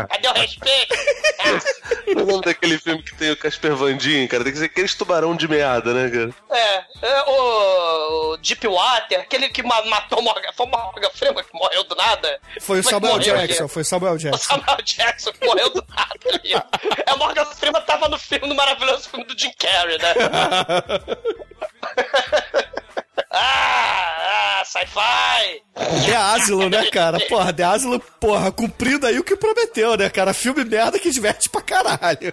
[0.08, 0.94] Cadê o respeito?
[2.16, 4.94] O nome daquele filme que tem o Casper Van Dien, cara, tem que ser aqueles
[4.94, 6.30] tubarão de meada, né, cara?
[6.50, 11.44] É, é, o, o Deepwater, aquele que ma- matou o Morgan, foi o Morgan Freeman
[11.44, 12.40] que morreu do nada.
[12.60, 14.38] Foi o Como é Samuel morreu, Jackson, foi o Samuel O Jackson.
[14.54, 16.52] Samuel Jackson que morreu do nada ali.
[17.06, 20.14] É, o Morgan Freeman tava no filme, no maravilhoso filme do Jim Carrey, né?
[23.34, 25.62] ah, ah, sci-fi!
[26.06, 27.18] The Asilo, né, cara?
[27.20, 30.32] Porra, The Asilo, porra, cumprindo aí o que prometeu, né, cara?
[30.32, 32.32] Filme merda que diverte pra caralho.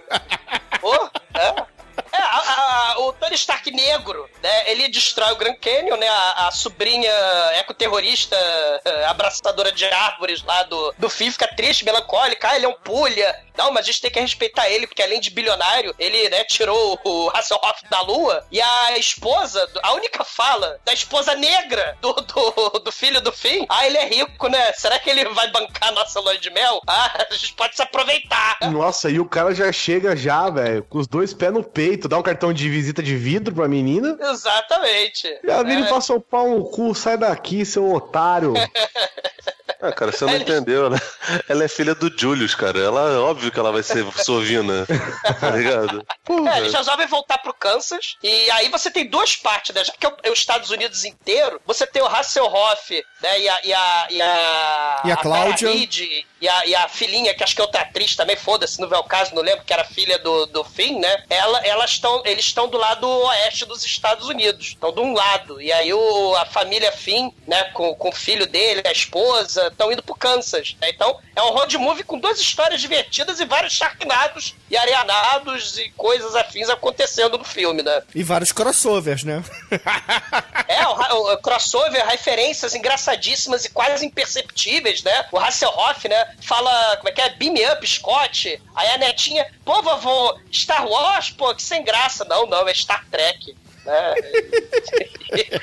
[0.80, 0.94] Pô,
[1.34, 1.71] é.
[2.12, 4.70] É, a- a- o Tony Stark negro, né?
[4.70, 6.08] Ele destrói o Grand Canyon, né?
[6.08, 7.10] A, a sobrinha
[7.58, 8.36] ecoterrorista
[8.84, 12.48] eh, abraçadora de árvores lá do, do Finn fica triste, melancólica.
[12.50, 13.40] Ah, ele é um pulha.
[13.56, 16.98] Não, mas a gente tem que respeitar ele, porque além de bilionário, ele, né, tirou
[17.04, 18.44] o Hasselhoff da lua.
[18.50, 23.64] E a esposa, a única fala da esposa negra do, do, do filho do Finn,
[23.68, 24.72] ah, ele é rico, né?
[24.72, 26.80] Será que ele vai bancar a nossa lua de mel?
[26.86, 28.56] Ah, a gente pode se aproveitar.
[28.70, 32.18] Nossa, e o cara já chega já, velho, com os dois pés no peito, dá
[32.18, 34.16] um cartão de visita de vidro pra menina.
[34.20, 35.28] Exatamente.
[35.44, 35.84] Já vira É.
[35.84, 38.54] e passa o pau no cu, sai daqui, seu otário.
[39.84, 40.96] Ah, cara, você não entendeu, né?
[41.48, 42.78] Ela é filha do Julius, cara.
[42.78, 44.86] Ela, óbvio que ela vai ser sovina.
[45.40, 46.06] Tá ligado?
[46.54, 48.14] É, eles resolvem voltar pro Kansas.
[48.22, 49.82] E aí você tem duas partes, né?
[49.84, 53.40] Já que é os Estados Unidos inteiro, você tem o Hasselhoff, né?
[53.40, 53.58] E a.
[53.64, 55.66] E a, e a, E a Cláudia.
[55.66, 58.80] Tara Reid, e, a, e a filhinha, que acho que é outra atriz também, foda-se,
[58.80, 61.22] não vê o caso, não lembro, que era filha do, do Finn, né?
[61.30, 64.68] Ela, elas estão, eles estão do lado oeste dos Estados Unidos.
[64.68, 65.62] Estão de um lado.
[65.62, 67.62] E aí o, a família Finn, né?
[67.72, 70.76] Com, com o filho dele, a esposa, estão indo pro Kansas.
[70.80, 70.90] né?
[70.90, 75.90] Então é um road movie com duas histórias divertidas e vários sharknados e areanados e
[75.90, 78.02] coisas afins acontecendo no filme, né?
[78.14, 79.44] E vários crossovers, né?
[80.66, 85.26] É, o, o crossover, referências engraçadíssimas e quase imperceptíveis, né?
[85.30, 86.31] O Hasselhoff, né?
[86.40, 87.30] Fala, como é que é?
[87.30, 88.60] Beam up, Scott.
[88.74, 92.24] Aí a netinha, pô, vovô, Star Wars, pô, que sem graça.
[92.24, 93.56] Não, não, é Star Trek.
[93.84, 94.14] Né?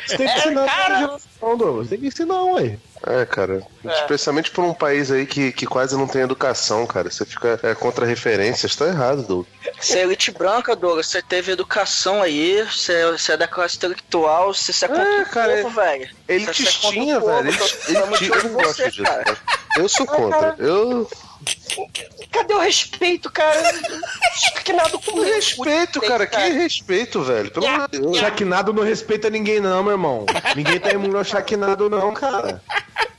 [0.07, 1.89] Você tem que É, ensinar cara- pra geração, Douglas.
[1.89, 2.78] Tem que ensinar, ué.
[3.07, 3.63] É, cara.
[3.86, 3.93] É.
[4.01, 7.09] Especialmente por um país aí que, que quase não tem educação, cara.
[7.09, 9.45] Você fica é, contra referências, tá errado, Doug.
[9.80, 11.07] Você é elite branca, Douglas.
[11.07, 12.61] Você teve educação aí.
[12.63, 14.53] Você, você é da classe intelectual.
[14.53, 16.09] Você se é contra É, o cara, povo, velho.
[16.28, 17.57] Ele Você se é contra o tinha, povo, velho.
[17.88, 19.24] Eu não gosto disso, cara.
[19.24, 19.38] cara.
[19.78, 20.55] Eu sou contra.
[20.59, 21.09] Eu.
[22.32, 23.74] Cadê o respeito, cara?
[24.36, 26.28] Sharknado com Respeito, cara.
[26.28, 27.52] Que respeito, velho.
[27.52, 28.18] Pelo amor de Deus.
[28.18, 30.26] Sharknado não respeita ninguém, não, meu irmão.
[30.56, 32.62] Ninguém tá imune ao Sharknado, não, cara.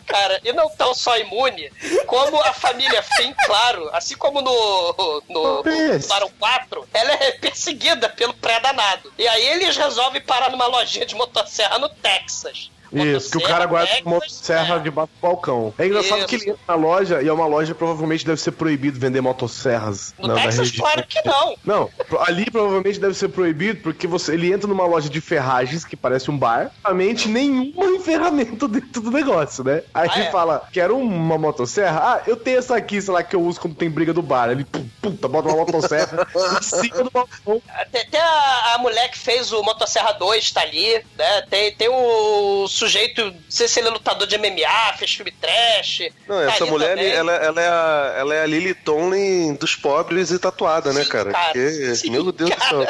[0.07, 1.71] Cara, e não tão só imune,
[2.05, 5.63] como a família Finn, claro, assim como no, no, no
[6.09, 9.13] Barão 4, ela é perseguida pelo pré-danado.
[9.17, 12.73] E aí eles resolvem parar numa lojinha de motosserra no Texas.
[12.93, 15.73] Isso, que o cara guarda uma motosserra debaixo do balcão.
[15.79, 16.27] É engraçado Isso.
[16.29, 20.15] que ele entra na loja e é uma loja provavelmente deve ser proibido vender motosserras
[20.19, 20.85] No na, na Texas, região.
[20.87, 21.57] claro que não.
[21.65, 21.91] Não,
[22.27, 26.31] ali provavelmente deve ser proibido porque você, ele entra numa loja de ferragens que parece
[26.31, 29.83] um bar, realmente nenhuma ferramenta dentro do negócio, né?
[29.95, 30.31] Aí Ah, ele é?
[30.31, 32.01] fala, quero uma motosserra?
[32.01, 34.51] Ah, eu tenho essa aqui, sei lá, que eu uso quando tem briga do bar.
[34.51, 34.65] Ele,
[35.01, 36.27] puta, bota uma motosserra
[36.59, 37.63] em cima do balcão.
[37.93, 41.43] Tem, tem a, a mulher que fez o Motosserra 2, tá ali, né?
[41.49, 46.09] Tem, tem o sujeito, não sei se ele é lutador de MMA, fez filme trash.
[46.27, 50.39] Não, essa mulher, ela, ela, é a, ela é a Lily Tomlin dos pobres e
[50.39, 51.33] tatuada, né, Sim, cara?
[51.33, 51.45] cara.
[51.45, 52.87] Porque, Sim, meu Deus do céu.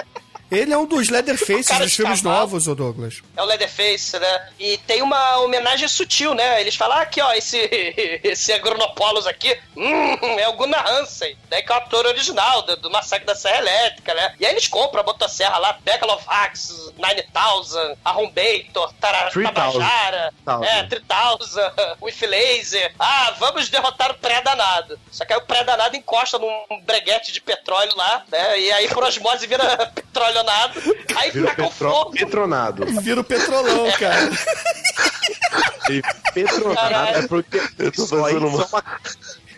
[0.51, 2.41] Ele é um dos Leatherfaces cara dos filmes cavalo.
[2.41, 3.23] novos, ô Douglas.
[3.37, 4.49] É o Leatherface, né?
[4.59, 6.61] E tem uma homenagem sutil, né?
[6.61, 7.59] Eles falam, ah, aqui, ó, esse,
[8.25, 11.63] esse Agronopolis aqui, hum, é o Gunnar Hansen, né?
[11.63, 14.35] Que é o ator original do, do Massacre da Serra Elétrica, né?
[14.41, 19.53] E aí eles compram a motosserra lá, Megalovax, 9000, Arrombator, 3000.
[19.53, 20.33] Tabajara,
[20.63, 22.93] é, 3000, With Laser.
[22.99, 24.99] Ah, vamos derrotar o pré-danado.
[25.11, 28.59] Só que aí o pré-danado encosta num breguete de petróleo lá, né?
[28.59, 29.93] E aí por osmose vira
[30.45, 30.81] petrolionado.
[31.17, 31.91] Aí Vira com petro...
[31.91, 32.11] fogo.
[32.13, 32.87] Petronado.
[33.03, 34.31] Vira o petrolão, cara.
[35.91, 37.17] E Petronado Caralho.
[37.19, 38.85] é porque Eu tô isso fazendo uma- só uma,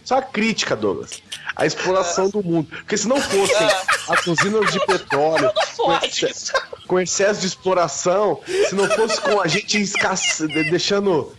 [0.05, 1.23] só uma crítica, Douglas.
[1.55, 2.69] A exploração do mundo.
[2.71, 3.67] Porque se não fossem
[4.09, 6.53] as usinas de petróleo com, Pode exce- isso.
[6.87, 11.37] com excesso de exploração, se não fosse com a gente escasse, de- deixando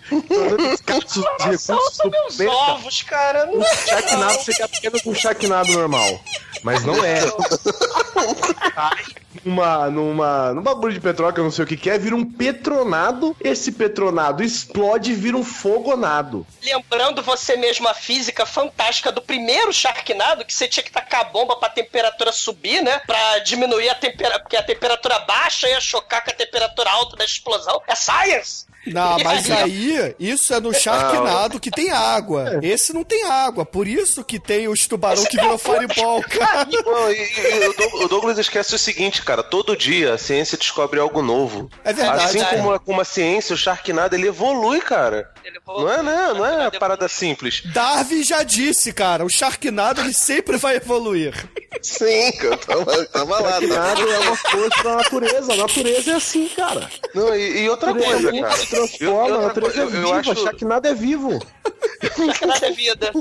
[0.72, 3.46] escassos os recursos do meus planeta, ovos, cara.
[3.48, 6.22] Não o Sharknado seria apenas um Sharknado normal.
[6.64, 7.20] Mas não é.
[9.44, 12.16] numa, numa, num bagulho de petróleo que eu não sei o que, que é, vira
[12.16, 13.36] um petronado.
[13.42, 16.48] Esse petronado explode e vira um fogonado.
[16.64, 21.26] Lembrando você mesmo a física fantástica do primeiro Sharknado, que você tinha que tacar a
[21.26, 23.00] bomba pra temperatura subir, né?
[23.06, 27.26] Pra diminuir a temperatura, porque a temperatura baixa ia chocar com a temperatura alta da
[27.26, 27.82] explosão.
[27.88, 28.66] É science!
[28.88, 32.60] Não, mas aí- isso é no Sharknado que tem água.
[32.62, 33.66] Esse não tem água.
[33.66, 36.68] Por isso que tem os tubarão que viram fireball, cara.
[36.86, 39.42] Não, e, e o Doug- o Douglas esquece o seguinte, cara.
[39.44, 41.70] Todo dia a ciência descobre algo novo.
[41.84, 42.24] É verdade.
[42.26, 45.33] Assim como, como a ciência, o Sharknado, ele evolui, cara.
[45.44, 46.34] Ele Não é, né?
[46.34, 47.62] Não é parada simples.
[47.66, 51.34] Darwin já disse, cara, o Sharknado ele sempre vai evoluir.
[51.82, 52.58] Sim, cara.
[52.58, 53.60] Tava, tava lá, tá?
[53.62, 55.54] Sharknado é uma força da natureza.
[55.54, 56.90] A natureza é assim, cara.
[57.14, 58.56] Não, e, e outra coisa, cara.
[58.58, 60.16] se transforma, Eu- a eu- natureza é eu- eu viva.
[60.20, 61.40] acho- Sharknado é vivo.
[62.16, 63.12] Sharknado é vida.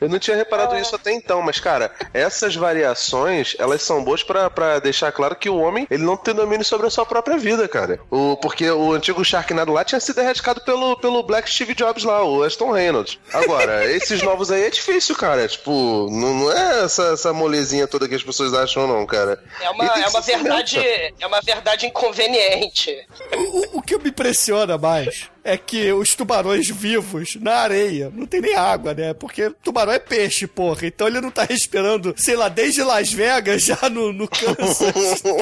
[0.00, 4.48] Eu não tinha reparado isso até então, mas, cara, essas variações, elas são boas pra,
[4.50, 7.68] pra deixar claro que o homem, ele não tem domínio sobre a sua própria vida,
[7.68, 8.00] cara.
[8.10, 12.24] O, porque o antigo Sharknado lá tinha sido erradicado pelo, pelo Black Steve Jobs lá,
[12.24, 13.18] o Aston Reynolds.
[13.32, 15.46] Agora, esses novos aí é difícil, cara.
[15.46, 19.42] Tipo, não, não é essa, essa molezinha toda que as pessoas acham, não, cara.
[19.60, 20.78] É uma, é uma verdade.
[21.20, 23.06] É uma verdade inconveniente.
[23.36, 28.40] O, o que me impressiona mais é que os tubarões vivos na areia não tem
[28.40, 29.12] nem água, né?
[29.14, 30.86] Porque tubarão é peixe, porra.
[30.86, 35.22] Então ele não tá respirando, sei lá, desde Las Vegas já no, no Kansas.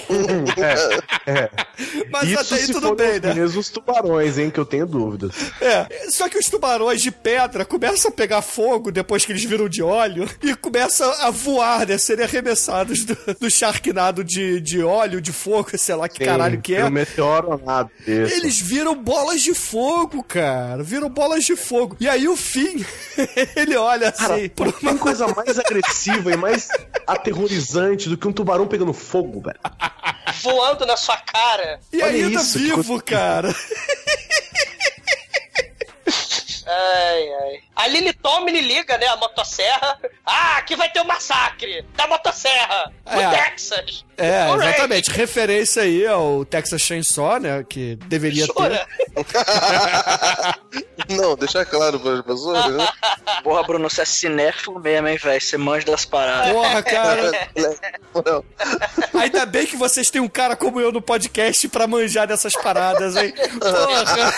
[1.27, 1.51] É.
[2.11, 3.35] Mas Isso até aí se tudo bem, os né?
[3.35, 5.35] mesmos tubarões, hein, que eu tenho dúvidas.
[5.61, 9.69] É, só que os tubarões de pedra começam a pegar fogo depois que eles viram
[9.69, 11.99] de óleo e começam a voar, né?
[11.99, 16.75] Serem arremessados do, do charquinado de, de óleo, de fogo, sei lá que caralho que
[16.75, 16.85] é.
[16.85, 17.91] Um meteoro nada.
[18.07, 19.90] Eles viram bolas de fogo,
[20.27, 20.83] cara.
[20.83, 21.97] Viram bolas de fogo.
[22.01, 22.85] E aí o fim,
[23.57, 24.49] ele olha Cara, assim.
[24.49, 26.69] pro- tem coisa mais agressiva e mais
[27.07, 29.59] aterrorizante do que um tubarão pegando fogo, velho.
[30.43, 31.81] Voando na sua cara.
[31.93, 33.55] E olha ainda isso, vivo, coisa- cara.
[36.73, 37.61] Ai, ai.
[37.75, 39.99] A Lily Tomlin liga, né, a motosserra.
[40.25, 42.93] Ah, aqui vai ter um massacre da motosserra.
[43.11, 43.31] No É.
[43.45, 44.05] Texas.
[44.17, 45.11] É, exatamente.
[45.11, 47.65] Referência aí ao Texas Chainsaw, né?
[47.69, 48.87] Que deveria Jura?
[49.15, 49.25] ter.
[51.17, 52.89] Não, deixa claro para as pessoas, né?
[53.43, 55.41] Porra, Bruno, você é cinéfilo mesmo, hein, velho?
[55.41, 56.53] Você manja das paradas.
[56.53, 57.31] Porra, cara.
[59.19, 63.17] Ainda bem que vocês têm um cara como eu no podcast pra manjar dessas paradas,
[63.17, 63.33] hein?
[63.59, 64.33] Porra.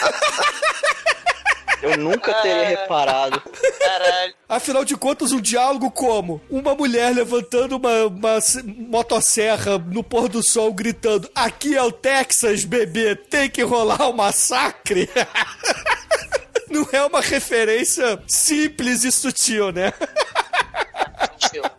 [1.83, 3.43] Eu nunca teria reparado.
[3.79, 4.35] Caralho.
[4.49, 6.41] Afinal de contas, um diálogo como?
[6.49, 8.39] Uma mulher levantando uma, uma
[8.89, 14.13] motosserra no pôr do sol gritando Aqui é o Texas, bebê, tem que rolar um
[14.13, 15.09] massacre?
[16.71, 19.93] Não é uma referência simples e sutil, né?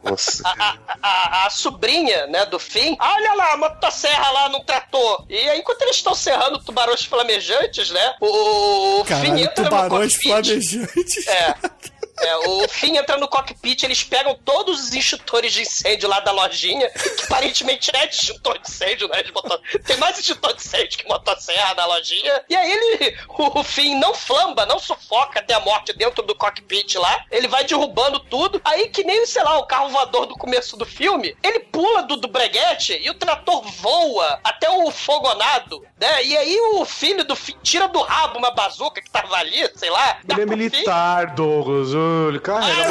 [0.03, 0.43] Nossa.
[0.45, 4.59] A, a, a, a sobrinha, né, do Finn, "Ah, olha lá, a motosserra lá no
[4.63, 5.25] trator.
[5.29, 10.13] E aí, enquanto eles estão serrando tubarões flamejantes, né, o, o Finn Caralho, no tubarões
[10.17, 10.29] cockpit.
[10.29, 11.27] flamejantes.
[11.27, 11.55] É.
[12.19, 16.31] É, o Finn entra no cockpit, eles pegam todos os extintores de incêndio lá da
[16.31, 19.23] lojinha, que aparentemente é de extintor de incêndio, né?
[19.23, 19.59] De motor...
[19.85, 22.43] Tem mais extintor de incêndio que motosserra na lojinha.
[22.49, 26.35] E aí ele, o, o Finn não flamba, não sufoca até a morte dentro do
[26.35, 27.25] cockpit lá.
[27.31, 28.61] Ele vai derrubando tudo.
[28.63, 32.17] Aí que nem, sei lá, o carro voador do começo do filme, ele pula do,
[32.17, 36.23] do breguete e o trator voa até o fogonado, né?
[36.23, 39.89] E aí o filho do Finn tira do rabo uma bazuca que tava ali, sei
[39.89, 40.19] lá.
[40.29, 41.93] Ele é militar, Douglas.
[42.29, 42.89] Ele carrega.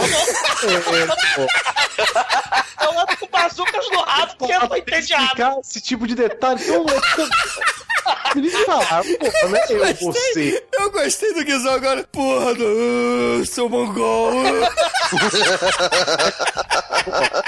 [2.80, 5.60] Eu ando com bazucas no rabo porque eu não tô entediado.
[5.60, 6.62] esse tipo de detalhe.
[6.62, 9.02] Então, é militar, porra,
[9.48, 10.66] não é eu, você.
[10.72, 12.04] Eu gostei do Guizão agora.
[12.10, 14.32] Porra, do, uh, seu mongol.
[14.34, 14.68] uh.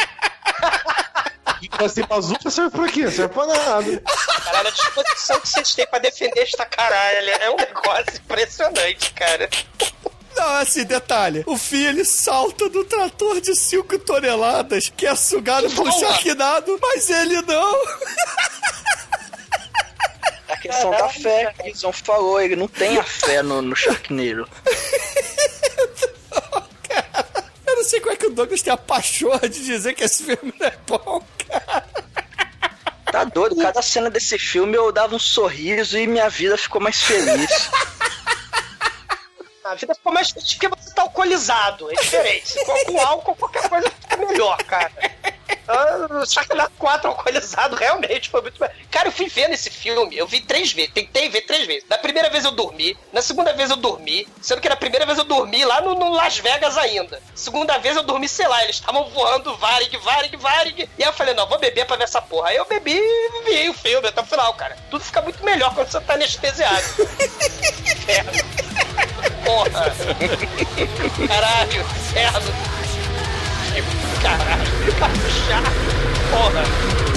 [1.84, 3.10] Assim, bazuca serve pra quê?
[3.10, 4.02] Serve pra nada.
[4.44, 9.48] Caralho, a disposição que vocês têm pra defender esta caralho é um negócio impressionante, cara.
[10.36, 11.44] Não, assim, detalhe.
[11.46, 15.92] O Fih, ele salta do trator de 5 toneladas que é sugado por Voa.
[15.92, 17.74] Sharknado, mas ele não.
[20.48, 23.76] A questão da fé, que o Guizão falou, ele não tem a fé no, no
[23.76, 24.48] Sharknado.
[27.66, 30.22] Eu não sei como é que o Douglas tem a pachorra de dizer que esse
[30.22, 31.84] filme não é bom, cara.
[33.10, 37.00] Tá doido, cada cena desse filme eu dava um sorriso e minha vida ficou mais
[37.00, 37.70] feliz.
[39.64, 41.90] A vida ficou mais triste porque você tá alcoolizado.
[41.90, 42.54] É diferente.
[42.84, 44.92] Com álcool, qualquer coisa fica melhor, cara.
[45.66, 48.58] Ah, Sharknado 4 alcoolizado realmente foi muito.
[48.90, 51.88] Cara, eu fui vendo esse filme, eu vi três vezes, tentei ver três vezes.
[51.88, 55.16] Na primeira vez eu dormi, na segunda vez eu dormi, sendo que na primeira vez
[55.16, 57.22] eu dormi lá no, no Las Vegas ainda.
[57.34, 60.90] Segunda vez eu dormi, sei lá, eles estavam voando Varig, Varig, Varig.
[60.98, 62.50] E aí eu falei, não, vou beber pra ver essa porra.
[62.50, 64.76] Aí eu bebi e vi o filme até o final, cara.
[64.90, 66.84] Tudo fica muito melhor quando você tá anestesiado.
[67.90, 68.32] Inferno.
[69.44, 69.94] Porra.
[71.28, 72.52] Caralho, inferno.
[74.22, 75.08] Caralho, fica
[75.48, 75.70] chato.
[76.30, 77.13] Porra.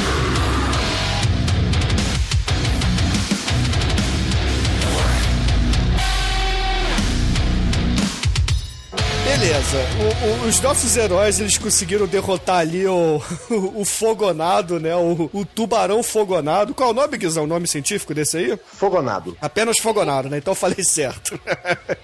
[9.28, 13.22] Beleza, O- o- os nossos heróis eles conseguiram derrotar ali o,
[13.76, 14.96] o, fogonado, né?
[14.96, 16.74] O, o tubarão fogonado.
[16.74, 17.44] Qual é o nome, Guizão?
[17.44, 18.60] O nome científico desse aí?
[18.74, 19.38] Fogonado.
[19.42, 20.38] Apenas fogonado, né?
[20.38, 21.40] Então eu falei certo.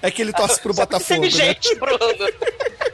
[0.01, 1.21] É que ele torce pro Botafogo.
[1.21, 1.28] Né?
[1.28, 1.97] Inteligente, Bruno.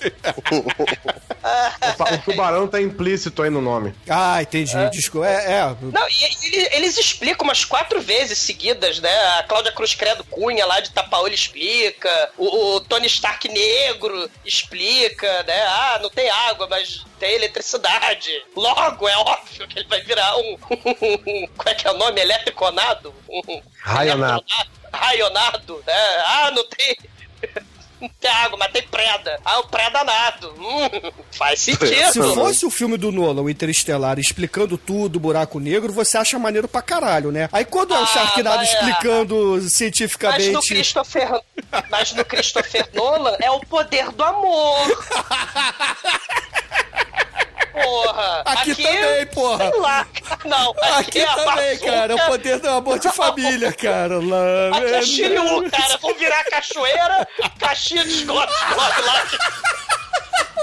[0.50, 3.94] O, o tubarão tá implícito aí no nome.
[4.08, 4.72] Ah, entendi.
[4.90, 5.26] Desculpa.
[5.26, 5.76] É, é.
[5.80, 9.10] Não, e ele- eles explicam umas quatro vezes seguidas, né?
[9.38, 15.42] A Cláudia Cruz Credo Cunha lá de Tapaolho explica, o, o Tony Stark negro explica,
[15.44, 15.62] né?
[15.66, 18.30] Ah, não tem água, mas tem eletricidade.
[18.54, 20.58] Logo, é óbvio que ele vai virar um.
[21.56, 22.20] Como é que é o nome?
[22.20, 23.14] Eletriconado?
[23.30, 24.44] Um, Raionado.
[24.92, 25.94] Raionado, né?
[26.26, 26.96] Ah, não tem.
[28.00, 29.38] Não tem água, mas tem preda.
[29.44, 30.54] Ah, o predanado.
[30.58, 32.12] Hum, faz sentido.
[32.12, 36.66] Se fosse o filme do Nolan, o Interestelar, explicando tudo, buraco negro, você acha maneiro
[36.68, 37.48] pra caralho, né?
[37.52, 38.64] Aí quando é o Ah, Sharknado é.
[38.64, 40.68] explicando Mas no cientificamente.
[40.68, 41.40] Christopher.
[41.90, 44.78] Mas no Christopher Nolan é o poder do amor.
[47.72, 48.42] Porra!
[48.44, 49.70] Aqui também, porra.
[49.70, 50.06] Sei lá.
[50.44, 51.92] Não, aqui, Aqui é também, bazuca.
[51.92, 52.12] cara.
[52.12, 54.18] É o poder do amor de família, cara.
[54.18, 55.98] Lá, Aqui é Shiryu, cara.
[55.98, 59.26] Vão virar cachoeira, caixinha de esgoto esgoto lá.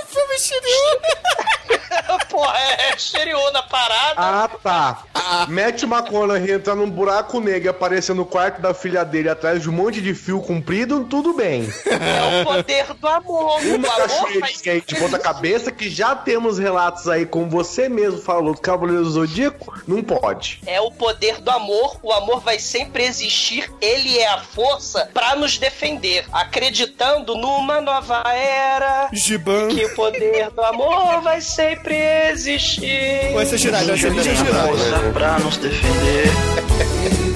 [0.08, 2.18] Filme Shiryu.
[2.30, 4.14] Porra, é, é Shiryu na parada.
[4.18, 5.04] Ah, tá.
[5.48, 9.70] Matt McConaughey entrar num buraco negro e aparecer no quarto da filha dele atrás de
[9.70, 11.68] um monte de fio comprido, tudo bem.
[11.86, 13.60] É o poder do amor.
[13.62, 13.90] O Uma
[14.68, 19.04] aí de ponta cabeça que já temos relatos aí, como você mesmo falou, do Cavaleiro
[19.04, 20.62] do Zodíaco, não pode.
[20.66, 22.00] É o poder do amor.
[22.02, 23.70] O amor vai sempre existir.
[23.82, 26.26] Ele é a força pra nos defender.
[26.32, 29.10] Acreditando numa nova era.
[29.12, 29.68] Giban.
[29.68, 31.96] Que o poder do amor vai sempre
[32.30, 33.34] existir.
[33.34, 34.14] Vai ser Jirai, vai ser.
[34.14, 36.28] Força pra nos defender.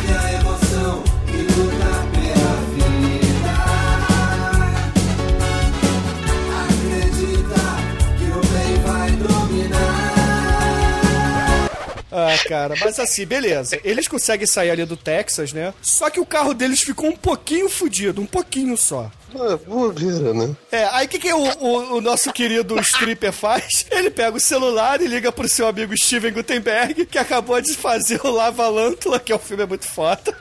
[12.12, 13.80] Ah, cara, mas assim, beleza.
[13.84, 15.74] Eles conseguem sair ali do Texas, né?
[15.82, 19.09] Só que o carro deles ficou um pouquinho fudido, um pouquinho só.
[19.34, 20.53] Ah, bobeira, né?
[20.72, 23.86] É, aí o que, que o, o- o nosso querido stripper faz?
[23.89, 28.20] Ele pega o celular e liga pro seu amigo Steven Gutenberg, que acabou de fazer
[28.26, 30.38] o Lava Lântula, que é um filme muito foda.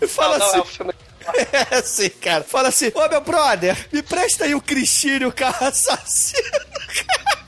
[0.00, 0.58] E fala Não, não, assim.
[0.58, 0.92] é o filme.
[1.70, 2.42] É assim, cara.
[2.42, 6.40] Fala assim: Ô meu brother, me presta aí o Cristine, o carro assassino.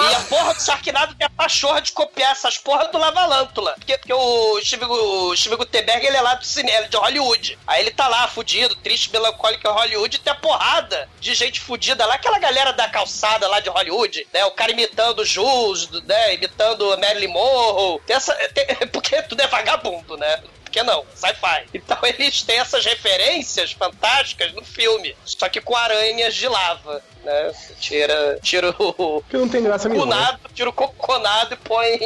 [0.00, 3.74] E a porra do Sharknado tem a pachorra de copiar essas porras do Lavalântula.
[3.78, 7.58] Porque, porque o Steve, Gutenberg, ele é lá do cinema, é de Hollywood.
[7.66, 11.60] Aí ele tá lá, fudido, triste, melancólico em Hollywood, e tem a porrada de gente
[11.60, 12.14] fudida lá.
[12.14, 14.44] Aquela galera da calçada lá de Hollywood, né?
[14.44, 16.34] O cara imitando Jules, né?
[16.34, 18.00] Imitando Marilyn Monroe.
[18.06, 20.42] Tem essa, tem- porque tudo é vagabundo, né?
[20.78, 21.04] Que não?
[21.12, 21.66] Sci-fi.
[21.74, 25.16] Então eles têm essas referências fantásticas no filme.
[25.24, 27.52] Só que com aranhas de lava, né?
[27.80, 30.14] Tira, tira o Que não tem graça nenhuma.
[30.14, 30.16] né?
[30.16, 31.98] conado, tira o coconado e põe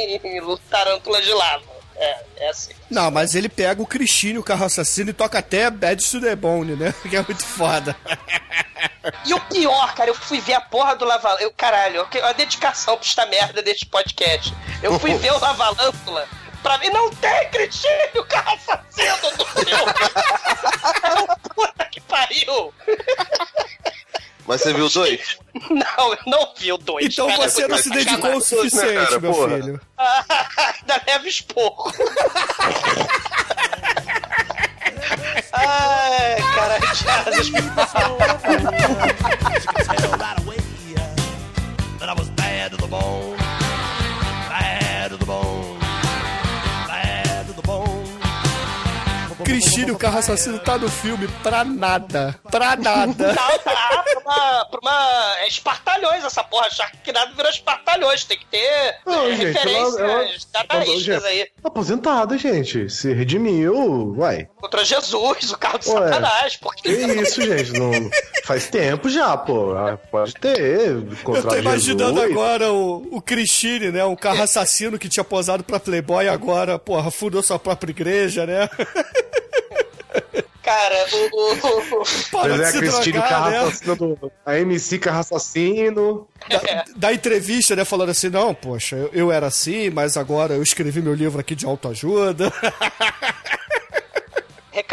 [0.69, 1.73] tarântula de lava.
[1.95, 2.73] É, é assim.
[2.89, 6.35] Não, mas ele pega o Cristine, o carro assassino, e toca até Bad to the
[6.35, 6.93] Bone, né?
[7.07, 7.95] Que é muito foda.
[9.25, 11.43] E o pior, cara, eu fui ver a porra do Lavalântula.
[11.43, 14.51] Eu, caralho, a dedicação pra esta merda deste podcast.
[14.81, 16.27] Eu fui ver o Lavalântula.
[16.63, 19.93] Pra mim, não tem Cristine, o carro assassino do filme.
[21.53, 22.73] Puta que pariu.
[24.47, 25.37] Mas você viu dois?
[25.69, 27.05] Não, eu não vi o dois.
[27.05, 29.55] Então cara, você não se dedicou o suficiente, cara, meu porra.
[29.57, 29.81] filho.
[29.97, 31.91] Ainda leva esporro.
[35.53, 37.51] Ai, cara, Charles.
[41.99, 43.42] that I was bad to the bone.
[49.61, 52.35] Cristine, o carro assassino, tá no filme pra nada.
[52.49, 53.27] Pra nada.
[53.27, 55.35] Não, tá, pra uma, pra uma.
[55.39, 56.69] É espartalhões essa porra.
[56.71, 58.23] Sharknado virou espartalhões.
[58.23, 61.45] Tem que ter Não, é, gente, referências ela- ela- aí.
[61.61, 62.89] Tá aposentado, gente.
[62.89, 64.47] Se redimiu, uai.
[64.57, 65.99] Contra Jesus, o carro de Ué.
[66.09, 66.55] Satanás.
[66.55, 66.81] Porque...
[66.81, 67.73] Que isso, gente?
[67.73, 67.91] Não...
[68.45, 69.73] Faz tempo já, pô.
[69.75, 70.59] Ah, Pode ter.
[70.59, 72.31] Eu Contra tô imaginando Jesus.
[72.31, 74.03] agora o, o Cristine, né?
[74.03, 78.45] Um carro assassino que tinha posado pra Playboy e agora, porra, fundou sua própria igreja,
[78.45, 78.69] né?
[80.63, 81.35] Cara, o.
[81.35, 83.57] o, o- Pois de é, a se Cristina drogar, Carro né?
[83.59, 84.31] assassino do...
[84.45, 86.27] A MC Carro Assassino.
[86.49, 87.83] Da, da entrevista, né?
[87.85, 91.53] Falando assim, não, poxa, eu, eu era assim, mas agora eu escrevi meu livro aqui
[91.55, 92.51] de autoajuda.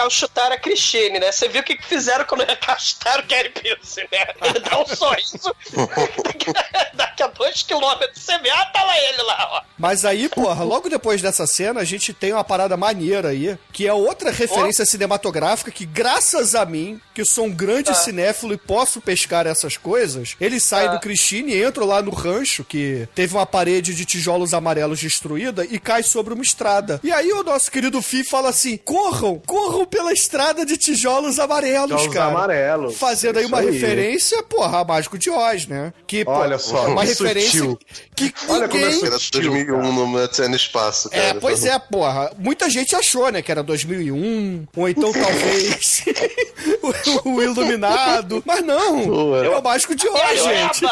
[0.00, 1.30] recalchutar a Christine, né?
[1.30, 4.26] Você viu o que fizeram quando recalchutaram o Gary Pearce, né?
[4.42, 5.54] Ele dá um sorriso.
[6.94, 9.62] Daqui a dois quilômetros você vê, ah, tá lá ele lá, ó.
[9.78, 13.86] Mas aí, porra, logo depois dessa cena, a gente tem uma parada maneira aí, que
[13.86, 19.00] é outra referência cinematográfica que, graças a mim, que sou um grande cinéfilo e posso
[19.00, 23.46] pescar essas coisas, eles saem do Christine e entram lá no rancho, que teve uma
[23.46, 27.00] parede de tijolos amarelos destruída, e cai sobre uma estrada.
[27.02, 31.90] E aí o nosso querido Fi fala assim: corram, corram pela estrada de tijolos amarelos,
[32.00, 32.30] Tijolos cara.
[32.30, 32.96] amarelos.
[32.96, 33.70] Fazendo aí Isso uma aí.
[33.70, 35.92] referência, porra, a Mágico de Oz, né?
[36.06, 37.78] Que, pô, Olha só, uma que referência sutil.
[38.14, 39.02] que Olha como ninguém...
[39.02, 41.22] é Era 2001 no no Espaço, cara.
[41.22, 42.32] É, pois é, porra.
[42.38, 46.04] Muita gente achou, né, que era 2001, ou então talvez
[47.24, 48.42] o, o Iluminado.
[48.46, 49.50] Mas não, Pô, é é.
[49.50, 50.84] o Mágico de Oz, gente.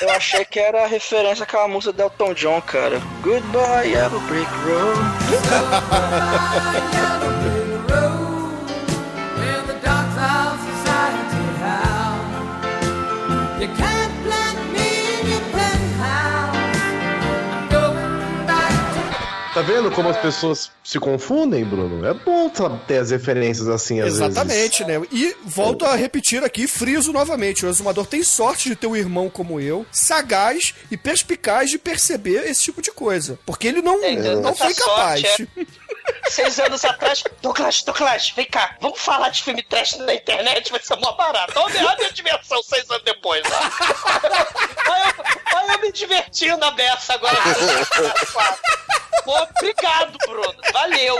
[0.00, 3.00] Eu achei que era a referência àquela música do Elton John, cara.
[3.22, 5.00] Goodbye, Yellow Brick Road.
[19.56, 22.04] Tá vendo como as pessoas se confundem, Bruno?
[22.04, 22.50] É bom
[22.86, 24.20] ter as referências assim, às vezes.
[24.20, 25.00] Exatamente, né?
[25.10, 27.64] E volto a repetir aqui, friso novamente.
[27.64, 32.44] O exumador tem sorte de ter um irmão como eu, sagaz e perspicaz de perceber
[32.46, 33.38] esse tipo de coisa.
[33.46, 35.22] Porque ele não, É, não foi capaz.
[35.22, 35.48] sorte
[36.28, 40.80] Seis anos atrás, Douglas, Douglas, vem cá, vamos falar de filme trash na internet, vai
[40.82, 41.52] ser mó barato.
[41.58, 44.90] Olha olha a minha diversão seis anos depois, ó.
[44.92, 47.36] Olha, eu- olha eu me divertindo a beça agora.
[49.24, 50.54] Pô, obrigado, Bruno.
[50.72, 51.16] Valeu.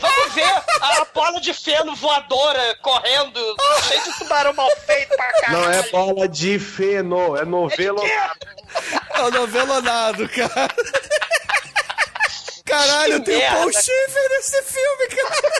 [0.00, 3.40] Vamos ver a bola de feno voadora correndo,
[3.86, 5.58] cheio de tubarão mal feito pra caralho.
[5.62, 8.02] Não é bola de feno, é novelo.
[9.14, 10.68] É o novelonado, cara.
[12.64, 13.56] Caralho, Que tem o merda.
[13.58, 15.52] Paul Schiffer nesse filme, cara.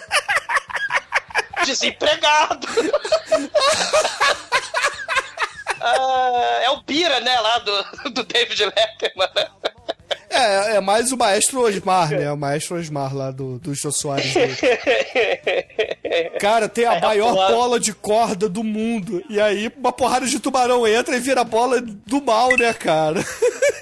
[1.64, 2.66] Desempregado.
[5.86, 9.28] Ah, é o Bira, né, lá do, do David Letterman.
[10.34, 12.30] É, é mais o Maestro Osmar, né?
[12.32, 14.32] O Maestro Osmar lá do, do Jô Soares.
[14.34, 14.56] dele.
[16.40, 19.22] Cara, tem a a maior bola- bola de corda do mundo.
[19.28, 23.24] E aí uma porrada de tubarão entra e vira a bola do mal, né, cara?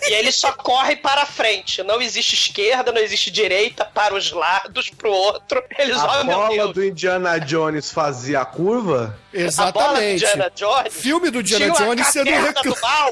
[0.09, 1.83] E ele só corre para frente.
[1.83, 5.63] Não existe esquerda, não existe direita, para os lados, pro outro.
[5.79, 6.73] Eles, A oh meu bola Deus.
[6.75, 9.17] do Indiana Jones fazia a curva?
[9.33, 10.19] A bola do Exatamente.
[10.21, 10.95] Diana Jones.
[10.95, 12.63] Filme do Diana tinha uma Jones, você não reclama.
[12.75, 13.11] do mal.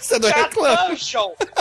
[0.00, 0.96] Você não a reclama.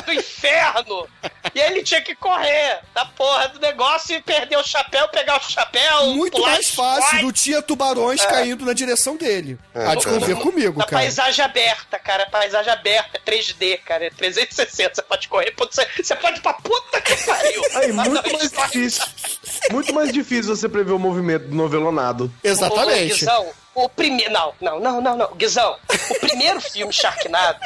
[0.05, 1.07] do inferno.
[1.55, 5.43] E ele tinha que correr da porra do negócio e perder o chapéu, pegar o
[5.51, 6.07] chapéu.
[6.07, 7.23] Muito pular mais fácil.
[7.23, 9.57] Não tinha tubarões caindo na direção dele.
[9.73, 10.19] É, Há de cara.
[10.19, 11.01] convir comigo, Na cara.
[11.03, 12.25] paisagem aberta, cara.
[12.27, 14.05] Paisagem aberta, é 3D, cara.
[14.05, 14.95] É 360.
[14.95, 15.53] Você pode correr.
[15.57, 17.61] Você, você pode ir pra puta que pariu.
[17.75, 19.05] Aí, Mas muito mais difícil.
[19.71, 22.31] Muito mais difícil você prever o movimento do novelonado.
[22.43, 23.25] Exatamente.
[23.25, 23.53] O
[23.89, 24.31] primeiro.
[24.31, 25.35] Não, não, não, não, não.
[25.35, 25.77] Guizão,
[26.09, 27.59] o primeiro filme Sharknado.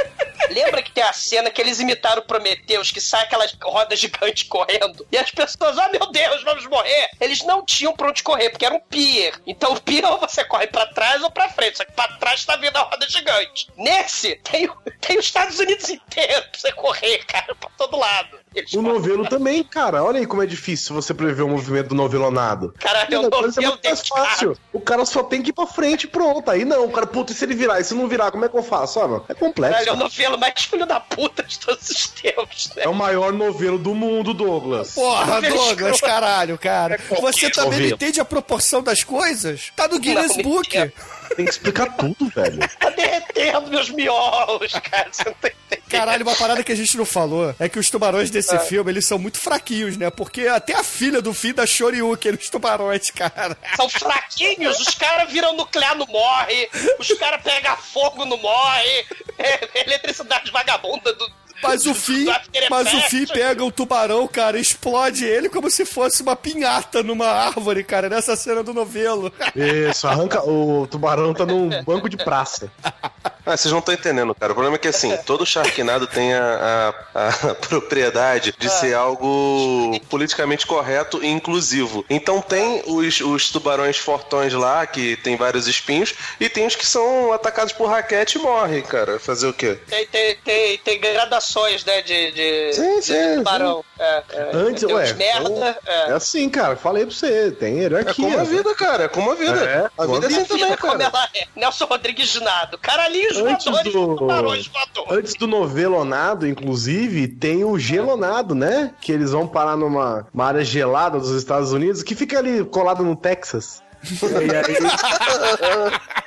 [0.49, 4.43] Lembra que tem a cena que eles imitaram o Prometheus, que sai aquelas rodas gigantes
[4.43, 5.07] correndo?
[5.11, 7.09] E as pessoas, oh meu Deus, vamos morrer!
[7.21, 9.33] Eles não tinham pra onde correr, porque era um pier.
[9.47, 11.77] Então o pier ou você corre pra trás ou pra frente.
[11.77, 13.67] Só que pra trás tá vindo a roda gigante.
[13.77, 18.40] Nesse, tem, o- tem os Estados Unidos inteiro pra você correr, cara, pra todo lado.
[18.53, 20.03] Eles O novelo também, cara.
[20.03, 22.73] Olha aí como é difícil você prever o movimento do novelonado.
[22.79, 24.57] Caralho, é um novelo muito mais fácil.
[24.73, 26.51] O cara só tem que ir pra frente e pronto.
[26.51, 27.79] Aí não, o cara, puta, e se ele virar?
[27.79, 28.99] E se não virar, como é que eu faço?
[28.99, 29.73] Ah, mano, é complexo.
[29.73, 32.83] Caralho, é o novelo mais filho da puta de todos os tempos, né?
[32.83, 34.95] É o maior novelo do mundo, Douglas.
[34.95, 36.99] Porra, Douglas, caralho, cara.
[37.21, 37.93] Você também não novelo.
[37.95, 39.71] entende a proporção das coisas?
[39.77, 40.91] Tá no Guinness Não, Book.
[41.35, 42.59] Tem que explicar tudo, velho.
[42.79, 45.09] Tá derretendo meus miolos, cara.
[45.11, 45.89] Você não tá entendendo.
[45.89, 49.05] Caralho, uma parada que a gente não falou é que os tubarões desse filme, eles
[49.05, 50.09] são muito fraquinhos, né?
[50.09, 53.57] Porque até a filha do fim da Shoryuken nos tubarões, cara.
[53.75, 56.69] São fraquinhos, os caras viram nuclear, não morre.
[56.97, 59.05] Os caras pegam fogo, não morre.
[59.37, 61.40] É, eletricidade vagabunda do.
[61.61, 62.33] Mas o fim, do
[62.69, 67.27] mas o fim pega o tubarão, cara, explode ele como se fosse uma pinhata numa
[67.27, 69.31] árvore, cara, nessa cena do novelo.
[69.55, 70.41] Isso, arranca.
[70.47, 72.71] O tubarão tá num banco de praça.
[73.45, 74.51] Ah, vocês não estão entendendo, cara.
[74.51, 79.99] O problema é que, assim, todo Sharknado tem a, a- a propriedade de ser algo
[80.09, 82.05] politicamente correto e inclusivo.
[82.09, 86.85] Então tem os, os tubarões fortões lá, que tem vários espinhos, e tem os que
[86.85, 89.19] são atacados por raquete e morrem, cara.
[89.19, 89.79] Fazer o quê?
[89.87, 91.50] Tem, tem, tem, tem gradações,
[91.85, 93.83] né, de, de, Sim, de sim, tubarão.
[93.99, 94.49] É, é.
[94.53, 95.13] Antes, ué.
[95.13, 95.77] merda.
[95.85, 96.11] É É.
[96.13, 96.75] assim, cara.
[96.75, 97.51] Falei pra você.
[97.51, 98.13] Tem É hierarquia.
[98.25, 99.03] como a vida, cara.
[99.03, 99.59] É como a vida.
[99.63, 101.03] É, a como vida a é assim também, vida, como cara.
[101.05, 101.47] ela é.
[101.55, 102.77] Nelson Rodrigues Nado.
[102.77, 105.11] Caralhinhos Antes voadores, do- tubarões voadores.
[105.17, 108.93] Antes do novelonado, inclusive, tem o gelonado, né?
[109.01, 113.03] Que eles vão parar numa uma área gelada dos Estados Unidos, que fica ali colado
[113.03, 113.81] no Texas.
[114.03, 114.77] E aí,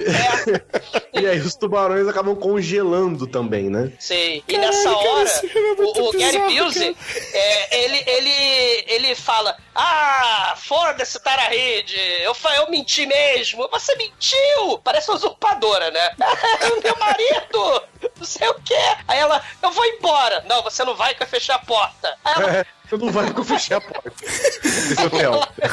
[1.12, 3.92] e aí os tubarões acabam congelando também, né?
[3.98, 5.30] Sim, e nessa hora,
[5.78, 6.96] o, o Gary Busey,
[7.32, 13.68] é, ele, ele, ele fala: Ah, foda-se, Tarahide, eu, eu menti mesmo.
[13.70, 14.78] Você mentiu!
[14.82, 16.10] Parece uma usurpadora, né?
[16.82, 17.82] Meu marido!
[18.18, 18.74] Não sei o quê.
[19.06, 20.44] Aí ela, eu vou embora.
[20.48, 22.16] Não, você não vai que eu fechei a porta.
[22.24, 24.10] Aí ela, É, você não vai que eu fechei a porta.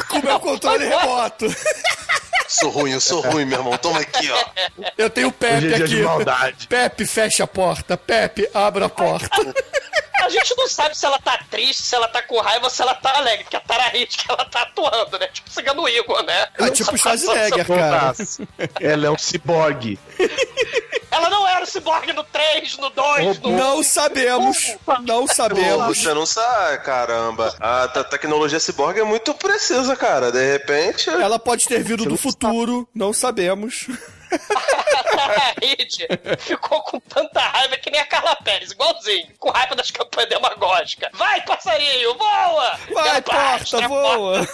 [0.08, 1.46] Com o meu controle remoto.
[2.48, 3.76] Sou ruim, eu sou ruim, meu irmão.
[3.76, 4.44] Toma aqui, ó.
[4.96, 5.94] Eu tenho o Hoje Pepe é dia aqui.
[5.96, 6.66] de maldade.
[6.66, 7.96] Pepe, fecha a porta.
[7.96, 9.28] Pepe, abra a porta.
[10.20, 12.82] A gente não sabe se ela tá triste, se ela tá com raiva ou se
[12.82, 15.28] ela tá alegre, porque a Tarahide que ela tá atuando, né?
[15.28, 16.48] Tipo, cigano Igor, né?
[16.58, 18.12] É tipo Schwarzenegger, cara.
[18.80, 19.98] Ela é um ciborgue.
[21.10, 24.76] Ela não era o ciborgue no 3, no 2, no Não sabemos.
[25.00, 25.98] Não sabemos.
[25.98, 27.54] Você não sabe, caramba.
[27.58, 30.30] A te- tecnologia ciborgue é muito precisa, cara.
[30.30, 31.08] De repente.
[31.08, 33.86] Ela pode ter vindo do futuro, não sabemos.
[36.38, 41.10] Ficou com tanta raiva que nem a Carla Pérez, igualzinho, com raiva das campanhas demagógicas.
[41.14, 42.78] Vai, passarinho, voa!
[42.92, 44.46] Vai, porta, voa.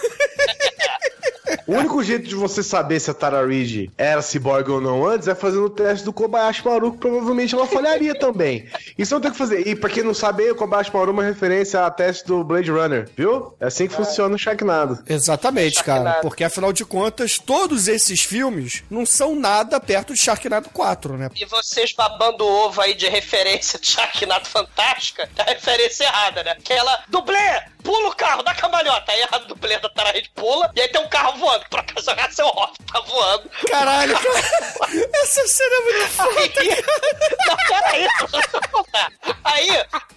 [1.67, 5.27] O único jeito de você saber se a Tara Reid era ciborgue ou não antes
[5.27, 8.67] é fazendo o teste do Kobayashi Maru, que provavelmente ela falharia também.
[8.97, 9.67] Isso não tem que fazer.
[9.67, 12.71] E pra quem não sabe, o Kobayashi Maru é uma referência a teste do Blade
[12.71, 13.53] Runner, viu?
[13.59, 15.03] É assim que funciona o Sharknado.
[15.07, 16.19] Exatamente, cara.
[16.21, 21.29] Porque afinal de contas, todos esses filmes não são nada perto de Sharknado 4, né?
[21.35, 26.43] E vocês babando o ovo aí de referência de Sharknado Fantástica, é a referência errada,
[26.43, 26.55] né?
[26.63, 29.11] Que ela, dublê, pula o carro, dá cambalhota.
[29.11, 32.31] Aí a dublê da Tarahide pula, e aí tem um carro voando, por acaso é
[32.31, 33.49] seu Hoff, tá voando.
[33.69, 34.39] Caralho, cara.
[35.21, 36.35] Essa cena é muito foda.
[36.65, 36.83] Aí,
[37.47, 39.11] não, peraí, deixa eu contar.
[39.43, 39.69] Aí,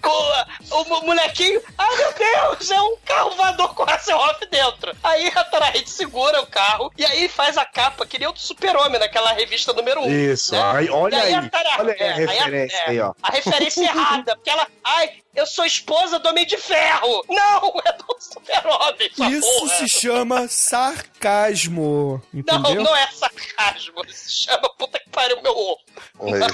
[0.04, 4.96] o, o molequinho, ah, meu Deus, é um carro voador com Hasselhoff dentro.
[5.02, 8.38] Aí a Tarahide segura o carro e aí faz a capa, que nem o do
[8.38, 10.04] Super-Homem, naquela revista número 1.
[10.04, 13.14] Um, Isso, aí, olha aí, a Tara- olha aí a é, referência é, aí, ó.
[13.22, 17.24] A referência errada, porque ela, ai, eu sou esposa do Homem de Ferro.
[17.28, 19.74] Não, é do Super-Homem, Isso porra.
[19.76, 22.22] se chama sarcasmo.
[22.32, 22.82] Não, Entendeu?
[22.82, 25.78] não é sarcasmo, se chama puta que pariu meu ovo.
[26.20, 26.32] Aí.
[26.32, 26.48] Não.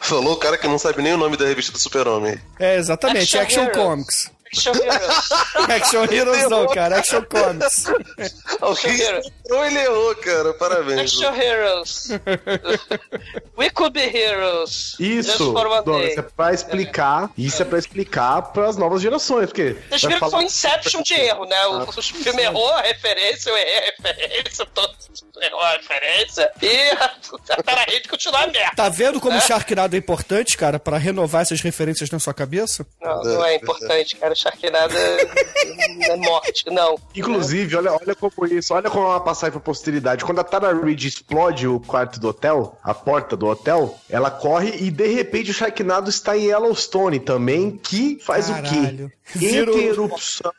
[0.00, 2.40] Falou o cara que não sabe nem o nome da revista do Super-Homem.
[2.58, 3.36] É, exatamente.
[3.38, 3.82] Action Action.
[3.82, 4.35] Comics.
[4.52, 5.30] Action Heroes.
[5.70, 6.98] Action Heroes não, cara.
[6.98, 7.84] Action Comics.
[8.60, 9.26] Alguém Heroes.
[9.26, 10.54] entrou e ele errou, cara.
[10.54, 11.00] Parabéns.
[11.00, 12.08] Action Heroes.
[13.58, 14.94] We could be heroes.
[15.00, 15.52] Isso,
[15.84, 19.76] Dona, isso é pra explicar, isso é pra explicar pras novas gerações, porque...
[19.88, 21.66] Vocês viram que falar- foi um Inception de erro, né?
[21.66, 24.94] O, o filme errou a referência, eu errei a referência, todo
[25.40, 26.50] errou a referência.
[26.62, 27.14] E a,
[27.58, 28.72] a Tarahide continua a merda.
[28.76, 29.38] Tá vendo como É?
[29.38, 32.86] o Sharknado é importante, cara, pra renovar essas referências na sua cabeça?
[33.02, 34.34] Não, não é importante, cara.
[34.36, 36.96] Sharknado é, é morte, não.
[37.14, 40.24] Inclusive, olha, olha como isso, olha como ela passar aí pra posteridade.
[40.24, 44.76] Quando a Tara Reid explode o quarto do hotel, a porta do hotel, ela corre
[44.80, 49.06] e de repente o Sharknado está em Yellowstone também, que faz Caralho.
[49.34, 49.46] o quê?
[49.76, 50.52] Erupção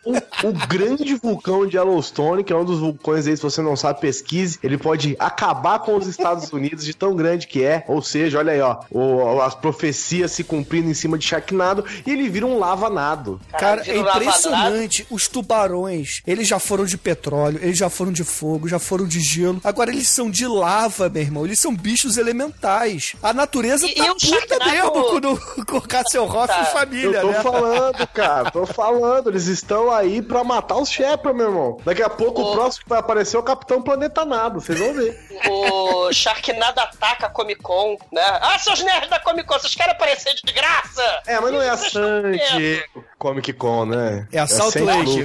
[0.44, 4.02] o grande vulcão de Yellowstone, que é um dos vulcões aí, se você não sabe,
[4.02, 4.60] pesquise.
[4.62, 7.84] Ele pode acabar com os Estados Unidos de tão grande que é.
[7.88, 12.12] Ou seja, olha aí, ó, o- as profecias se cumprindo em cima de Sharknado e
[12.12, 13.40] ele vira um lavanado.
[13.52, 15.07] Cara, Cara, é impressionante.
[15.09, 19.20] Os tubarões, eles já foram de petróleo, eles já foram de fogo, já foram de
[19.20, 19.60] gelo.
[19.64, 21.45] Agora eles são de lava, meu irmão.
[21.45, 23.14] Eles são bichos elementais.
[23.22, 26.61] A natureza E- tá e o puta Sharknado- mesmo quando colocar seu Hoff Tá.
[26.61, 27.41] e família, Eu tô né?
[27.41, 29.30] falando, cara, tô falando.
[29.30, 31.77] Eles estão aí pra matar os Shepard, meu irmão.
[31.85, 34.94] Daqui a pouco o próximo que vai aparecer é o Capitão Planeta Nado, vocês vão
[34.94, 35.18] ver.
[35.49, 38.22] O Sharknado ataca a Comic Con, né?
[38.41, 41.03] Ah, seus nerds da Comic Con, vocês querem aparecer de graça?
[41.26, 42.57] É, mas não é a Vocês estão San vendo?
[42.57, 44.28] Diego Comic Con, né?
[44.32, 45.24] É a Salt Saint Lake.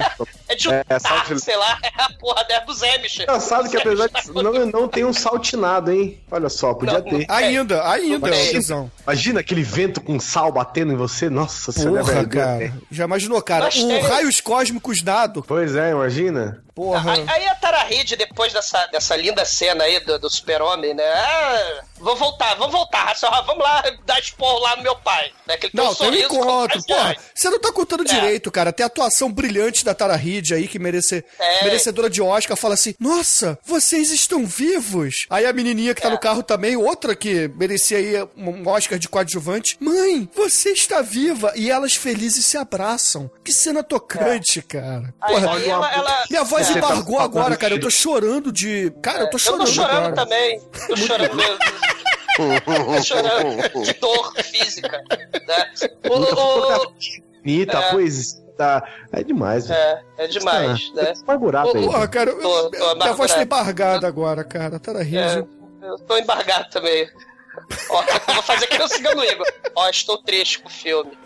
[0.49, 3.19] É de É, Utah, Salt sei lá, é a porra dela dos Amish.
[3.21, 6.19] Engraçado que apesar de da não, não tem um saltinado, hein?
[6.29, 7.25] Olha só, podia Não, ter.
[7.29, 8.91] Ainda, ainda, Mas- Guizão.
[9.05, 11.29] Imagina aquele vento com sal batendo em você.
[11.29, 12.73] Nossa, você Porra, cara.
[12.91, 13.67] Já imaginou, cara?
[13.67, 15.43] O tem- raios cósmicos dado.
[15.47, 16.61] Pois é, imagina.
[16.75, 17.13] Porra.
[17.13, 21.03] Aí, aí a Tara Reid, depois dessa, dessa linda cena aí do, do super-homem, né?
[21.05, 23.13] Ah, vou voltar, vamos voltar,
[23.45, 25.31] vamos lá dar esporro lá no meu pai.
[25.47, 25.55] Né?
[25.57, 26.83] Que ele tem Não, um tem um sorriso encontro.
[26.87, 28.13] Porra, você não tá contando É.
[28.13, 28.73] direito, cara.
[28.73, 31.63] Tem a atuação brilhante da Tara Reid aí, que merece, É.
[31.63, 35.27] merecedora de Oscar, fala assim: Nossa, vocês estão vivos.
[35.29, 36.11] Aí a menininha que tá É.
[36.11, 41.53] no carro também, outra que merecia aí um Oscar de coadjuvante: Mãe, você está viva.
[41.55, 43.29] E elas felizes se abraçam.
[43.43, 45.13] Que cena tocante, cara.
[45.21, 46.77] Aí, Porra, aí ela, ela- minha voz é.
[46.77, 47.73] embargou tá agora, cara.
[47.75, 48.91] Eu tô chorando de.
[49.01, 49.65] Cara, eu tô Eu chorando.
[49.65, 50.15] tô chorando cara.
[50.15, 50.59] também.
[50.87, 51.57] Tô chorando mesmo.
[52.35, 55.03] Tô chorando de dor física.
[55.47, 55.71] Né?
[56.09, 57.91] O- o- fotografia bonita, É.
[57.91, 58.43] poesia.
[58.57, 58.83] Tá...
[59.11, 59.79] É demais, velho.
[59.79, 61.13] é, é demais, né?
[61.23, 61.83] Amargurado aí.
[61.85, 64.79] Porra, cara, eu- Tô- tô minha voz tá embargada agora, cara.
[64.79, 65.17] Tara Reid.
[65.81, 67.09] É, eu tô embargado também.
[67.89, 69.45] Ó, eu vou fazer que eu siga no Igor.
[69.75, 71.17] Ó, estou triste com o filme.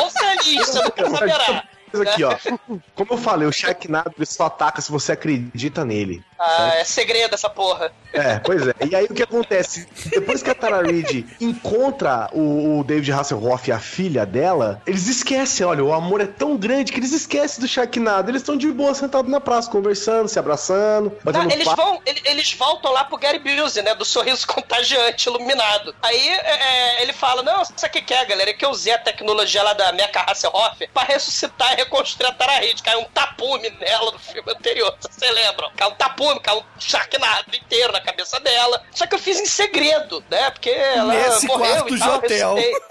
[0.00, 1.64] Ou feliz, você nunca saberá.
[2.02, 2.36] Aqui, ó.
[2.94, 6.22] Como eu falei, o Sharknado ele só ataca se você acredita nele.
[6.38, 7.90] Ah, é segredo essa porra.
[8.12, 8.74] É, pois é.
[8.90, 9.86] E aí o que acontece?
[10.06, 15.06] Depois que a Tara Reid encontra o, o David Hasselhoff e a filha dela, eles
[15.08, 18.30] esquecem, olha, o amor é tão grande que eles esquecem do Sharknado.
[18.30, 21.82] Eles estão de boa sentados na praça, conversando, se abraçando, Ah, eles, papo.
[21.82, 23.94] vão, ele- eles voltam lá pro Gary Busey, né?
[23.94, 25.94] Do sorriso contagiante, iluminado.
[26.02, 28.50] Aí é, é, ele fala: Não, sabe o que, que é, galera?
[28.50, 32.32] É que eu usei a tecnologia lá da Mecha Hasselhoff pra ressuscitar e reconstruir a
[32.32, 32.82] Tara Reid.
[32.82, 35.70] Caiu um tapume nela no filme anterior, vocês lembram?
[35.76, 38.82] Caiu um tapume, caiu um Sharknado inteiro na cabeça dela.
[38.92, 40.50] Só que eu fiz em segredo, né?
[40.50, 42.54] Porque ela Nesse morreu quarto e de tal, hotel.
[42.54, 42.86] ressuscitei.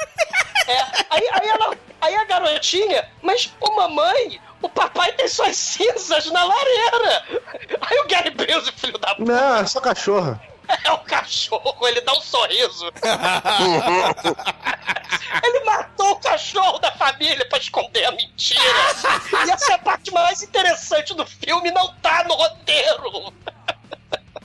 [0.68, 0.82] É,
[1.12, 6.44] aí, aí, ela, aí a garotinha, mas ô mamãe, o papai tem suas cinzas na
[6.44, 7.24] lareira.
[7.82, 10.42] Aí o Gary Busey, filho da puta, Não, é só cachorra.
[10.84, 12.92] é o cachorro, ele dá um sorriso.
[15.44, 18.62] ele matou o cachorro da família pra esconder a mentira.
[19.46, 23.34] E essa é a parte mais interessante do filme, não tá no roteiro.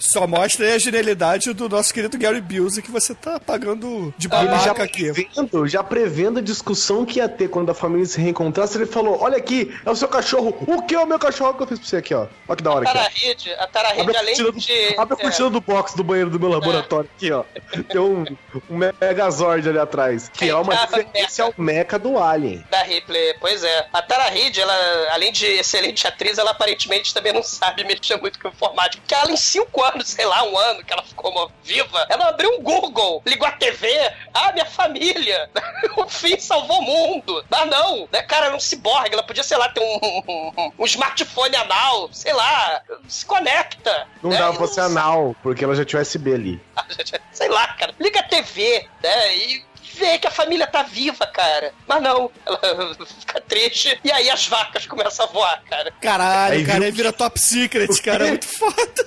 [0.01, 4.27] Só mostra aí a genialidade do nosso querido Gary Busey que você tá pagando de
[4.29, 5.13] Ele já babaca aqui.
[5.13, 9.19] prevendo, já prevendo a discussão que ia ter quando a família se reencontrasse, ele falou:
[9.21, 10.57] Olha aqui, é o seu cachorro.
[10.67, 12.27] O que é o meu cachorro que eu fiz pra você aqui, ó?
[12.49, 12.95] Olha que da A hora aqui.
[13.37, 13.63] Tara ó.
[13.63, 14.95] A Tara Reid, Abre a além do, de...
[14.99, 17.45] abre a é, cortina do box do banheiro do meu laboratório aqui, ó.
[17.89, 18.25] Tem um,
[18.71, 20.31] um Megazord ali atrás.
[20.33, 22.65] Que é uma Ah, referência ao Mecha do Alien.
[22.71, 23.87] da Ripley, pois é.
[23.93, 24.75] A Tara Reid, ela,
[25.13, 29.03] além de excelente atriz, ela aparentemente também não sabe mexer muito com informática.
[29.03, 32.51] Porque ela, em cinco anos, sei lá, um ano que ela ficou viva, ela abriu
[32.59, 33.89] um Google, ligou a TV,
[34.33, 35.51] ah, minha família,
[35.97, 37.45] o fim salvou o mundo.
[37.51, 38.23] Ah, não, né?
[38.23, 42.33] Cara, era um ciborgue, ela podia, sei lá, ter um, um, um smartphone anal, sei
[42.33, 44.07] lá, se conecta.
[44.23, 44.39] Não né?
[44.39, 46.61] dava pra ser anal, porque ela já tinha USB ali.
[47.33, 47.95] sei lá, cara.
[47.99, 49.37] Liga a TV, né?
[49.37, 51.73] E vê que a família tá viva, cara.
[51.87, 53.99] Mas não, ela fica triste.
[54.05, 55.93] E aí as vacas começam a voar, cara.
[56.01, 59.07] Caralho, Aí cara, aí vira top secret, cara, é muito foda.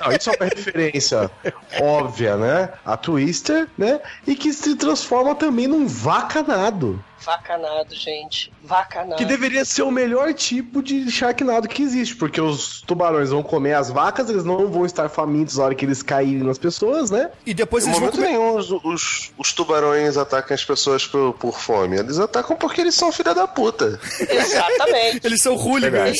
[0.00, 1.30] Não, isso é uma referência
[1.80, 2.70] óbvia, né?
[2.84, 4.00] A Twister, né?
[4.26, 7.02] E que se transforma também num vacanado.
[7.24, 8.52] Vacanado, gente.
[8.62, 9.16] Vacanado.
[9.16, 13.74] Que deveria ser o melhor tipo de sharknado que existe, porque os tubarões vão comer
[13.74, 17.30] as vacas, eles não vão estar famintos na hora que eles caírem nas pessoas, né?
[17.46, 18.32] E depois eles vão momento comer...
[18.32, 21.98] nenhum os, os, os tubarões atacam as pessoas por, por fome.
[21.98, 23.98] Eles atacam porque eles são filha da puta.
[24.28, 25.26] Exatamente.
[25.26, 26.18] Eles são hooligans.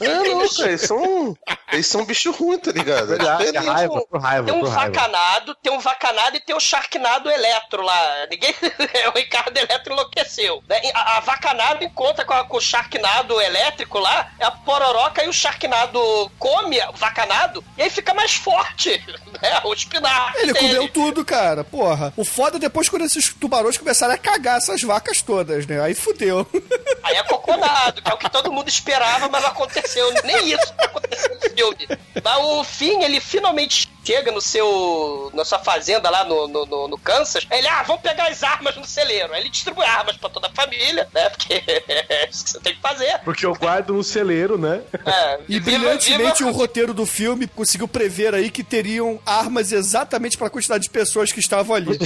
[0.00, 1.36] É, não, cara, eles são.
[1.72, 3.08] Eles são bicho ruim, tá ligado?
[3.08, 4.92] Verdade, Eles- é raiva, por raiva, Tem um por raiva.
[4.92, 8.26] vacanado, tem um vacanado e tem o Sharknado Eletro lá.
[8.30, 8.54] Ninguém.
[9.12, 10.62] o Ricardo Eletro enlouqueceu.
[10.68, 10.80] né?
[10.94, 15.28] A, a vacanado encontra com, a- com o Sharknado elétrico lá, é a pororoca e
[15.28, 16.00] o Sharknado
[16.38, 19.02] come o vacanado e aí fica mais forte.
[19.40, 19.60] Né?
[19.62, 20.42] O espinafre.
[20.42, 20.66] Ele dele.
[20.68, 21.62] comeu tudo, cara.
[21.62, 22.12] Porra.
[22.16, 25.80] O foda é depois quando esses tubarões começaram a cagar essas vacas todas, né?
[25.80, 26.44] Aí fudeu.
[27.04, 30.12] Aí é coconado, que é o que todo mundo esperava, mas não aconteceu.
[30.24, 31.86] Nem isso acontecendo no filme.
[32.24, 35.30] Mas o Finn, ele finalmente chega no seu.
[35.34, 37.46] na sua fazenda lá no, no, no, no Kansas.
[37.50, 39.34] Ele, ah, vamos pegar as armas no celeiro.
[39.34, 41.28] Aí ele distribui armas pra toda a família, né?
[41.28, 41.62] Porque
[42.08, 43.18] é isso que você tem que fazer.
[43.22, 44.80] Porque eu guardo no celeiro, né?
[45.04, 50.48] É, E brilhantemente o roteiro do filme conseguiu prever aí que teriam armas exatamente pra
[50.48, 51.98] quantidade de pessoas que estavam ali.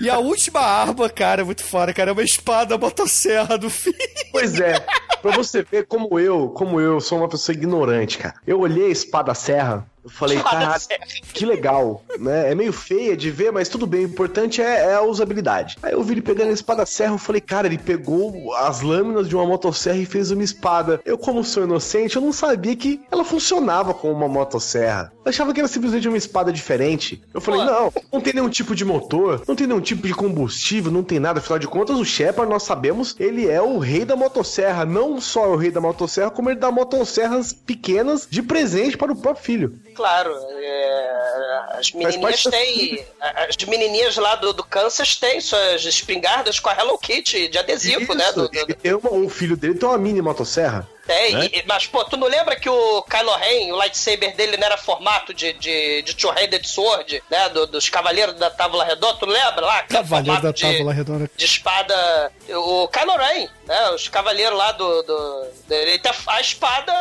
[0.00, 3.92] E a última arma, cara, é muito fora, cara, é uma espada motosserra do fim.
[4.32, 4.80] Pois é,
[5.20, 8.34] pra você ver como eu, como eu sou uma pessoa ignorante, cara.
[8.46, 11.04] Eu olhei a espada serra, eu falei, caralho, serra.
[11.32, 12.50] que legal, né?
[12.50, 15.76] É meio feia de ver, mas tudo bem, o importante é, é a usabilidade.
[15.82, 19.28] Aí eu vi ele pegando a espada serra, eu falei, cara, ele pegou as lâminas
[19.28, 21.00] de uma motosserra e fez uma espada.
[21.04, 25.12] Eu, como sou inocente, eu não sabia que ela funcionava como uma motosserra.
[25.24, 27.22] Eu achava que era simplesmente uma espada diferente.
[27.32, 27.66] Eu falei, Pô.
[27.66, 31.20] não, não tem nenhum tipo de motor, não tem nenhum tipo de combustível, não tem
[31.20, 31.40] nada.
[31.40, 34.84] Afinal de contas, o Shepard, nós sabemos, ele é o rei da motosserra.
[34.84, 39.12] Não só é o rei da motosserra, como ele dá motosserras pequenas de presente para
[39.12, 39.78] o próprio filho.
[40.00, 43.04] Claro, é, as menininhas têm.
[43.20, 48.14] As menininhas lá do, do Kansas têm suas espingardas com a Hello Kitty de adesivo,
[48.14, 48.32] né?
[48.32, 50.88] Do, do- Ele tem uma, o filho dele tem uma mini motosserra.
[51.10, 51.50] Tem, né?
[51.52, 54.76] e- mas pô, tu não lembra que o Kylo Ren, o lightsaber dele não era
[54.76, 57.48] formato de, de, de Two-Handed Sword, né?
[57.48, 59.82] do- dos Cavaleiros da Távola Redonda, tu não lembra lá?
[59.82, 61.30] Cavaleiro da de- Távola Redonda.
[61.36, 62.32] de espada.
[62.48, 63.90] O Kylo Ren, né?
[63.90, 65.02] Os cavaleiros lá do.
[65.02, 66.92] do ele tem a espada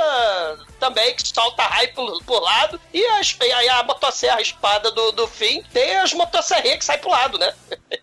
[0.80, 2.80] também, que solta raio por, por lado.
[2.94, 6.86] E a, e aí a motosserra, a espada do, do fim, tem as motosserrinhas que
[6.86, 7.54] saem pro lado, né?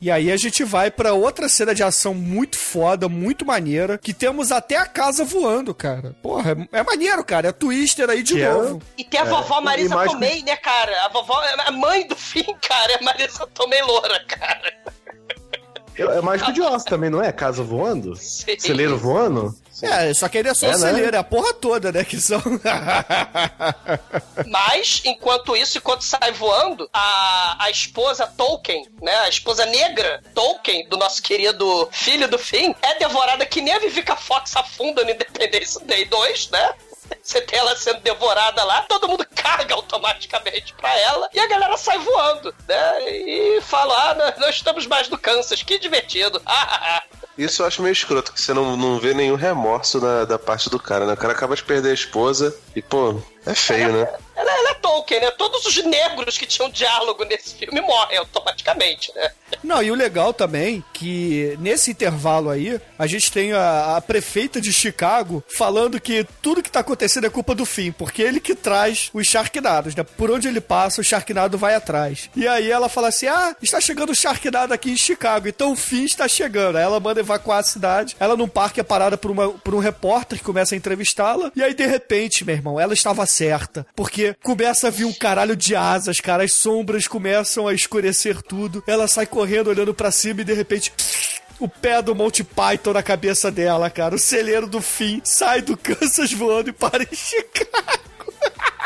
[0.00, 4.14] E aí a gente vai pra outra cena de ação muito foda, muito maneira, que
[4.14, 6.14] temos até a casa voando, cara.
[6.22, 7.48] Porra, é, é maneiro, cara.
[7.48, 8.52] É Twister aí de Que é?
[8.52, 8.82] novo.
[8.96, 11.04] E tem a É, vovó Marisa imagem- Tomei, né, cara?
[11.04, 14.72] A vovó, a mãe do fim, cara, é a Marisa Tomei Loura, cara.
[15.98, 17.32] É, mágico de Oz também, não é?
[17.32, 18.14] Casa voando?
[18.16, 18.58] Sim.
[18.58, 19.54] Celeiro voando?
[19.82, 20.80] É, só que ele é só É, o né?
[20.88, 22.04] celeiro, é a porra toda, né?
[22.04, 22.42] Que são.
[24.46, 29.14] Mas, enquanto isso, enquanto sai voando, a, a esposa Tolkien, né?
[29.20, 33.78] A esposa negra Tolkien, do nosso querido filho do fim, é devorada que nem a
[33.78, 36.70] Vivica Fox afunda no Independência Day 2, né?
[37.22, 41.76] Você tem ela sendo devorada lá, todo mundo carga automaticamente pra ela e a galera
[41.76, 43.10] sai voando, né?
[43.10, 46.40] E fala: Ah, nós, nós estamos mais no Kansas, que divertido.
[46.50, 47.27] Ah, ah, ah.
[47.38, 50.68] Isso eu acho meio escroto, que você não, não vê nenhum remorso da, da parte
[50.68, 51.12] do cara, né?
[51.12, 54.08] O cara acaba de perder a esposa e, pô, é feio, né?
[54.36, 55.30] Ela, ela é Tolkien, né?
[55.32, 59.30] Todos os negros que tinham diálogo nesse filme morrem automaticamente, né?
[59.64, 64.60] Não, e o legal também que nesse intervalo aí, a gente tem a, a prefeita
[64.60, 68.54] de Chicago falando que tudo que tá acontecendo é culpa do fim, porque ele que
[68.54, 70.04] traz os Sharknados, né?
[70.04, 72.28] Por onde ele passa, o Sharknado vai atrás.
[72.36, 75.76] E aí ela fala assim: ah, está chegando o Sharknado aqui em Chicago, então o
[75.76, 76.76] fim está chegando.
[76.76, 79.78] Aí ela manda evacuar a cidade, ela num parque é parada por, uma, por um
[79.78, 84.34] repórter que começa a entrevistá-la, e aí de repente, meu irmão, ela estava certa, porque
[84.42, 89.06] começa a vir um caralho de asas, cara, as sombras começam a escurecer tudo, ela
[89.06, 90.92] sai correndo, olhando pra cima e de repente.
[91.60, 94.14] O pé do Monty Python na cabeça dela, cara.
[94.14, 98.32] O celeiro do fim sai do Kansas voando e para em Chicago.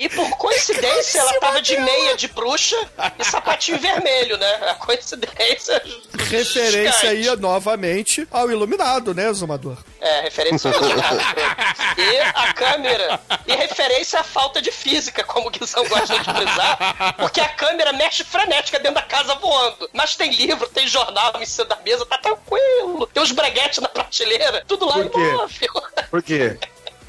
[0.00, 2.74] E por coincidência, ela tava de meia de bruxa
[3.18, 4.70] e sapatinho vermelho, né?
[4.70, 5.82] A coincidência.
[6.30, 9.76] Referência aí novamente ao Iluminado, né, Zumador?
[10.00, 11.18] É, referência ao iluminado.
[11.98, 13.20] E a câmera.
[13.46, 17.14] E referência à falta de física, como o Guizão gosta de frisar.
[17.18, 19.90] Porque a câmera mexe frenética dentro da casa voando.
[19.92, 23.06] Mas tem livro, tem jornal em cima da mesa, tá tranquilo.
[23.12, 25.18] Tem os breguetes na prateleira, tudo lá Por quê?
[25.20, 25.82] imóvel.
[26.10, 26.58] Por quê?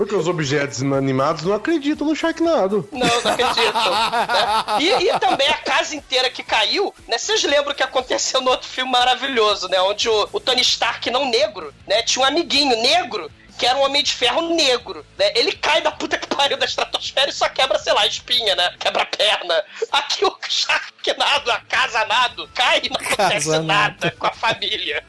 [0.01, 2.89] Porque os objetos inanimados não acreditam no Sharknado.
[2.91, 3.91] Não, não acreditam.
[3.91, 4.79] né?
[4.79, 7.19] E, e também a casa inteira que caiu, né?
[7.19, 9.79] Vocês lembram o que aconteceu no outro filme maravilhoso, né?
[9.81, 12.01] Onde o, o Tony Stark, não negro, né?
[12.01, 13.29] Tinha um amiguinho negro
[13.59, 15.31] que era um homem de ferro negro, né?
[15.35, 18.55] Ele cai da puta que pariu da estratosfera e só quebra, sei lá, a espinha,
[18.55, 18.73] né?
[18.79, 19.63] Quebra a perna.
[19.91, 23.67] Aqui o Sharknado, a casa nado, cai e não acontece Casanado.
[23.67, 25.03] nada com a família.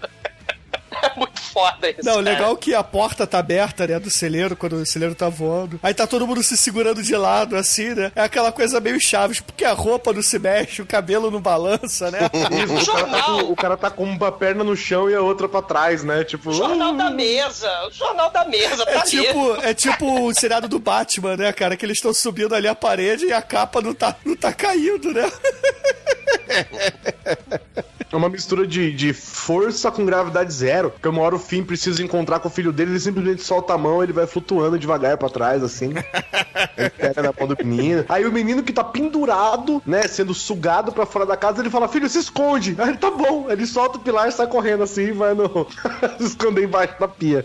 [1.03, 2.01] É muito foda isso.
[2.05, 2.25] Não, cara.
[2.25, 5.79] legal que a porta tá aberta, né, do celeiro, quando o celeiro tá voando.
[5.83, 8.13] Aí tá todo mundo se segurando de lado, assim, né?
[8.15, 12.11] É aquela coisa meio chaves, porque a roupa não se mexe, o cabelo não balança,
[12.11, 12.21] né?
[12.65, 15.21] Isso, o, cara tá com, o cara tá com uma perna no chão e a
[15.21, 16.25] outra pra trás, né?
[16.25, 16.51] Tipo.
[16.51, 20.69] O jornal da mesa, o jornal da mesa, tá É tipo, é tipo o seriado
[20.69, 21.77] do Batman, né, cara?
[21.77, 25.13] Que eles estão subindo ali a parede e a capa não tá, não tá caindo,
[25.13, 25.31] né?
[28.23, 30.93] Uma mistura de, de força com gravidade zero.
[30.93, 33.79] Porque uma hora o Finn precisa encontrar com o filho dele, ele simplesmente solta a
[33.79, 35.93] mão, ele vai flutuando devagar pra trás, assim.
[36.79, 38.05] ele pega na mão do menino.
[38.09, 41.89] Aí o menino que tá pendurado, né, sendo sugado pra fora da casa, ele fala:
[41.89, 42.77] Filho, se esconde.
[42.79, 43.51] Aí ele tá bom.
[43.51, 45.67] Ele solta o pilar, sai correndo assim e vai no.
[46.19, 47.45] se esconder embaixo da pia.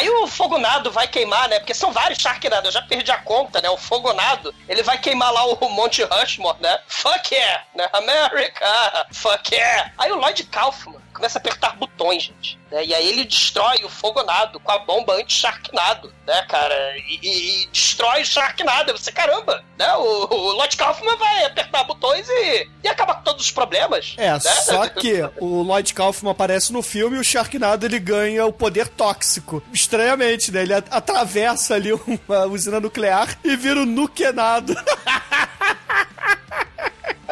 [0.00, 1.58] Aí, o fogonado vai queimar, né?
[1.58, 3.68] Porque são vários Sharknado, eu já perdi a conta, né?
[3.68, 6.78] O fogonado, ele vai queimar lá o Monte Rushmore, né?
[6.88, 7.86] Fuck yeah, né?
[7.92, 9.92] America, fuck yeah.
[9.98, 12.58] Aí o Lloyd Kaufman começa a apertar botões, gente.
[12.70, 12.86] Né?
[12.86, 16.74] E aí ele destrói o fogonado com a bomba anti-Sharknado, né, cara?
[16.96, 18.92] E, e- e destrói o Sharknado.
[18.92, 19.92] Você, caramba, né?
[19.96, 24.14] O, o Lloyd Kaufman vai apertar botões e, e acaba com todos os problemas.
[24.16, 24.40] É, né?
[24.40, 28.88] só que o Lloyd Kaufman aparece no filme e o Sharknado ele ganha o poder
[28.88, 29.62] tóxico.
[29.74, 30.62] Estranhamente, né?
[30.62, 31.92] Ele atravessa ali
[32.26, 33.86] uma usina nuclear e vira um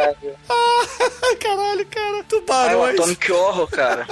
[0.07, 0.39] nuquenado.
[0.49, 2.17] Ah, Caralho, cara.
[2.17, 2.95] É o Tubarões.
[2.99, 4.07] Atomic Horror, cara.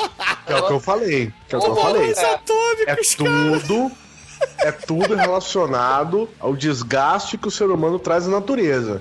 [0.47, 1.33] Que é o que eu falei.
[1.49, 2.13] Que é o que eu falei.
[2.15, 3.61] Tubarões atômicos, É cara.
[3.61, 3.93] tudo.
[4.59, 9.01] É tudo relacionado ao desgaste que o ser humano traz à natureza.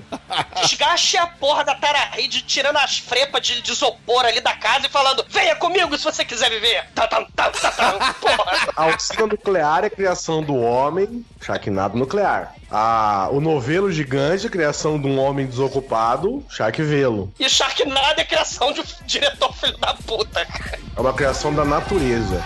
[0.62, 4.88] Desgaste a porra da Tarahide tirando as frepas de, de isopor ali da casa e
[4.88, 6.84] falando: venha comigo se você quiser viver.
[6.94, 8.14] Tá, tá, tá, tá, tá.
[8.20, 8.68] Porra.
[8.76, 12.54] A usina nuclear é a criação do homem, Sharknado nuclear.
[12.70, 17.32] A, o novelo gigante é criação de um homem desocupado, Sharkvelo.
[17.38, 20.44] E Sharknado é criação de um diretor filho da puta.
[20.44, 20.78] cara.
[20.96, 22.42] É uma criação da natureza.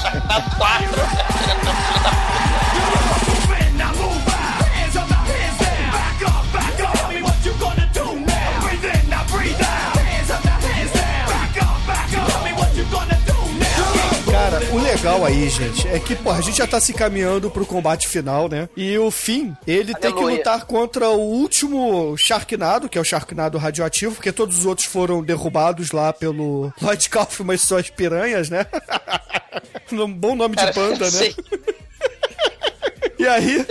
[0.00, 3.23] Sharknado 4 é diretor filho った
[14.94, 18.48] legal aí, gente, é que, porra, a gente já tá se caminhando pro combate final,
[18.48, 18.68] né?
[18.76, 20.36] E o fim, ele tem que Aleluia.
[20.36, 25.20] lutar contra o último Sharknado, que é o Sharknado radioativo, porque todos os outros foram
[25.22, 28.66] derrubados lá pelo Lloyd Kaufman e suas piranhas, né?
[29.92, 31.10] Um bom nome de Cara, banda, né?
[31.10, 31.34] sim.
[33.18, 33.64] E aí,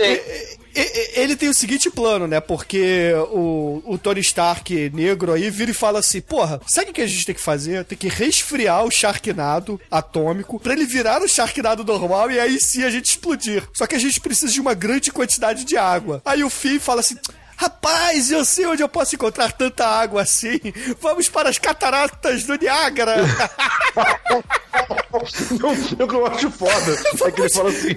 [1.14, 2.40] ele tem o seguinte plano, né?
[2.40, 7.00] Porque o, o Tony Stark negro aí vira e fala assim: Porra, sabe o que
[7.00, 7.84] a gente tem que fazer?
[7.84, 12.82] Tem que resfriar o Sharknado atômico pra ele virar o Sharknado normal e aí sim
[12.84, 13.62] a gente explodir.
[13.72, 16.20] Só que a gente precisa de uma grande quantidade de água.
[16.24, 17.16] Aí o Finn fala assim.
[17.56, 20.60] Rapaz, eu sei onde eu posso encontrar tanta água assim.
[21.00, 23.16] Vamos para as cataratas do Niágara.
[25.96, 26.92] que eu acho foda
[27.26, 27.96] é que ele fala assim: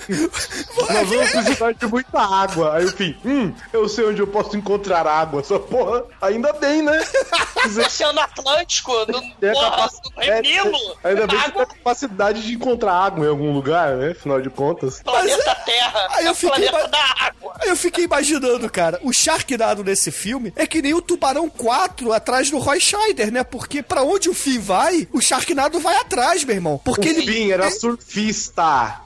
[0.94, 2.78] Nós vamos precisar de muita água.
[2.78, 5.42] Aí o fim, hum, eu sei onde eu posso encontrar água.
[5.42, 7.04] Essa porra, ainda bem, né?
[7.86, 12.54] Oceano Atlântico, no, a porra, é, Nilo, Ainda bem que tem água, a capacidade de
[12.54, 14.12] encontrar água em algum lugar, né?
[14.12, 15.02] Afinal de contas.
[15.02, 17.54] planeta Terra, Aí eu é fiquei da água.
[17.60, 19.14] Aí eu fiquei imaginando, cara, o
[19.48, 23.44] Sharknado nesse filme é que nem o Tubarão 4 atrás do Roy Scheider, né?
[23.44, 26.82] Porque pra onde o Finn vai, o Sharknado vai atrás, meu irmão.
[26.84, 27.26] Porque O ele...
[27.26, 29.02] Finn era surfista.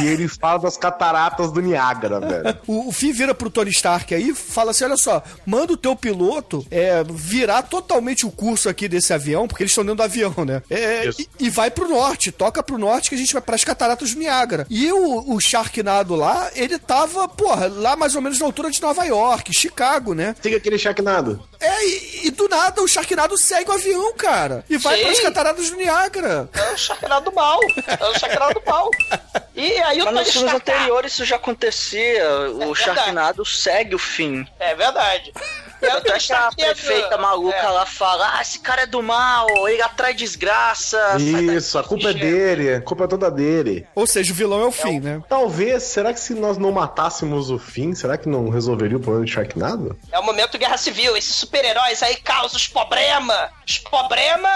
[0.00, 2.58] E ele fala das cataratas do Niágara, velho.
[2.66, 5.76] O, o Finn vira pro Tony Stark aí e fala assim: olha só, manda o
[5.76, 10.02] teu piloto é, virar totalmente o curso aqui desse avião, porque eles estão dentro do
[10.02, 10.62] avião, né?
[10.70, 11.22] É, Isso.
[11.40, 14.18] e, e vai pro norte, toca pro norte que a gente vai pras cataratas do
[14.18, 14.66] Niágara.
[14.70, 18.80] E o, o Sharknado lá, ele tava, porra, lá mais ou menos na altura de
[18.80, 20.34] Nova York, Chicago, né?
[20.40, 21.42] Siga aquele Sharknado.
[21.60, 24.64] É, e, e do nada o Sharknado segue o avião, cara.
[24.68, 25.04] E vai Sim.
[25.04, 26.48] pras cataratas do Niágara.
[26.52, 27.60] É o Sharknado mal.
[27.86, 28.90] É o Sharknado mal.
[29.58, 32.24] E aí o Mas nos filmes anteriores isso já acontecia.
[32.52, 32.76] O verdade.
[32.76, 34.46] Sharknado segue o fim.
[34.60, 35.32] É verdade.
[35.80, 37.68] Aí o Tanto é que a prefeita maluca é.
[37.68, 41.16] lá fala: Ah, esse cara é do mal, ele atrai desgraça.
[41.18, 43.86] Isso, a culpa é gente." dele, a culpa é toda dele.
[43.94, 45.22] Ou seja, o vilão é o fim, né?
[45.28, 49.24] Talvez, será que se nós não matássemos o fim, será que não resolveria o problema
[49.24, 49.98] de Sharknado?
[50.10, 51.16] É o momento Guerra Civil.
[51.16, 53.50] Esses super-heróis aí causam os problema.
[53.66, 54.48] Os problema.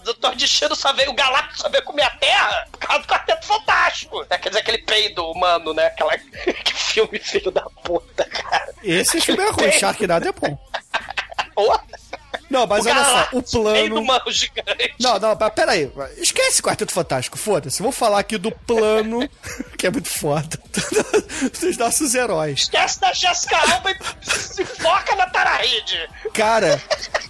[0.00, 3.08] O Doutor Destino só veio, o Galactus só veio comer a Terra por causa do
[3.08, 4.24] Quarteto Fantástico.
[4.28, 5.86] É, quer dizer, aquele peido humano, né?
[5.86, 6.16] Aquela...
[6.64, 8.72] que filme filho da puta, cara.
[8.82, 10.58] Esse filme é ruim, Sharknado é bom.
[11.54, 11.78] Pô,
[12.52, 14.30] Não, mas o olha só, o plano.
[14.30, 14.94] gigante.
[15.00, 15.90] Não, não, mas peraí.
[16.18, 17.82] Esquece Quarteto Fantástico, foda-se.
[17.82, 19.26] Vou falar aqui do plano,
[19.78, 20.58] que é muito foda,
[21.60, 22.60] dos nossos heróis.
[22.64, 23.96] Esquece da Jessica Alba e
[24.30, 26.10] se foca na Tarahide.
[26.34, 26.78] Cara,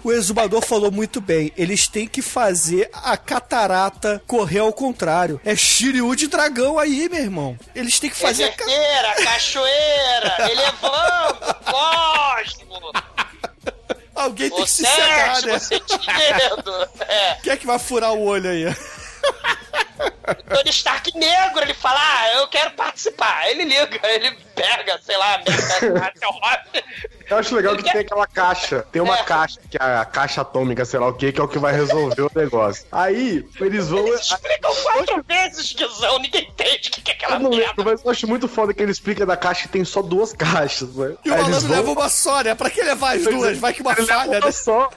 [0.03, 1.53] o exumador falou muito bem.
[1.57, 5.41] Eles têm que fazer a catarata correr ao contrário.
[5.45, 7.57] É Shiryu de dragão aí, meu irmão.
[7.77, 8.65] Eles têm que fazer a ca...
[8.65, 12.93] Reverteira, cachoeira, elevando, cosmo,
[14.15, 15.59] Alguém tem o que se cegar, sétimo né?
[15.59, 16.89] sentido.
[17.01, 17.35] É.
[17.43, 18.65] Quem é que vai furar o olho aí?
[20.55, 23.49] Tony Stark negro, ele fala, ah, eu quero participar.
[23.49, 26.85] Ele liga, ele pega, sei lá, Hasselhoff.
[27.29, 28.85] Eu acho legal que tem aquela caixa.
[28.93, 29.23] Tem uma É.
[29.23, 31.73] caixa, que é a caixa atômica, sei lá o que, que é o que vai
[31.73, 32.85] resolver o negócio.
[32.93, 34.07] Aí, eles vão.
[34.07, 37.67] Eles explicam quatro vezes, Guizão, ninguém entende o que, que é aquela Eu não merda.
[37.69, 40.33] lembro, mas eu acho muito foda que ele explica da caixa que tem só duas
[40.35, 41.15] caixas, né?
[41.25, 42.55] E o malandro vão- leva uma só, né?
[42.55, 43.59] Pra que levar as duas?
[43.59, 44.53] Vai que uma Ele leva falha, uma né?
[44.53, 44.91] só.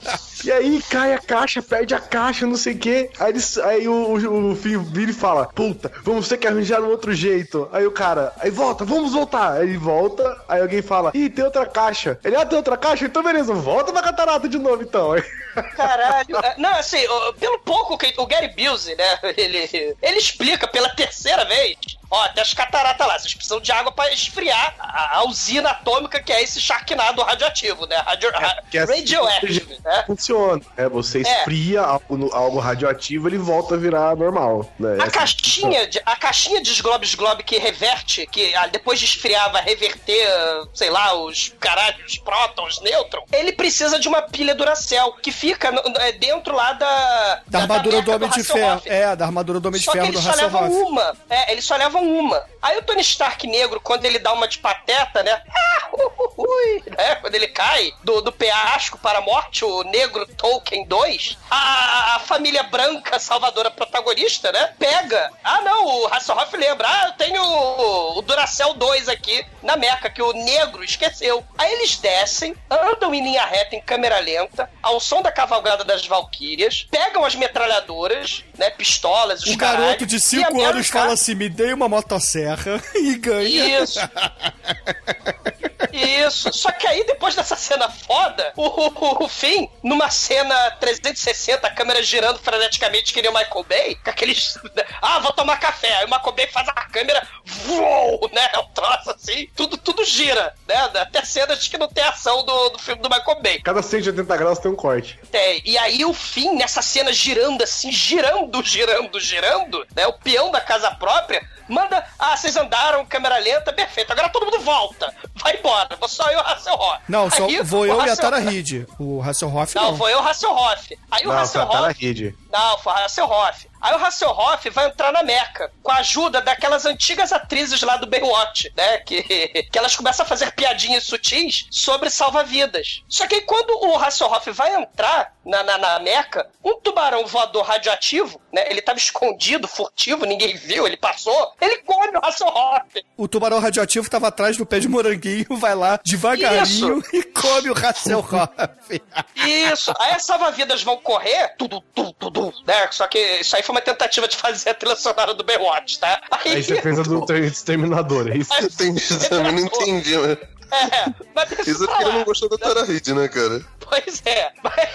[0.44, 3.10] E aí cai a caixa, perde a caixa, não sei o quê.
[3.18, 6.82] Aí, eles, aí o, o, o Finn vira e fala: Puta, vamos ter que arranjar
[6.82, 7.68] um outro jeito.
[7.72, 9.52] Aí o cara, aí volta, vamos voltar.
[9.52, 12.18] Aí ele volta, aí alguém fala: Ih, tem outra caixa.
[12.24, 13.04] Ele, ah, tem outra caixa?
[13.04, 15.12] Então beleza, volta pra catarata de novo então.
[15.12, 15.22] Aí,
[15.62, 16.36] Caralho.
[16.38, 16.98] É, Não, assim,
[17.38, 19.18] pelo pouco que o Gary Busey, né?
[19.36, 21.76] Ele, ele explica pela terceira vez.
[22.08, 26.22] Ó, tem as cataratas lá, vocês precisam de água pra esfriar a, a usina atômica
[26.22, 27.96] que é esse charquinado radioativo, né?
[27.96, 30.04] Radio, ra- que é assim radioactive, né?
[30.06, 30.62] Funciona.
[30.76, 31.38] É, você É.
[31.38, 34.70] esfria algo, no- algo radioativo, ele volta a virar normal.
[34.78, 34.92] Né?
[35.00, 39.04] A Essa- caixinha, de, a caixinha de Globes Globe que reverte, que ah, depois de
[39.06, 40.28] esfriar vai reverter,
[40.74, 45.82] sei lá, os caralhos, prótons, nêutrons, ele precisa de uma pilha Duracell, que fica no-
[45.90, 47.42] no- é, dentro lá da...
[47.46, 48.82] Da armadura do meca Homem de Hasselhoff.
[48.84, 48.96] Ferro.
[48.96, 51.16] É, da armadura do Homem de Só que Ferro do eles só levam uma.
[51.30, 52.44] É, eles só levam uma.
[52.62, 55.40] Aí o Tony Stark negro, quando ele dá uma de pateta, né?
[55.78, 55.88] Ah,
[56.36, 57.14] ui, né?
[57.16, 62.18] Quando ele cai do, do penhasco para a morte, o negro Tolkien 2, a, a
[62.20, 64.74] família branca salvadora protagonista, né?
[64.78, 65.30] Pega.
[65.44, 66.86] Ah, não, o Hasselhoff lembra.
[66.88, 71.44] Ah, eu tenho o, o Duracell 2 aqui na Meca, que o negro esqueceu.
[71.56, 76.06] Aí eles descem, andam em linha reta, em câmera lenta, ao som da cavalgada das
[76.06, 78.70] Valquírias, pegam as metralhadoras, né?
[78.70, 81.74] Pistolas, os Um garoto caralho, de e 5 a Mary anos fala assim: me dê
[81.74, 83.82] uma motosserra e ganha.
[83.82, 84.00] Isso.
[85.92, 86.52] Isso.
[86.52, 91.70] Só que aí, depois dessa cena foda, o, o, o Finn, numa cena 360, a
[91.70, 94.58] câmera girando freneticamente que nem o Michael Bay, com aqueles.
[95.02, 95.94] Ah, vou tomar café.
[95.96, 97.26] Aí o Michael Bay faz a câmera.
[97.44, 98.48] Voou, né?
[98.58, 99.48] Um troço assim.
[99.54, 100.76] Tudo, tudo gira, né?
[101.00, 103.60] Até cenas que não tem ação do, do filme do Michael Bay.
[103.60, 105.18] Cada 180 graus tem um corte.
[105.30, 105.62] Tem.
[105.64, 110.06] E aí o fim, nessa cena girando assim, girando, girando, girando, né?
[110.06, 112.04] O peão da casa própria manda.
[112.18, 114.12] Ah, vocês andaram, câmera lenta, perfeito.
[114.12, 115.14] Agora todo mundo volta.
[115.34, 115.65] Vai embora.
[115.98, 117.00] Vou só eu e o Hasselhoff.
[117.08, 118.86] Não, só Aí, vou eu e a Tara Reid.
[118.98, 119.94] O Hasselhoff Não, não.
[119.96, 120.98] vou eu e o Hasselhoff.
[121.10, 121.72] Aí o Não, foi a Hasselhoff.
[121.72, 122.36] Tara Reid.
[122.56, 123.68] Não, foi o Hasselhoff.
[123.80, 128.06] Aí o Hasselhoff vai entrar na Meca, com a ajuda daquelas antigas atrizes lá do
[128.06, 128.98] Baywatch, né?
[128.98, 129.22] Que,
[129.70, 133.02] que elas começam a fazer piadinhas sutis sobre salva-vidas.
[133.08, 137.64] Só que aí quando o Hasselhoff vai entrar na, na, na Meca, um tubarão voador
[137.64, 138.64] radioativo, né?
[138.68, 143.04] Ele tava escondido, furtivo, ninguém viu, ele passou, ele come o Hasselhoff.
[143.16, 147.74] O tubarão radioativo tava atrás do pé de moranguinho, vai lá devagarinho e come o
[147.74, 149.02] Hasselhoff.
[149.36, 149.92] Isso.
[150.00, 152.88] Aí as salva-vidas vão correr, tudo, tudo, tudo, né?
[152.90, 156.20] Só que isso aí foi uma tentativa de fazer a trilha sonora do Baywatch, tá?
[156.30, 158.52] Aí você fez a do Exterminador, é isso?
[158.60, 160.36] Entendi, também não entendi, né?
[160.70, 163.64] É, mas deixa Isso é porque ele não gostou da Tara Reid, né, cara?
[163.80, 164.52] Pois é.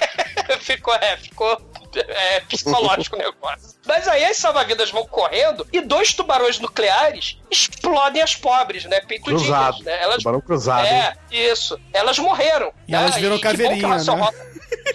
[0.59, 1.61] ficou, é, ficou
[1.95, 3.75] é, psicológico o negócio.
[3.85, 8.99] Mas aí as salva-vidas vão correndo e dois tubarões nucleares explodem as pobres, né?
[9.01, 9.43] Peitudinhas.
[9.43, 9.83] Cruzado.
[9.83, 10.01] Né?
[10.01, 11.79] Elas, Tubarão cruzado, É, isso.
[11.93, 12.73] Elas morreram.
[12.87, 13.21] E elas né?
[13.21, 14.03] viram que o caveirinha, né?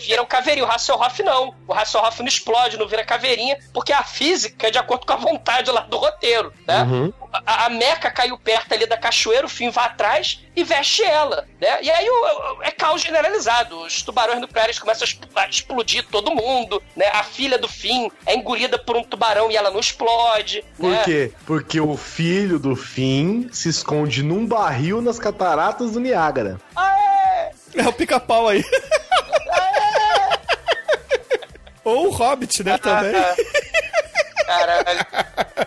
[0.01, 0.67] Viram caveirinha.
[0.67, 1.55] O Hasselhoff não.
[1.67, 5.17] O Hasselhoff não explode, não vira caveirinha, porque a física é de acordo com a
[5.17, 6.83] vontade lá do roteiro, né?
[6.83, 7.13] Uhum.
[7.47, 11.47] A, a Meca caiu perto ali da cachoeira, o Finn vai atrás e veste ela,
[11.61, 11.79] né?
[11.83, 12.13] E aí o-
[12.59, 13.79] o- é caos generalizado.
[13.83, 17.07] Os tubarões nucleares começam a expl- a explodir todo mundo, né?
[17.13, 20.65] A filha do Finn é engolida por um tubarão e ela não explode.
[20.79, 21.03] Por né?
[21.05, 21.33] quê?
[21.47, 26.59] Porque o filho do Finn se esconde num barril nas cataratas do Niágara.
[26.75, 27.53] Ah, é!
[27.77, 28.65] É o pica-pau aí.
[31.87, 33.13] Ou o Hobbit, né, também.
[34.45, 35.07] Caralho.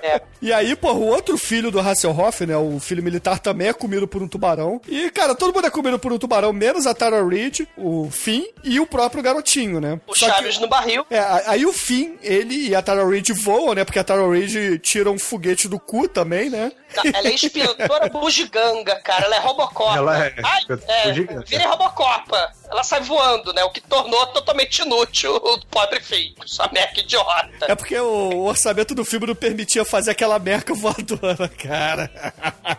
[0.02, 0.22] É.
[0.42, 4.08] E aí, pô, o outro filho do Hasselhoff, né, o filho militar, também é comido
[4.08, 4.82] por um tubarão.
[4.88, 8.44] E, cara, todo mundo é comido por um tubarão, menos a Tara Reid, o Finn
[8.64, 10.00] e o próprio garotinho, né?
[10.08, 11.06] O Só que- Chaves no barril.
[11.10, 13.84] É, aí o Finn, ele e a Tara Reid voam, né?
[13.84, 16.72] Porque a Tara Reid tira um foguete do cu também, né?
[17.14, 19.26] Ela é inspetora bugiganga, cara.
[19.26, 19.96] Ela é Robocop.
[19.96, 21.12] Ela é Ai, é,
[21.46, 22.52] vira Robocopa.
[22.72, 23.64] Ela sai voando, né?
[23.64, 26.34] O que tornou totalmente inútil o pobre filho.
[26.46, 27.66] Sua meca idiota.
[27.68, 32.12] É porque o orçamento do filme não permitia fazer aquela merca voadora, cara.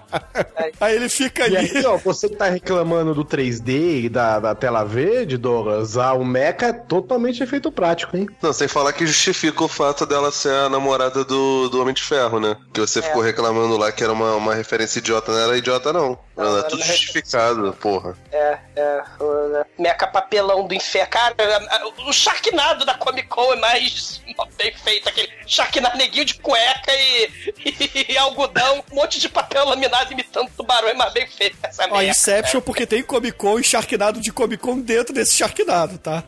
[0.80, 1.78] Aí ele fica E ali.
[1.78, 6.12] aí, ó, você que tá reclamando do 3D e da, da tela verde, Douglas, ah,
[6.14, 8.26] o Mecha é totalmente efeito prático, hein?
[8.42, 12.02] Não, sem falar que justifica o fato dela ser a namorada do, do Homem de
[12.02, 12.56] Ferro, né?
[12.72, 16.18] Que você ficou reclamando lá que era uma, uma referência idiota, não era idiota, não.
[16.44, 18.16] Não, é tudo uma justificado, porra.
[18.32, 19.02] É, é.
[19.18, 21.10] o, né, Meca papelão do inferno.
[21.10, 21.34] Cara,
[22.06, 24.20] o Sharknado da Comic Con é mais
[24.56, 25.08] bem feito.
[25.08, 30.80] Aquele Sharknado neguinho de cueca e, e, algodão, um monte de papel laminado imitando tubarão.
[30.80, 32.04] tubarões mais bem feitos essa Ó, merda.
[32.04, 36.24] Inception porque tem Comic Con e Sharknado de Comic Con dentro desse Sharknado, tá?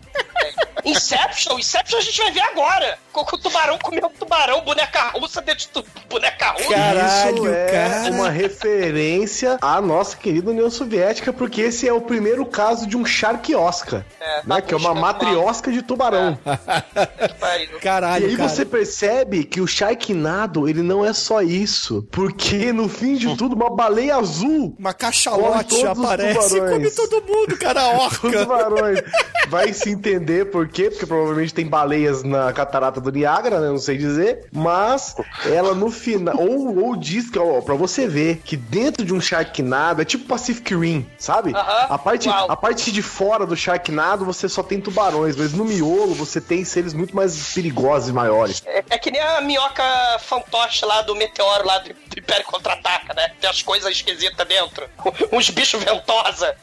[0.84, 2.98] Inception, Inception a gente vai ver agora.
[3.12, 6.68] Com o tubarão comeu um tubarão, boneca russa dentro de tu, boneca russa.
[6.68, 8.10] Caralho, Isso é cara.
[8.10, 13.04] uma referência à nossa querida União Soviética, porque esse é o primeiro caso de um
[13.04, 14.60] Shark Oscar, É, né?
[14.60, 16.38] Que é uma matriosca de tubarão.
[17.40, 17.78] Pariu.
[17.82, 18.48] Caralho, E aí cara.
[18.48, 22.06] você percebe que o Sharknado, ele não é só isso.
[22.10, 27.22] Porque no fim de tudo, uma baleia azul Uma Come cachalote aparece e come todo
[27.26, 27.82] mundo, cara.
[27.96, 28.38] Os Orca.
[28.40, 29.00] tubarões.
[29.48, 33.68] Vai se entender por quê, porque provavelmente tem baleias na catarata do Niágara, né?
[33.68, 34.46] Não sei dizer.
[34.52, 35.14] Mas
[35.44, 36.34] ela no final.
[36.38, 40.24] Ou, ou diz que, ó, pra você ver que dentro de um Sharknado é tipo
[40.24, 41.54] Pacific Rim, sabe?
[41.54, 42.50] Aham, A, parte, uau.
[42.50, 46.64] a parte de fora do Sharknado você só tem tubarões, mas no miolo você tem
[46.64, 48.62] seres muito mais perigosos e maiores.
[48.64, 49.82] É, é que nem a minhoca
[50.20, 53.32] fantoche lá do meteoro lá do, do Império Contra-Ataca, né?
[53.40, 54.88] Tem as coisas esquisitas dentro.
[55.32, 56.54] Uns bichos ventosa.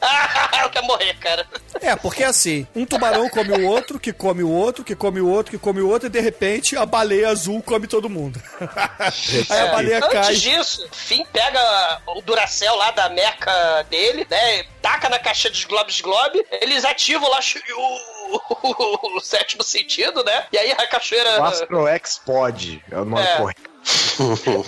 [0.52, 1.46] Ah, eu quero morrer, cara.
[1.80, 5.28] É, porque assim, um tubarão come o outro, que come o outro, que come o
[5.28, 8.40] outro, que come o outro, e de repente a baleia azul come todo mundo.
[9.48, 10.34] Aí a baleia Antes cai.
[10.34, 14.64] disso, Finn pega o Duracell lá da meca dele, né?
[14.80, 17.40] Taca na caixa dos Globes Globe, eles ativam lá
[17.76, 20.46] o, o sétimo sentido, né?
[20.52, 21.40] E aí a cachoeira.
[21.40, 23.70] O Astroex Pod é o nome correto.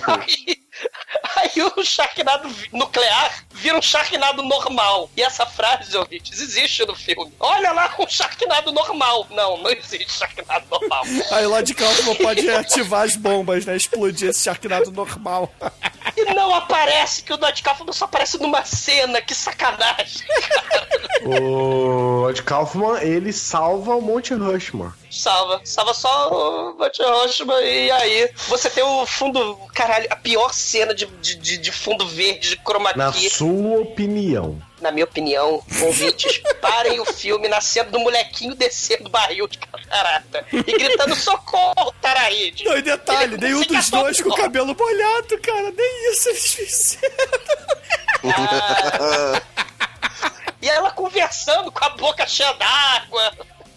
[0.06, 0.62] Aí,
[1.36, 5.10] aí o Sharknado nuclear vira um Sharknado normal.
[5.16, 7.32] E essa frase, ouvintes, existe no filme.
[7.38, 9.26] Olha lá, um Sharknado normal.
[9.30, 11.02] Não, não existe Sharknado normal.
[11.30, 13.76] Aí lá de Kaufman pode ativar as bombas, né?
[13.76, 15.52] Explodir esse Sharknado normal.
[16.14, 19.22] E não aparece, que o Dodge Kaufman só aparece numa cena.
[19.22, 20.26] Que sacanagem.
[21.24, 24.92] O Ed Kaufman, ele salva o Monte Rushmore.
[25.08, 25.60] Salva.
[25.64, 29.56] Salva só o Butch Hiroshima e aí você tem o fundo...
[29.72, 33.30] Caralho, a pior cena de, de, de- fundo verde, de chroma key.
[33.42, 34.62] Sua opinião.
[34.80, 39.58] Na minha opinião, ouvintes, parem o filme na cena do molequinho descendo do barril de
[39.58, 42.64] catarata e gritando socorro, Taraíde.
[42.64, 45.72] Não, e detalhe, Ele nenhum dos dois com o cabelo molhado, cara.
[45.76, 47.12] Nem isso eles fizeram.
[50.60, 53.32] E ela conversando com a boca cheia d'água.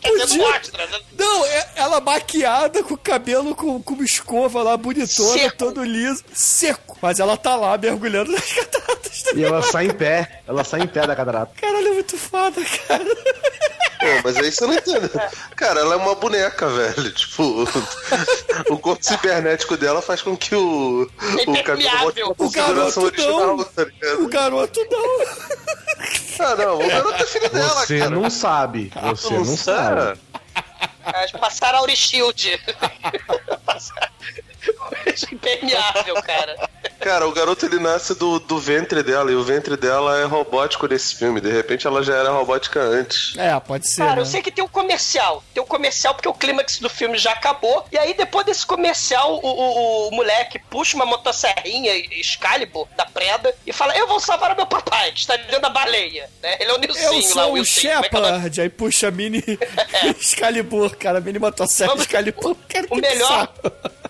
[0.06, 0.90] Podia- mostras.
[1.18, 5.58] Não, é- ela maquiada com o cabelo com, com uma escova lá, bonitona, Seco.
[5.58, 6.98] todo liso, seco.
[7.02, 9.24] Mas ela tá lá mergulhando nas cataratas.
[9.36, 10.42] E ela sai em pé.
[10.48, 11.52] Ela sai em pé da catarata.
[11.60, 13.04] Caralho, é muito foda, cara.
[13.06, 15.10] Pô, mas aí você não entende.
[15.56, 17.12] Cara, ela é uma boneca, velho.
[17.14, 17.64] Tipo,
[18.70, 22.36] o corpo cibernético dela faz com que o, o cabelo volte pra Impermeável.
[22.38, 23.64] O garoto original, não.
[23.64, 24.24] tá ligado?
[24.24, 25.26] O garoto não.
[26.40, 28.10] Ah, não, o garoto é filho dela, Você cara.
[28.12, 28.92] não sabe.
[29.10, 30.20] Você não sabe.
[31.06, 32.60] Elas passaram a Auri-Shield.
[33.66, 34.12] Passaram-
[35.32, 36.70] Impermeável, cara.
[37.00, 40.88] Cara, o garoto ele nasce do, do ventre dela e o ventre dela é robótico
[40.88, 41.40] nesse filme.
[41.42, 43.36] De repente ela já era robótica antes.
[43.38, 44.02] É, pode ser.
[44.02, 44.22] Cara, né?
[44.22, 45.44] eu sei que tem um comercial.
[45.54, 47.86] Tem um comercial porque o clímax do filme já acabou.
[47.92, 53.54] E aí, depois desse comercial, o, o- o moleque puxa uma motosserrinha Excalibur da preda
[53.66, 56.30] e fala: Eu vou salvar o meu papai, que está dentro da baleia.
[56.42, 56.58] Né?
[56.60, 57.82] Ele é o Nilcinho Eu lá, sou o Wilson.
[57.82, 58.04] Como é é o?
[58.04, 59.44] Shepard, aí puxa a mini
[60.20, 62.56] Excalibur, cara, mini motosserra Excalibur.
[62.68, 63.50] Cara, O que melhor.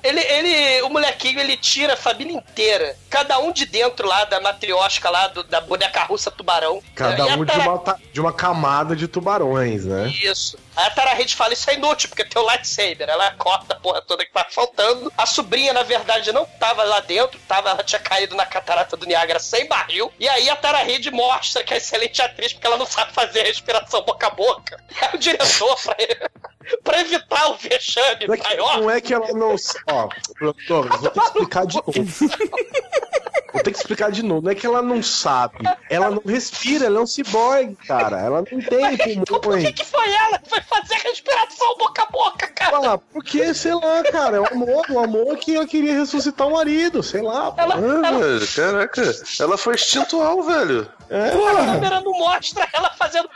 [0.07, 2.95] Ele, ele, o molequinho, ele tira a família inteira.
[3.10, 6.82] Cada um de dentro lá da matriosca lá, do- da boneca russa tubarão.
[6.94, 10.07] Cada um de uma, de uma camada de tubarões, né?
[10.07, 10.57] Isso.
[10.76, 13.10] Aí a Tara Reid fala, isso é inútil, porque tem o lightsaber.
[13.10, 15.11] Ela corta a porra toda que tá faltando.
[15.18, 19.06] A sobrinha, na verdade, não tava lá dentro, tava, ela tinha caído na catarata do
[19.06, 20.11] Niágara sem barril.
[20.19, 23.41] E aí a Tara Reid mostra que é excelente atriz, porque ela não sabe fazer
[23.41, 24.84] a respiração boca a boca.
[24.95, 25.95] E aí o diretor, pra,
[26.84, 29.56] pra evitar o vexame Não é, que, maior, não é que ela não.
[29.88, 30.10] Ó,
[30.68, 31.93] Douglas, vou ter que explicar de novo.
[33.56, 34.41] Vou ter que explicar de novo.
[34.41, 35.57] Não é que ela não sabe.
[35.89, 38.19] Ela não respira, ela é um ciborgue, cara.
[38.19, 39.72] Ela não tem então por que, pulmões.
[39.72, 42.94] que foi ela que foi fazer a respiração boca a boca, cara?
[42.94, 46.54] Ah, porque, sei lá, cara, é o amor, o amor que ela queria ressuscitar o
[46.54, 47.54] marido, sei lá.
[47.58, 49.02] Ela, Ah, ela, velho, caraca.
[49.40, 50.92] Ela foi instintual, velho.
[51.10, 53.30] É, a câmera não mostra ela fazendo.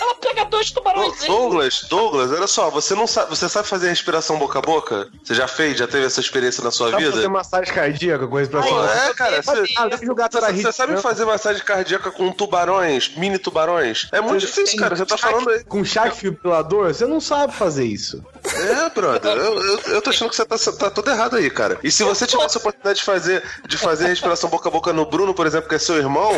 [0.00, 1.24] Ela pega dois tubarões.
[1.26, 5.08] Douglas, Douglas, olha só, você não sabe, você sabe fazer respiração boca a boca?
[5.22, 7.16] Você já fez, já teve essa experiência na sua Sabe vida?
[7.16, 8.72] fazer massagem cardíaca com a respiração?
[8.72, 11.00] Pô, é, cara, você, Ah, você, você sabe né?
[11.00, 14.08] fazer massagem cardíaca com tubarões, mini tubarões?
[14.12, 14.96] É muito difícil, cara.
[14.96, 15.64] Você tá falando aí.
[15.64, 18.22] Com chá fibrilador, você não sabe fazer isso.
[18.44, 21.78] É, brother, eu, eu, eu tô achando que você tá, tá todo errado aí, cara.
[21.82, 25.04] E se você tivesse a oportunidade de fazer, de fazer respiração boca a boca no
[25.06, 26.32] Bruno, por exemplo, que é seu irmão,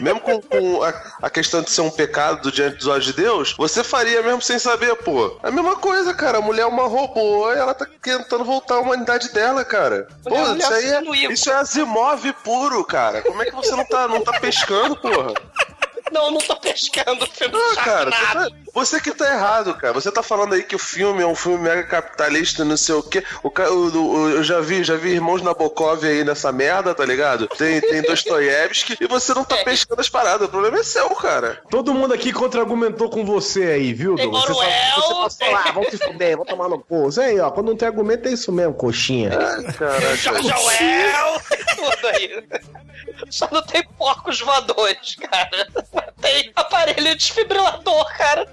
[0.00, 3.54] mesmo com, com a, a questão de ser um pecado diante dos olhos de Deus,
[3.56, 5.38] você faria mesmo sem saber, pô.
[5.42, 6.38] É a mesma coisa, cara.
[6.38, 10.08] A mulher é uma robô e ela tá tentando voltar à humanidade dela, cara.
[10.24, 13.22] Pô, Mulher isso aí é, isso é Asimov puro, cara.
[13.22, 15.34] Como é que você não tá, não tá pescando, porra?
[16.12, 19.92] Não, não tô pescando o filme Ah, cara, você, tá- você que tá errado, cara.
[19.92, 23.02] Você tá falando aí que o filme é um filme mega capitalista, não sei o
[23.02, 23.24] quê.
[23.42, 27.48] O, o- o- eu já vi, já vi irmãos Nabokov aí nessa merda, tá ligado?
[27.48, 30.46] Tem, tem Dostoiévski e você não tá pescando as paradas.
[30.46, 31.60] O problema é seu, cara.
[31.70, 34.44] Todo mundo aqui contra-argumentou com você aí, viu, Tem Douglas?
[34.46, 37.08] Você só, Manuel, você passou tem- lá, vamos se fuder, vamos tomar no cu.
[37.08, 39.30] Isso aí, ó, quando não tem argumento é isso mesmo, coxinha.
[39.30, 40.16] Caraca.
[40.16, 41.40] Joel,
[41.76, 42.44] tudo aí.
[43.30, 45.68] Só não tem porcos voadores, cara.
[46.20, 48.46] Tem aparelho desfibrilador, cara.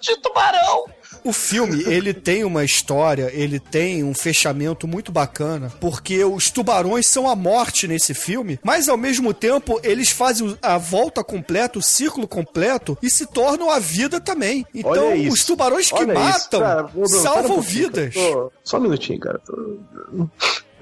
[0.00, 0.84] De tubarão.
[1.24, 7.06] O filme, ele tem uma história, ele tem um fechamento muito bacana, porque os tubarões
[7.06, 11.82] são a morte nesse filme, mas ao mesmo tempo eles fazem a volta completa, o
[11.82, 14.66] círculo completo e se tornam a vida também.
[14.74, 15.34] Então, Olha isso.
[15.34, 16.90] os tubarões que Olha matam cara.
[16.96, 18.14] Um salvam vidas.
[18.14, 19.38] Tô- Só um minutinho, cara.
[19.46, 19.78] Tô-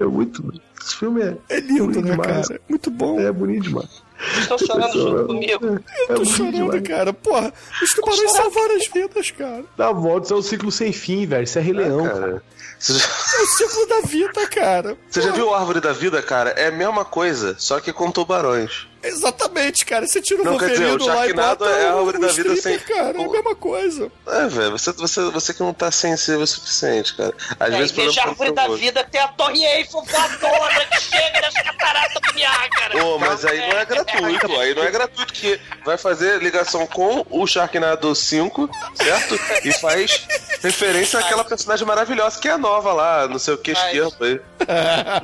[0.01, 0.53] É muito.
[0.81, 1.37] Esse filme é.
[1.49, 2.47] É lindo, né, demais.
[2.47, 2.61] cara?
[2.67, 3.19] Muito bom.
[3.19, 4.01] É bonito demais.
[4.39, 5.65] Estão chorando junto comigo.
[5.65, 6.87] É Eu tô bonito chorando, demais.
[6.87, 7.13] cara.
[7.13, 9.63] Porra, os tubarões salvaram as vidas, cara.
[9.77, 11.43] Dá volta, isso é um ciclo sem fim, velho.
[11.43, 12.19] Isso é Rei Leão, cara.
[12.19, 12.43] Cara,
[12.79, 14.97] já, É o ciclo da vida, cara.
[15.09, 16.49] você já viu a Árvore da Vida, cara?
[16.51, 18.87] É a mesma coisa, só que com tubarões.
[19.03, 20.05] Exatamente, cara.
[20.07, 21.97] Você tira o Não, quer dizer, Wolverine o lá e Sharknado bota é a o-
[21.99, 23.21] árvore o da vida stripper, sem- cara.
[23.21, 24.11] É a mesma coisa.
[24.27, 27.33] É, velho, você, você, você que não tá sensível o suficiente, cara.
[27.59, 30.85] Às É, em vezes vez de pelo- árvore da vida, tem a Torre Eiffel voadora
[30.85, 33.05] que chega nas cataratas do Niágara.
[33.05, 37.25] Ô, mas aí não é gratuito, aí não é gratuito, que vai fazer ligação com
[37.29, 39.39] o Sharknado 5, certo?
[39.65, 40.27] E faz
[40.61, 44.39] referência àquela personagem maravilhosa que é a nova lá, não sei o que, esquerdo aí.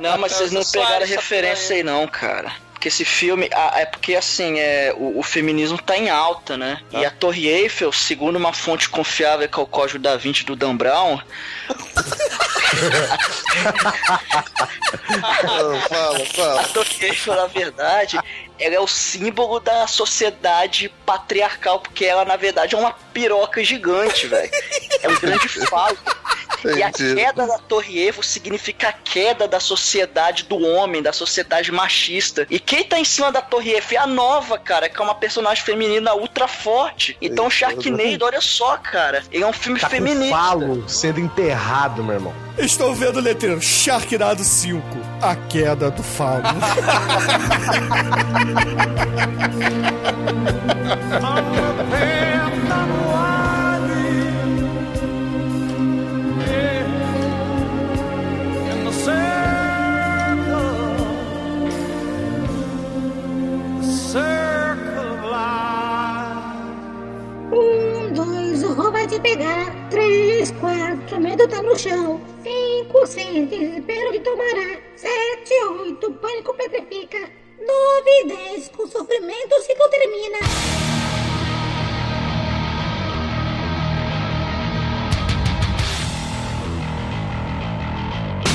[0.00, 2.50] Não, mas vocês não pegaram a referência aí não, cara.
[2.78, 6.80] Porque esse filme, é porque assim, é, o, o feminismo tá em alta, né?
[6.92, 10.54] E a Torre Eiffel, segundo uma fonte confiável que é o Código da Vinci do
[10.54, 11.18] Dan Brown,
[15.42, 16.60] Não, fala, fala.
[16.60, 18.18] a Torre Eiffel, na verdade,
[18.58, 24.26] ela é o símbolo da sociedade patriarcal, porque ela, na verdade, é uma piroca gigante,
[24.26, 24.50] velho.
[25.02, 25.98] É um grande falo.
[26.78, 27.14] E a Entendi.
[27.14, 32.46] queda da Torre Eiffel significa a queda da sociedade do homem, da sociedade machista.
[32.50, 35.14] E quem tá em cima da Torre Eiffel é a nova, cara, que é uma
[35.14, 37.16] personagem feminina ultra forte.
[37.20, 40.36] Então o Sharknado, olha só, cara, ele é um filme Tá feminista.
[40.36, 42.34] falo sendo enterrado, meu irmão.
[42.58, 44.82] Estou vendo o letreiro Sharknado 5,
[45.22, 46.42] a queda do falo.
[52.68, 53.37] Um,
[69.08, 69.88] te pegar.
[69.90, 72.20] Três, quatro, medo tá no chão.
[72.42, 74.78] Cinco, seis, desespero que tomará.
[74.96, 77.18] Sete, oito, pânico petrifica.
[77.58, 80.38] Nove, dez, com sofrimento o ciclo termina.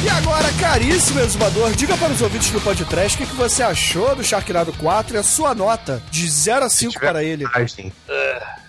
[0.03, 4.15] E agora, caríssimo exumador, diga para os ouvintes do podcast o que, que você achou
[4.15, 7.45] do Sharknado 4 e a sua nota de 0 a 5 para ele.
[7.45, 8.62] Ah,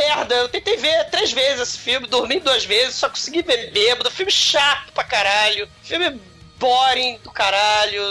[0.00, 4.10] merda, eu tentei ver três vezes esse filme, dormi duas vezes, só consegui ver bêbado.
[4.10, 5.68] Filme chato pra caralho.
[5.82, 6.18] Filme
[6.58, 8.02] boring do caralho.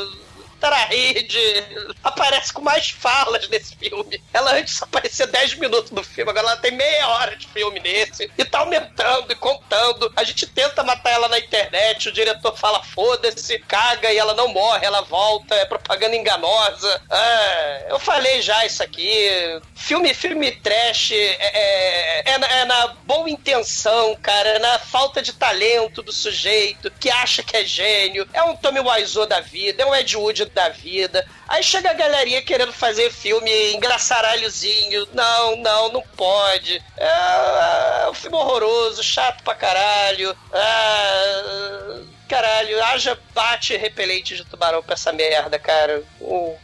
[0.59, 1.63] Tararide
[2.03, 4.21] aparece com mais falas nesse filme.
[4.33, 7.79] Ela antes só aparecia 10 minutos do filme, agora ela tem meia hora de filme
[7.79, 8.29] nesse.
[8.37, 10.11] E tá aumentando e contando.
[10.15, 14.49] A gente tenta matar ela na internet, o diretor fala foda-se, caga e ela não
[14.49, 17.01] morre, ela volta, é propaganda enganosa.
[17.09, 19.29] Ah, eu falei já isso aqui.
[19.75, 25.21] Filme, filme trash é, é, é na, é na boa intenção, cara, é na falta
[25.21, 28.27] de talento do sujeito que acha que é gênio.
[28.33, 31.25] É um Tommy Wiseau da vida, é um Ed Wood da vida.
[31.47, 35.07] Aí chega a galerinha querendo fazer filme engraçaralhozinho.
[35.13, 36.81] Não, não, não pode.
[36.97, 40.35] É, é um filme horroroso, chato pra caralho.
[40.53, 46.03] Ah, caralho, haja bate repelente de tubarão pra essa merda, cara.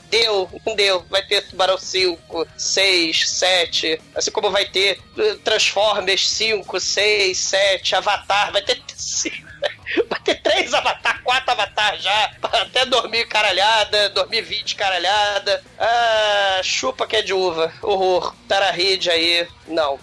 [0.09, 1.03] Deu, não deu.
[1.09, 4.01] Vai ter Tubarão 5, 6, 7.
[4.13, 5.01] Assim como vai ter
[5.43, 8.51] Transformers 5, 6, 7, Avatar.
[8.51, 9.54] Vai ter cinco.
[10.09, 12.31] Vai ter três Avatar, quatro Avatar já.
[12.41, 15.63] pra Até 2000 caralhada, 2020 caralhada.
[15.79, 17.71] Ah, chupa que é de uva.
[17.81, 18.33] Horror.
[18.47, 19.47] Tararide aí.
[19.67, 19.99] Não.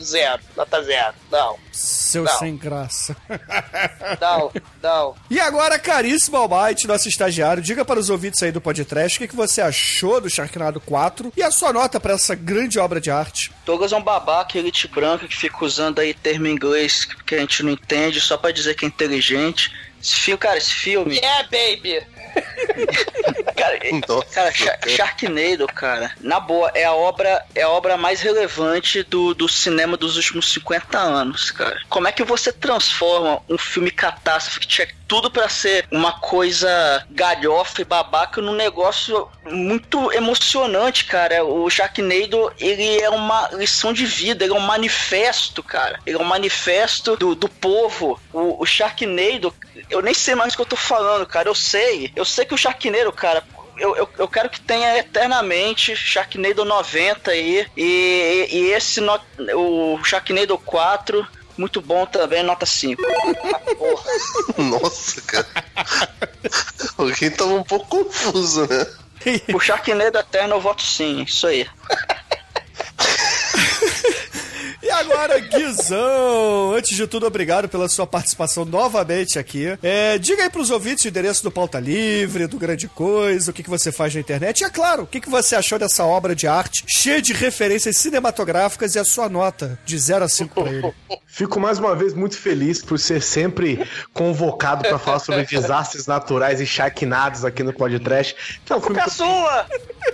[0.00, 0.42] Zero.
[0.56, 1.14] Nota zero.
[1.30, 1.56] Não.
[1.72, 2.38] Seu Não.
[2.38, 3.16] sem graça.
[4.20, 4.50] Não,
[4.82, 5.14] não.
[5.30, 9.28] E agora, caríssimo Almighty, nosso estagiário, diga para os ouvintes aí do podcast o que,
[9.28, 13.10] que você achou do Sharknado 4 e a sua nota para essa grande obra de
[13.10, 13.52] arte.
[13.64, 17.38] Douglas é um babaca, elite branca, que fica usando aí termo em inglês que a
[17.38, 19.72] gente não entende, só pra dizer que é inteligente.
[20.02, 21.16] Esse filme, cara, esse filme.
[21.16, 22.06] Yeah, baby!
[23.56, 23.78] Cara,
[24.34, 29.32] cara Sha- Sharknado, cara, na boa, é a obra, é a obra mais relevante do,
[29.32, 31.80] do cinema dos últimos 50 anos, cara.
[31.88, 37.06] Como é que você transforma um filme catástrofe que tinha tudo pra ser uma coisa
[37.10, 41.44] galhofa e babaca num negócio muito emocionante, cara.
[41.44, 46.00] O Sharknado, ele é uma lição de vida, ele é um manifesto, cara.
[46.04, 48.20] Ele é um manifesto do, do povo.
[48.32, 49.54] O, o Sharknado,
[49.88, 51.48] eu nem sei mais o que eu tô falando, cara.
[51.48, 53.42] Eu sei, eu sei que o Sharknado, cara,
[53.78, 57.66] eu, eu, eu quero que tenha eternamente Sharknado 90 aí.
[57.76, 59.20] E, e esse, no-
[59.54, 61.26] o Sharknado 4,
[61.56, 63.02] muito bom também, nota 5.
[64.58, 65.46] Nossa, cara.
[66.98, 68.86] Alguém tava um pouco confuso, né?
[69.52, 71.68] O Sharknado Eterno eu voto sim, isso aí.
[74.98, 79.76] Agora, Guizão, antes de tudo, obrigado pela sua participação novamente aqui.
[79.82, 83.62] É, diga aí pros ouvintes o endereço do Pauta Livre, do Grande Coisa, o que,
[83.62, 84.60] que você faz na internet.
[84.60, 87.98] E é claro, o que, que você achou dessa obra de arte cheia de referências
[87.98, 90.92] cinematográficas e a sua nota de 0 a 5 pra ele.
[91.26, 96.60] Fico mais uma vez muito feliz por ser sempre convocado para falar sobre desastres naturais
[96.62, 98.34] e charquinados aqui no podcast.
[98.64, 99.66] Que é um filme que eu- sua!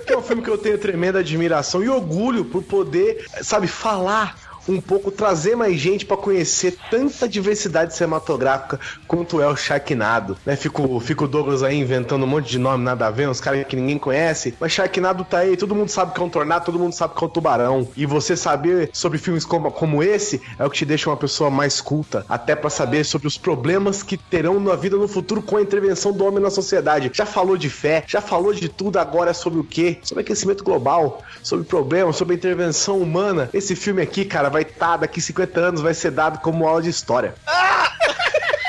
[0.04, 4.41] que é um filme que eu tenho tremenda admiração e orgulho por poder, sabe, falar
[4.68, 10.56] um pouco, trazer mais gente pra conhecer tanta diversidade cinematográfica quanto é o Sharknado, né?
[10.56, 13.66] Fico, fico o Douglas aí inventando um monte de nome nada a ver, uns caras
[13.66, 16.78] que ninguém conhece, mas Sharknado tá aí, todo mundo sabe que é um tornado, todo
[16.78, 17.88] mundo sabe que é um tubarão.
[17.96, 21.50] E você saber sobre filmes como, como esse é o que te deixa uma pessoa
[21.50, 25.56] mais culta, até pra saber sobre os problemas que terão na vida no futuro com
[25.56, 27.10] a intervenção do homem na sociedade.
[27.12, 29.98] Já falou de fé, já falou de tudo, agora é sobre o quê?
[30.02, 33.50] Sobre aquecimento global, sobre problemas, sobre a intervenção humana.
[33.52, 36.90] Esse filme aqui, cara, vai estar daqui 50 anos, vai ser dado como aula de
[36.90, 37.34] história.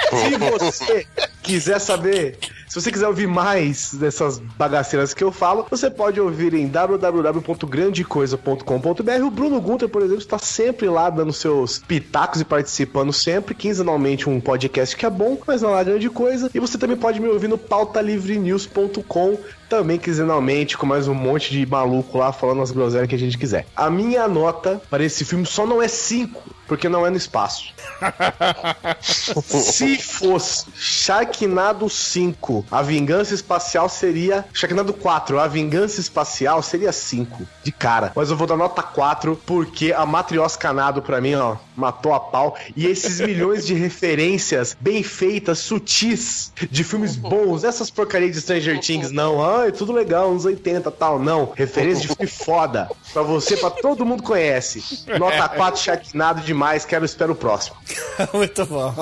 [0.10, 1.08] Se você
[1.42, 2.38] quiser saber,
[2.74, 9.24] se você quiser ouvir mais dessas bagaceiras que eu falo, você pode ouvir em www.grandecoisa.com.br.
[9.24, 14.28] O Bruno Gunter, por exemplo, está sempre lá dando seus pitacos e participando sempre, quinzenalmente
[14.28, 16.50] um podcast que é bom, mas não é grande coisa.
[16.52, 19.38] E você também pode me ouvir no pautalivrenews.com
[19.74, 23.38] também quinzenalmente, com mais um monte de maluco lá falando as groselhas que a gente
[23.38, 23.66] quiser.
[23.76, 27.74] A minha nota para esse filme só não é 5, porque não é no espaço.
[29.02, 34.46] Se fosse Sharknado 5, a vingança espacial seria.
[34.54, 38.12] Sharknado 4, a vingança espacial seria 5, de cara.
[38.16, 42.58] Mas eu vou dar nota 4, porque a Matrioscanado, pra mim, ó, matou a pau.
[42.76, 48.80] E esses milhões de referências bem feitas, sutis, de filmes bons, essas porcarias de Stranger
[48.80, 49.44] Things, não.
[49.44, 51.20] Ah, é tudo legal, uns 80 tal.
[51.20, 51.54] Não.
[51.56, 52.90] Referência de filme foda.
[53.12, 55.06] Pra você, pra todo mundo conhece.
[55.20, 56.86] Nota 4, Sharknado demais.
[56.86, 57.76] Quero, espero o próximo.
[58.34, 58.94] Muito bom.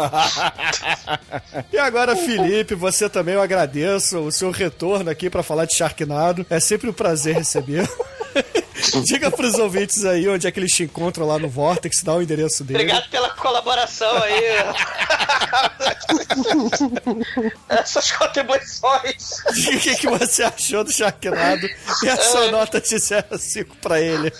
[1.71, 6.45] e agora, Felipe, você também eu agradeço o seu retorno aqui pra falar de Sharknado.
[6.49, 7.89] É sempre um prazer receber.
[9.05, 12.21] Diga pros ouvintes aí onde é que eles te encontram lá no Vortex, dá o
[12.21, 12.83] endereço dele.
[12.83, 14.41] Obrigado pela colaboração aí.
[17.69, 19.41] Essas contribuições.
[19.53, 21.67] Diga o que, que você achou do Sharknado
[22.03, 24.31] e a sua nota de 0 a 5 pra ele.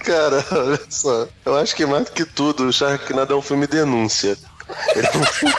[0.00, 1.28] Cara, olha só.
[1.44, 4.36] Eu acho que mais do que tudo, o Sharknado é um filme denúncia.
[4.94, 5.54] Ele é um filme...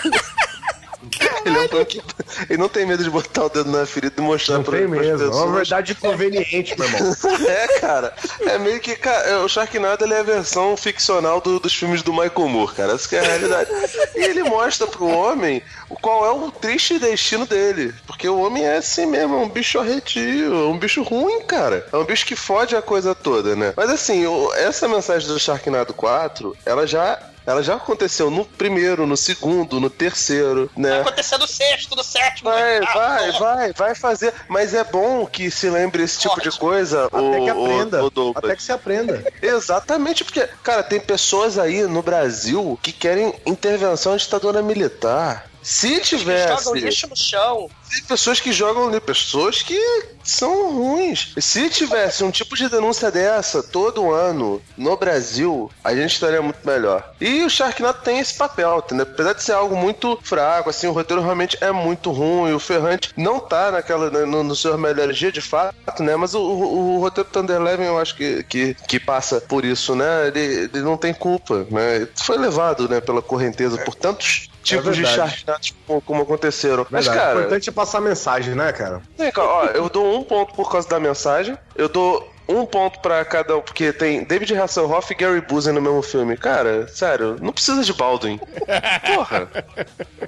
[1.46, 4.56] Ele, é um ele não tem medo de botar o dedo na ferida e mostrar
[4.58, 5.06] Não pra, tem mesmo.
[5.06, 5.36] É pessoas.
[5.38, 7.14] uma verdade conveniente, meu irmão.
[7.48, 8.14] É, cara.
[8.42, 8.96] É meio que.
[8.96, 12.94] Cara, o Sharknado ele é a versão ficcional do- dos filmes do Michael Moore, cara.
[12.94, 13.70] Essa que é a realidade.
[14.16, 15.62] E ele mostra pro homem
[16.02, 17.94] qual é o triste destino dele.
[18.08, 21.86] Porque o homem é assim mesmo, é um bicho arretio, é um bicho ruim, cara.
[21.92, 23.74] É um bicho que fode a coisa toda, né?
[23.76, 24.24] Mas assim,
[24.56, 27.20] essa mensagem do Sharknado 4, ela já.
[27.46, 31.02] Ela já aconteceu no primeiro, no segundo, no terceiro, né?
[31.02, 32.50] Aconteceu no sexto, no sétimo.
[32.50, 33.00] Vai, no oitavo.
[33.00, 34.34] vai, vai, vai fazer.
[34.48, 38.04] Mas é bom que se lembre esse tipo de coisa, Até o, que aprenda.
[38.04, 38.34] o, o.
[38.36, 39.24] Até que se aprenda.
[39.42, 45.50] Exatamente, porque, cara, tem pessoas aí no Brasil que querem intervenção à ditadura militar.
[45.64, 46.74] Se Jogam tivesse.
[46.74, 47.70] lixo no chão.
[47.90, 49.80] Tem pessoas que jogam ali, pessoas que
[50.24, 51.34] são ruins.
[51.38, 56.66] Se tivesse um tipo de denúncia dessa todo ano no Brasil, a gente estaria muito
[56.66, 57.14] melhor.
[57.22, 59.06] E o Sharknado tem esse papel, entendeu?
[59.10, 63.12] Apesar de ser algo muito fraco, assim, o roteiro realmente é muito ruim, o Ferrante
[63.16, 66.16] não tá naquela, né, no, no seu melhor dia de fato, né?
[66.16, 69.64] Mas o, o, o roteiro do Thunder Eleven eu acho que, que, que passa por
[69.64, 70.28] isso, né?
[70.28, 72.08] Ele, ele não tem culpa, né?
[72.16, 75.06] Foi levado, né, pela correnteza por tantos tipos de.
[75.06, 76.86] Sharknados como, como aconteceram.
[76.90, 77.26] Mas, Verdade.
[77.26, 79.02] cara, o importante é passar a mensagem, né, cara?
[79.18, 81.58] Vem cá, ó, eu dou um ponto por causa da mensagem.
[81.76, 85.82] Eu dou um ponto pra cada um, porque tem David Hasselhoff e Gary Busey no
[85.82, 86.36] mesmo filme.
[86.36, 88.38] Cara, sério, não precisa de Baldwin.
[89.16, 89.48] Porra.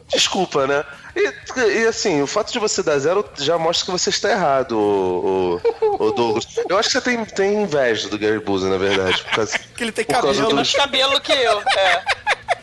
[0.07, 0.83] Desculpa, né?
[1.15, 4.77] E, e, assim, o fato de você dar zero já mostra que você está errado,
[4.77, 6.47] o, o, o Douglas.
[6.69, 9.21] Eu acho que você tem, tem inveja do Gary Busey, na verdade.
[9.23, 11.61] Por causa, que ele tem Tem do- mais cabelo que eu.
[11.77, 12.03] É.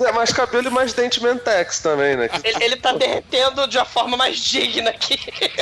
[0.07, 2.29] É mais cabelo e mais dente mentex também, né?
[2.29, 5.19] Que- Ele, ele tá derretendo de uma forma mais digna aqui.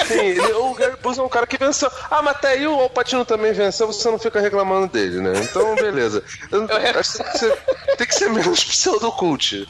[0.07, 1.91] Sim, ele- o Gary Busey é um cara que venceu.
[2.11, 5.33] Ah, mas até aí o Alpatino também venceu, você não fica reclamando dele, né?
[5.43, 6.23] Então, beleza.
[6.51, 6.67] Eu,
[6.99, 7.59] acho que tem que ser,
[7.99, 9.67] tem que ser menos pseudocult,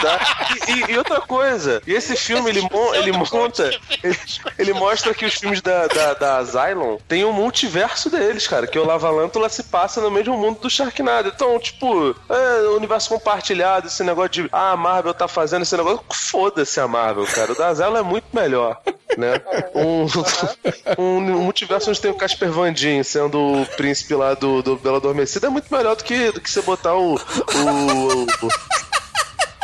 [0.00, 0.46] tá?
[0.68, 3.70] E, e- outra coisa, e esse filme, ele, mon- ele monta...
[4.02, 4.18] Ele,
[4.58, 8.78] ele mostra que os filmes da, da, da Asylum tem um multiverso deles, cara, que
[8.78, 11.28] o Lavalântula se passa no meio de um mundo do Sharknado.
[11.34, 16.04] Então, tipo, é, universo compartilhado, esse negócio de, ah, a Marvel tá fazendo esse negócio,
[16.12, 17.52] foda-se a Marvel, cara.
[17.52, 18.80] O da Asylum é muito melhor,
[19.16, 19.40] né?
[19.74, 20.06] Um,
[21.02, 24.76] um, um multiverso onde tem o Casper Van Dien sendo o príncipe lá do, do
[24.76, 27.14] Bela Adormecida é muito melhor do que, do que você botar o.
[27.14, 28.48] o, o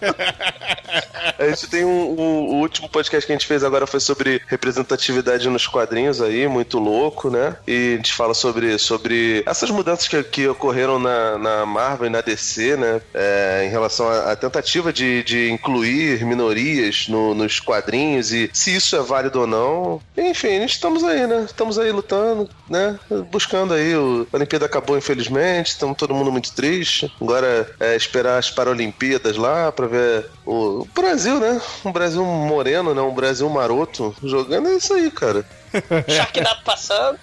[1.39, 4.41] A gente tem um, o, o último podcast que a gente fez agora foi sobre
[4.47, 7.57] representatividade nos quadrinhos aí, muito louco, né?
[7.67, 12.11] E a gente fala sobre, sobre essas mudanças que, que ocorreram na, na Marvel e
[12.11, 13.01] na DC, né?
[13.15, 18.75] É, em relação à, à tentativa de, de incluir minorias no- nos quadrinhos e se
[18.77, 20.01] isso é válido ou não.
[20.17, 21.45] Enfim, a gente estamos aí, né?
[21.47, 22.99] Estamos aí lutando, né?
[23.31, 23.95] Buscando aí.
[23.97, 25.73] O, a Olimpíada acabou, infelizmente.
[25.73, 27.13] Estamos todo mundo muito triste.
[27.21, 31.61] Agora é esperar as Paralimpíadas lá pra ver o, o Brasil, né?
[31.85, 33.03] Um Brasil moreno, né?
[33.03, 34.69] Um Brasil maroto jogando.
[34.69, 35.45] É isso aí, cara.
[36.09, 37.19] Sharknado passando.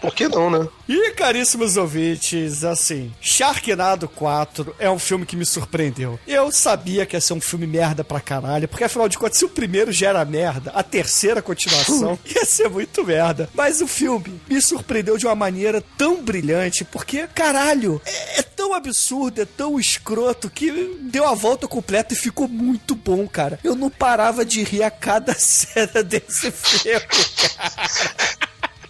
[0.00, 0.68] Por que não, né?
[0.88, 6.18] E caríssimos ouvintes, assim, Sharknado 4 é um filme que me surpreendeu.
[6.26, 9.44] Eu sabia que ia ser um filme merda pra caralho, porque afinal de contas, se
[9.44, 13.48] o primeiro já era merda, a terceira continuação ia ser muito merda.
[13.52, 18.72] Mas o filme me surpreendeu de uma maneira tão brilhante, porque, caralho, é, é tão
[18.72, 23.58] absurdo, é tão escroto que deu a volta completa e ficou muito bom, cara.
[23.64, 28.46] Eu não parava de rir a cada cena desse filme, cara.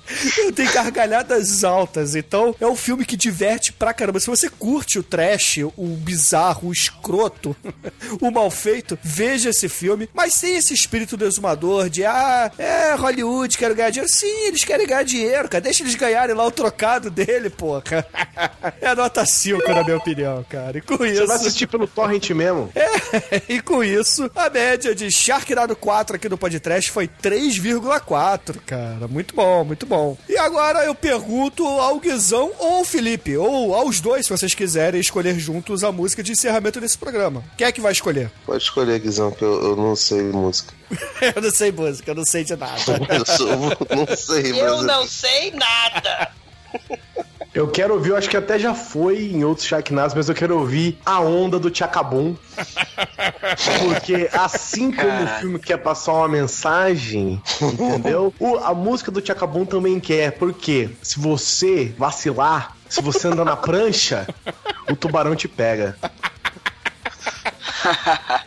[0.38, 4.20] Eu tenho gargalhadas altas, então é um filme que diverte pra caramba.
[4.20, 7.56] Se você curte o trash, o bizarro, o escroto,
[8.20, 10.08] o mal feito, veja esse filme.
[10.14, 14.12] Mas sem esse espírito do exumador de, ah, é Hollywood, quero ganhar dinheiro.
[14.12, 15.62] Sim, eles querem ganhar dinheiro, cara.
[15.62, 17.82] Deixa eles ganharem lá o trocado dele, porra.
[18.80, 20.78] É nota 5, na minha opinião, cara.
[20.78, 21.20] E com isso.
[21.20, 22.70] Você vai assistir pelo torrent mesmo.
[22.74, 29.08] É, e com isso, a média de Sharknado 4 aqui no podcast foi 3,4, cara.
[29.08, 29.95] Muito bom, muito bom.
[30.28, 35.00] E agora eu pergunto ao Guizão ou ao Felipe, ou aos dois, se vocês quiserem
[35.00, 37.42] escolher juntos a música de encerramento desse programa.
[37.56, 38.30] Quem é que vai escolher?
[38.44, 40.72] Pode escolher, Guizão, que eu, eu não sei música.
[41.34, 42.76] eu não sei música, eu não sei de nada.
[43.10, 43.46] Eu sou-
[43.96, 44.58] não sei, mas.
[44.58, 46.30] Eu não sei nada.
[47.56, 50.58] Eu quero ouvir, eu acho que até já foi em outros Sharknados, mas eu quero
[50.58, 52.36] ouvir a onda do Tchacabum.
[53.82, 58.34] Porque assim como o filme quer passar uma mensagem, entendeu?
[58.38, 60.32] O- a música do Tchacabum também quer.
[60.32, 64.26] Porque se você vacilar, se você andar na prancha,
[64.90, 65.96] o tubarão te pega.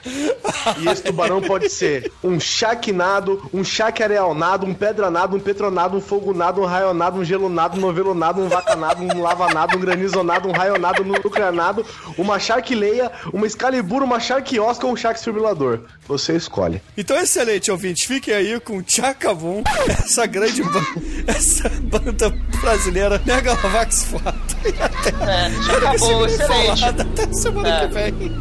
[0.05, 6.61] E esse tubarão pode ser um chaquinado, um chacarealnado, um pedranado, um petronado, um fogonado,
[6.61, 11.05] um raionado, um gelonado, um novelonado, um vacanado, um lavanado, um granizonado, um raionado, um
[11.05, 11.85] nucleanado,
[12.17, 15.81] uma charquileia, uma escalibur, uma charquiosca ou um charquesfibrilador.
[16.07, 16.81] Você escolhe.
[16.97, 18.05] Então, excelente, ouvintes.
[18.05, 20.79] Fiquem aí com Tchacabum, essa grande banda,
[21.27, 22.29] essa banda
[22.61, 24.57] brasileira Megalovax Foto.
[24.65, 26.85] É, já acabou, excelente.
[26.85, 27.87] Até semana É.
[27.87, 28.39] que vem.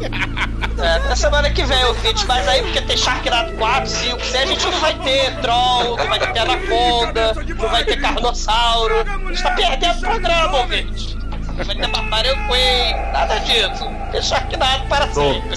[0.81, 2.25] É, semana que vem, ouvinte.
[2.25, 6.07] Mas aí, porque tem Sharknado 4, 5, 6, a gente não vai ter Troll, não
[6.07, 8.95] vai ter Anaconda, não vai ter Carnossauro.
[9.01, 11.17] A gente tá perdendo o programa, ouvinte.
[11.57, 13.89] Não vai ter Barbarian Queen, nada disso.
[14.11, 15.55] Tem Sharknado para sempre.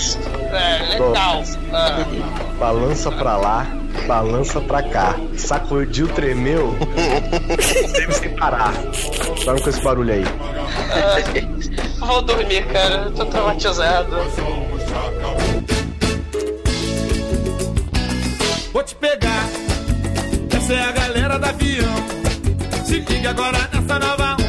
[0.51, 1.43] É, legal.
[1.73, 2.05] Ah.
[2.59, 3.67] Balança pra lá
[4.07, 6.77] balança pra cá, sacudiu, tremeu,
[7.95, 8.73] teve sem parar.
[9.45, 10.25] Para com esse barulho aí.
[10.93, 11.49] Ai,
[11.99, 13.11] vou dormir, cara.
[13.11, 14.17] Tô traumatizado.
[18.73, 19.49] Vou te pegar.
[20.57, 21.95] Essa é a galera da avião.
[22.85, 24.42] Se liga agora nessa nova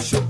[0.00, 0.21] show.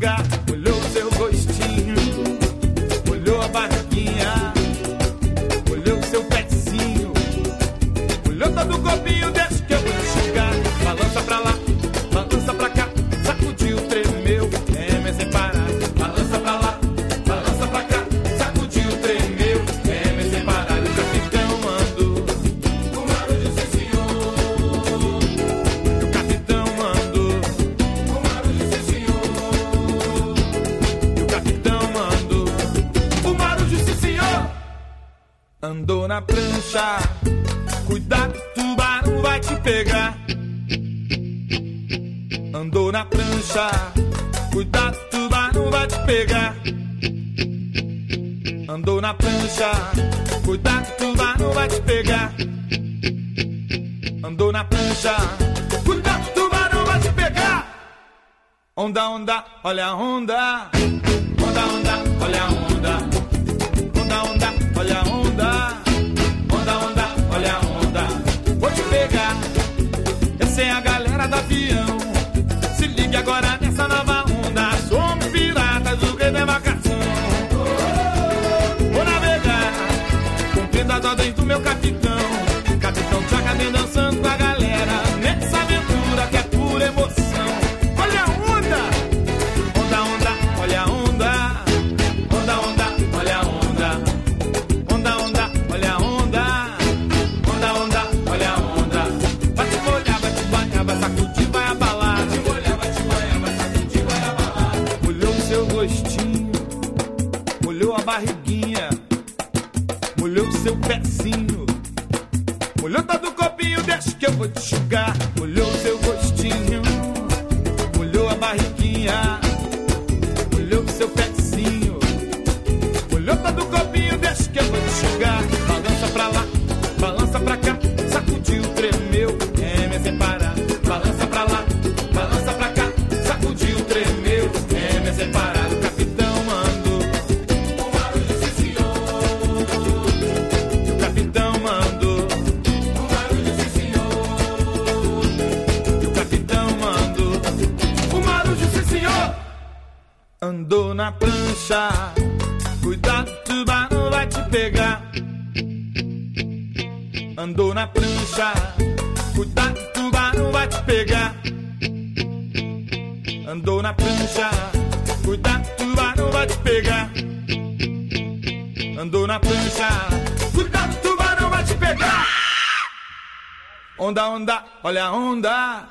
[174.92, 175.88] olha a onda.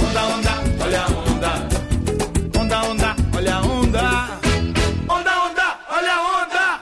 [0.00, 0.50] Onda, onda,
[0.82, 1.52] olha a onda.
[2.58, 4.00] Onda, onda, olha a onda.
[5.06, 6.80] Onda, onda, olha a onda.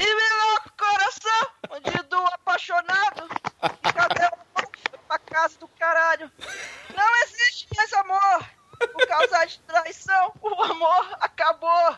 [0.00, 3.28] E meu louco coração, bandido apaixonado.
[3.94, 6.32] Cadê o monstro pra casa do caralho?
[6.92, 8.44] Não existe mais amor.
[8.92, 11.96] Por causa de traição, o amor acabou.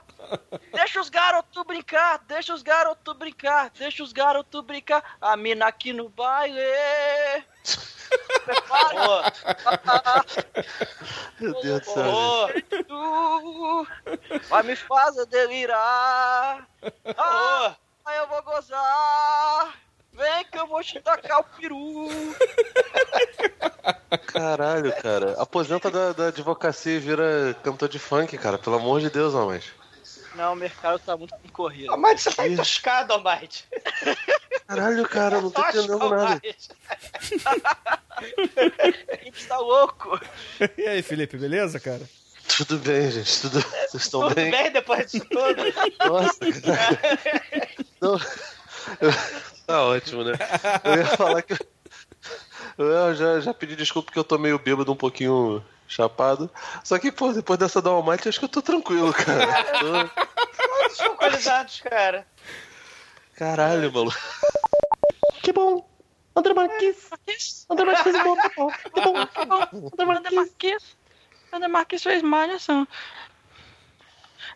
[0.73, 5.03] Deixa os garotos brincar, deixa os garotos brincar, deixa os garotos brincar.
[5.21, 6.61] A mina aqui no baile.
[11.41, 12.49] Meu Deus do céu.
[14.49, 16.67] Vai me fazer delirar.
[17.17, 17.75] Ah,
[18.17, 19.75] eu vou gozar.
[20.13, 22.09] Vem que eu vou te tacar o peru.
[24.27, 25.35] Caralho, cara.
[25.41, 28.57] Aposenta da, da advocacia e vira cantor de funk, cara.
[28.57, 29.73] Pelo amor de Deus, homens.
[30.37, 31.93] Não, o mercado tá muito concorrido.
[31.93, 33.65] Oh, mas você tá entuscado, Almighty.
[34.67, 36.41] Caralho, cara, não tô entendendo nada.
[38.17, 40.21] A gente tá louco.
[40.77, 42.03] E aí, Felipe, beleza, cara?
[42.57, 43.41] Tudo bem, gente.
[43.41, 43.59] Tudo...
[43.59, 44.51] É, vocês estão tudo bem?
[44.51, 45.63] Tudo bem depois disso tudo?
[46.09, 46.99] Nossa, cara.
[48.01, 48.19] Não...
[49.67, 50.33] Tá ótimo, né?
[50.85, 51.55] Eu ia falar que.
[52.79, 56.51] Eu já, já pedi desculpa porque eu tô meio bêbado um pouquinho chapado.
[56.85, 59.65] Só que, pô, depois dessa Dalmite, acho que eu tô tranquilo, cara.
[59.81, 60.27] Tô-
[60.81, 62.27] Todos são qualidades, cara.
[63.37, 64.17] Caralho, maluco.
[65.43, 65.87] Que bom.
[66.35, 67.11] André Marques.
[67.69, 68.69] André Marques fez um bom papel.
[68.95, 69.91] Que bom, que bom.
[69.93, 70.97] André Marques.
[71.53, 72.87] André Marques fez malhação.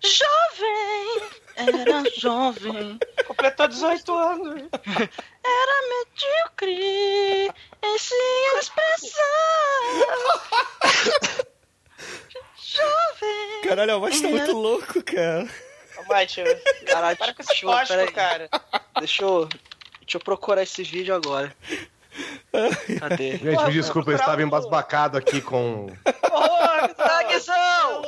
[0.03, 1.31] Jovem!
[1.57, 2.99] Era jovem.
[3.27, 4.63] Completou 18 anos.
[5.45, 7.51] Era medíocre
[7.83, 8.15] em se
[8.59, 9.21] expressar.
[12.57, 13.61] Jovem!
[13.65, 15.49] Caralho, a voz tá muito louco, cara.
[16.09, 16.43] Mate,
[16.87, 18.49] Caralho, para com esse cara.
[18.99, 19.47] Deixa eu,
[20.01, 21.55] deixa eu procurar esse vídeo agora.
[22.99, 23.37] Cadê?
[23.37, 25.87] Gente, me desculpa, eu estava embasbacado aqui com.
[26.97, 28.03] Zaguezão!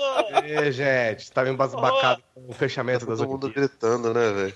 [0.44, 4.54] É, gente, estava embasbacado com o fechamento das Todo mundo gritando, né, velho?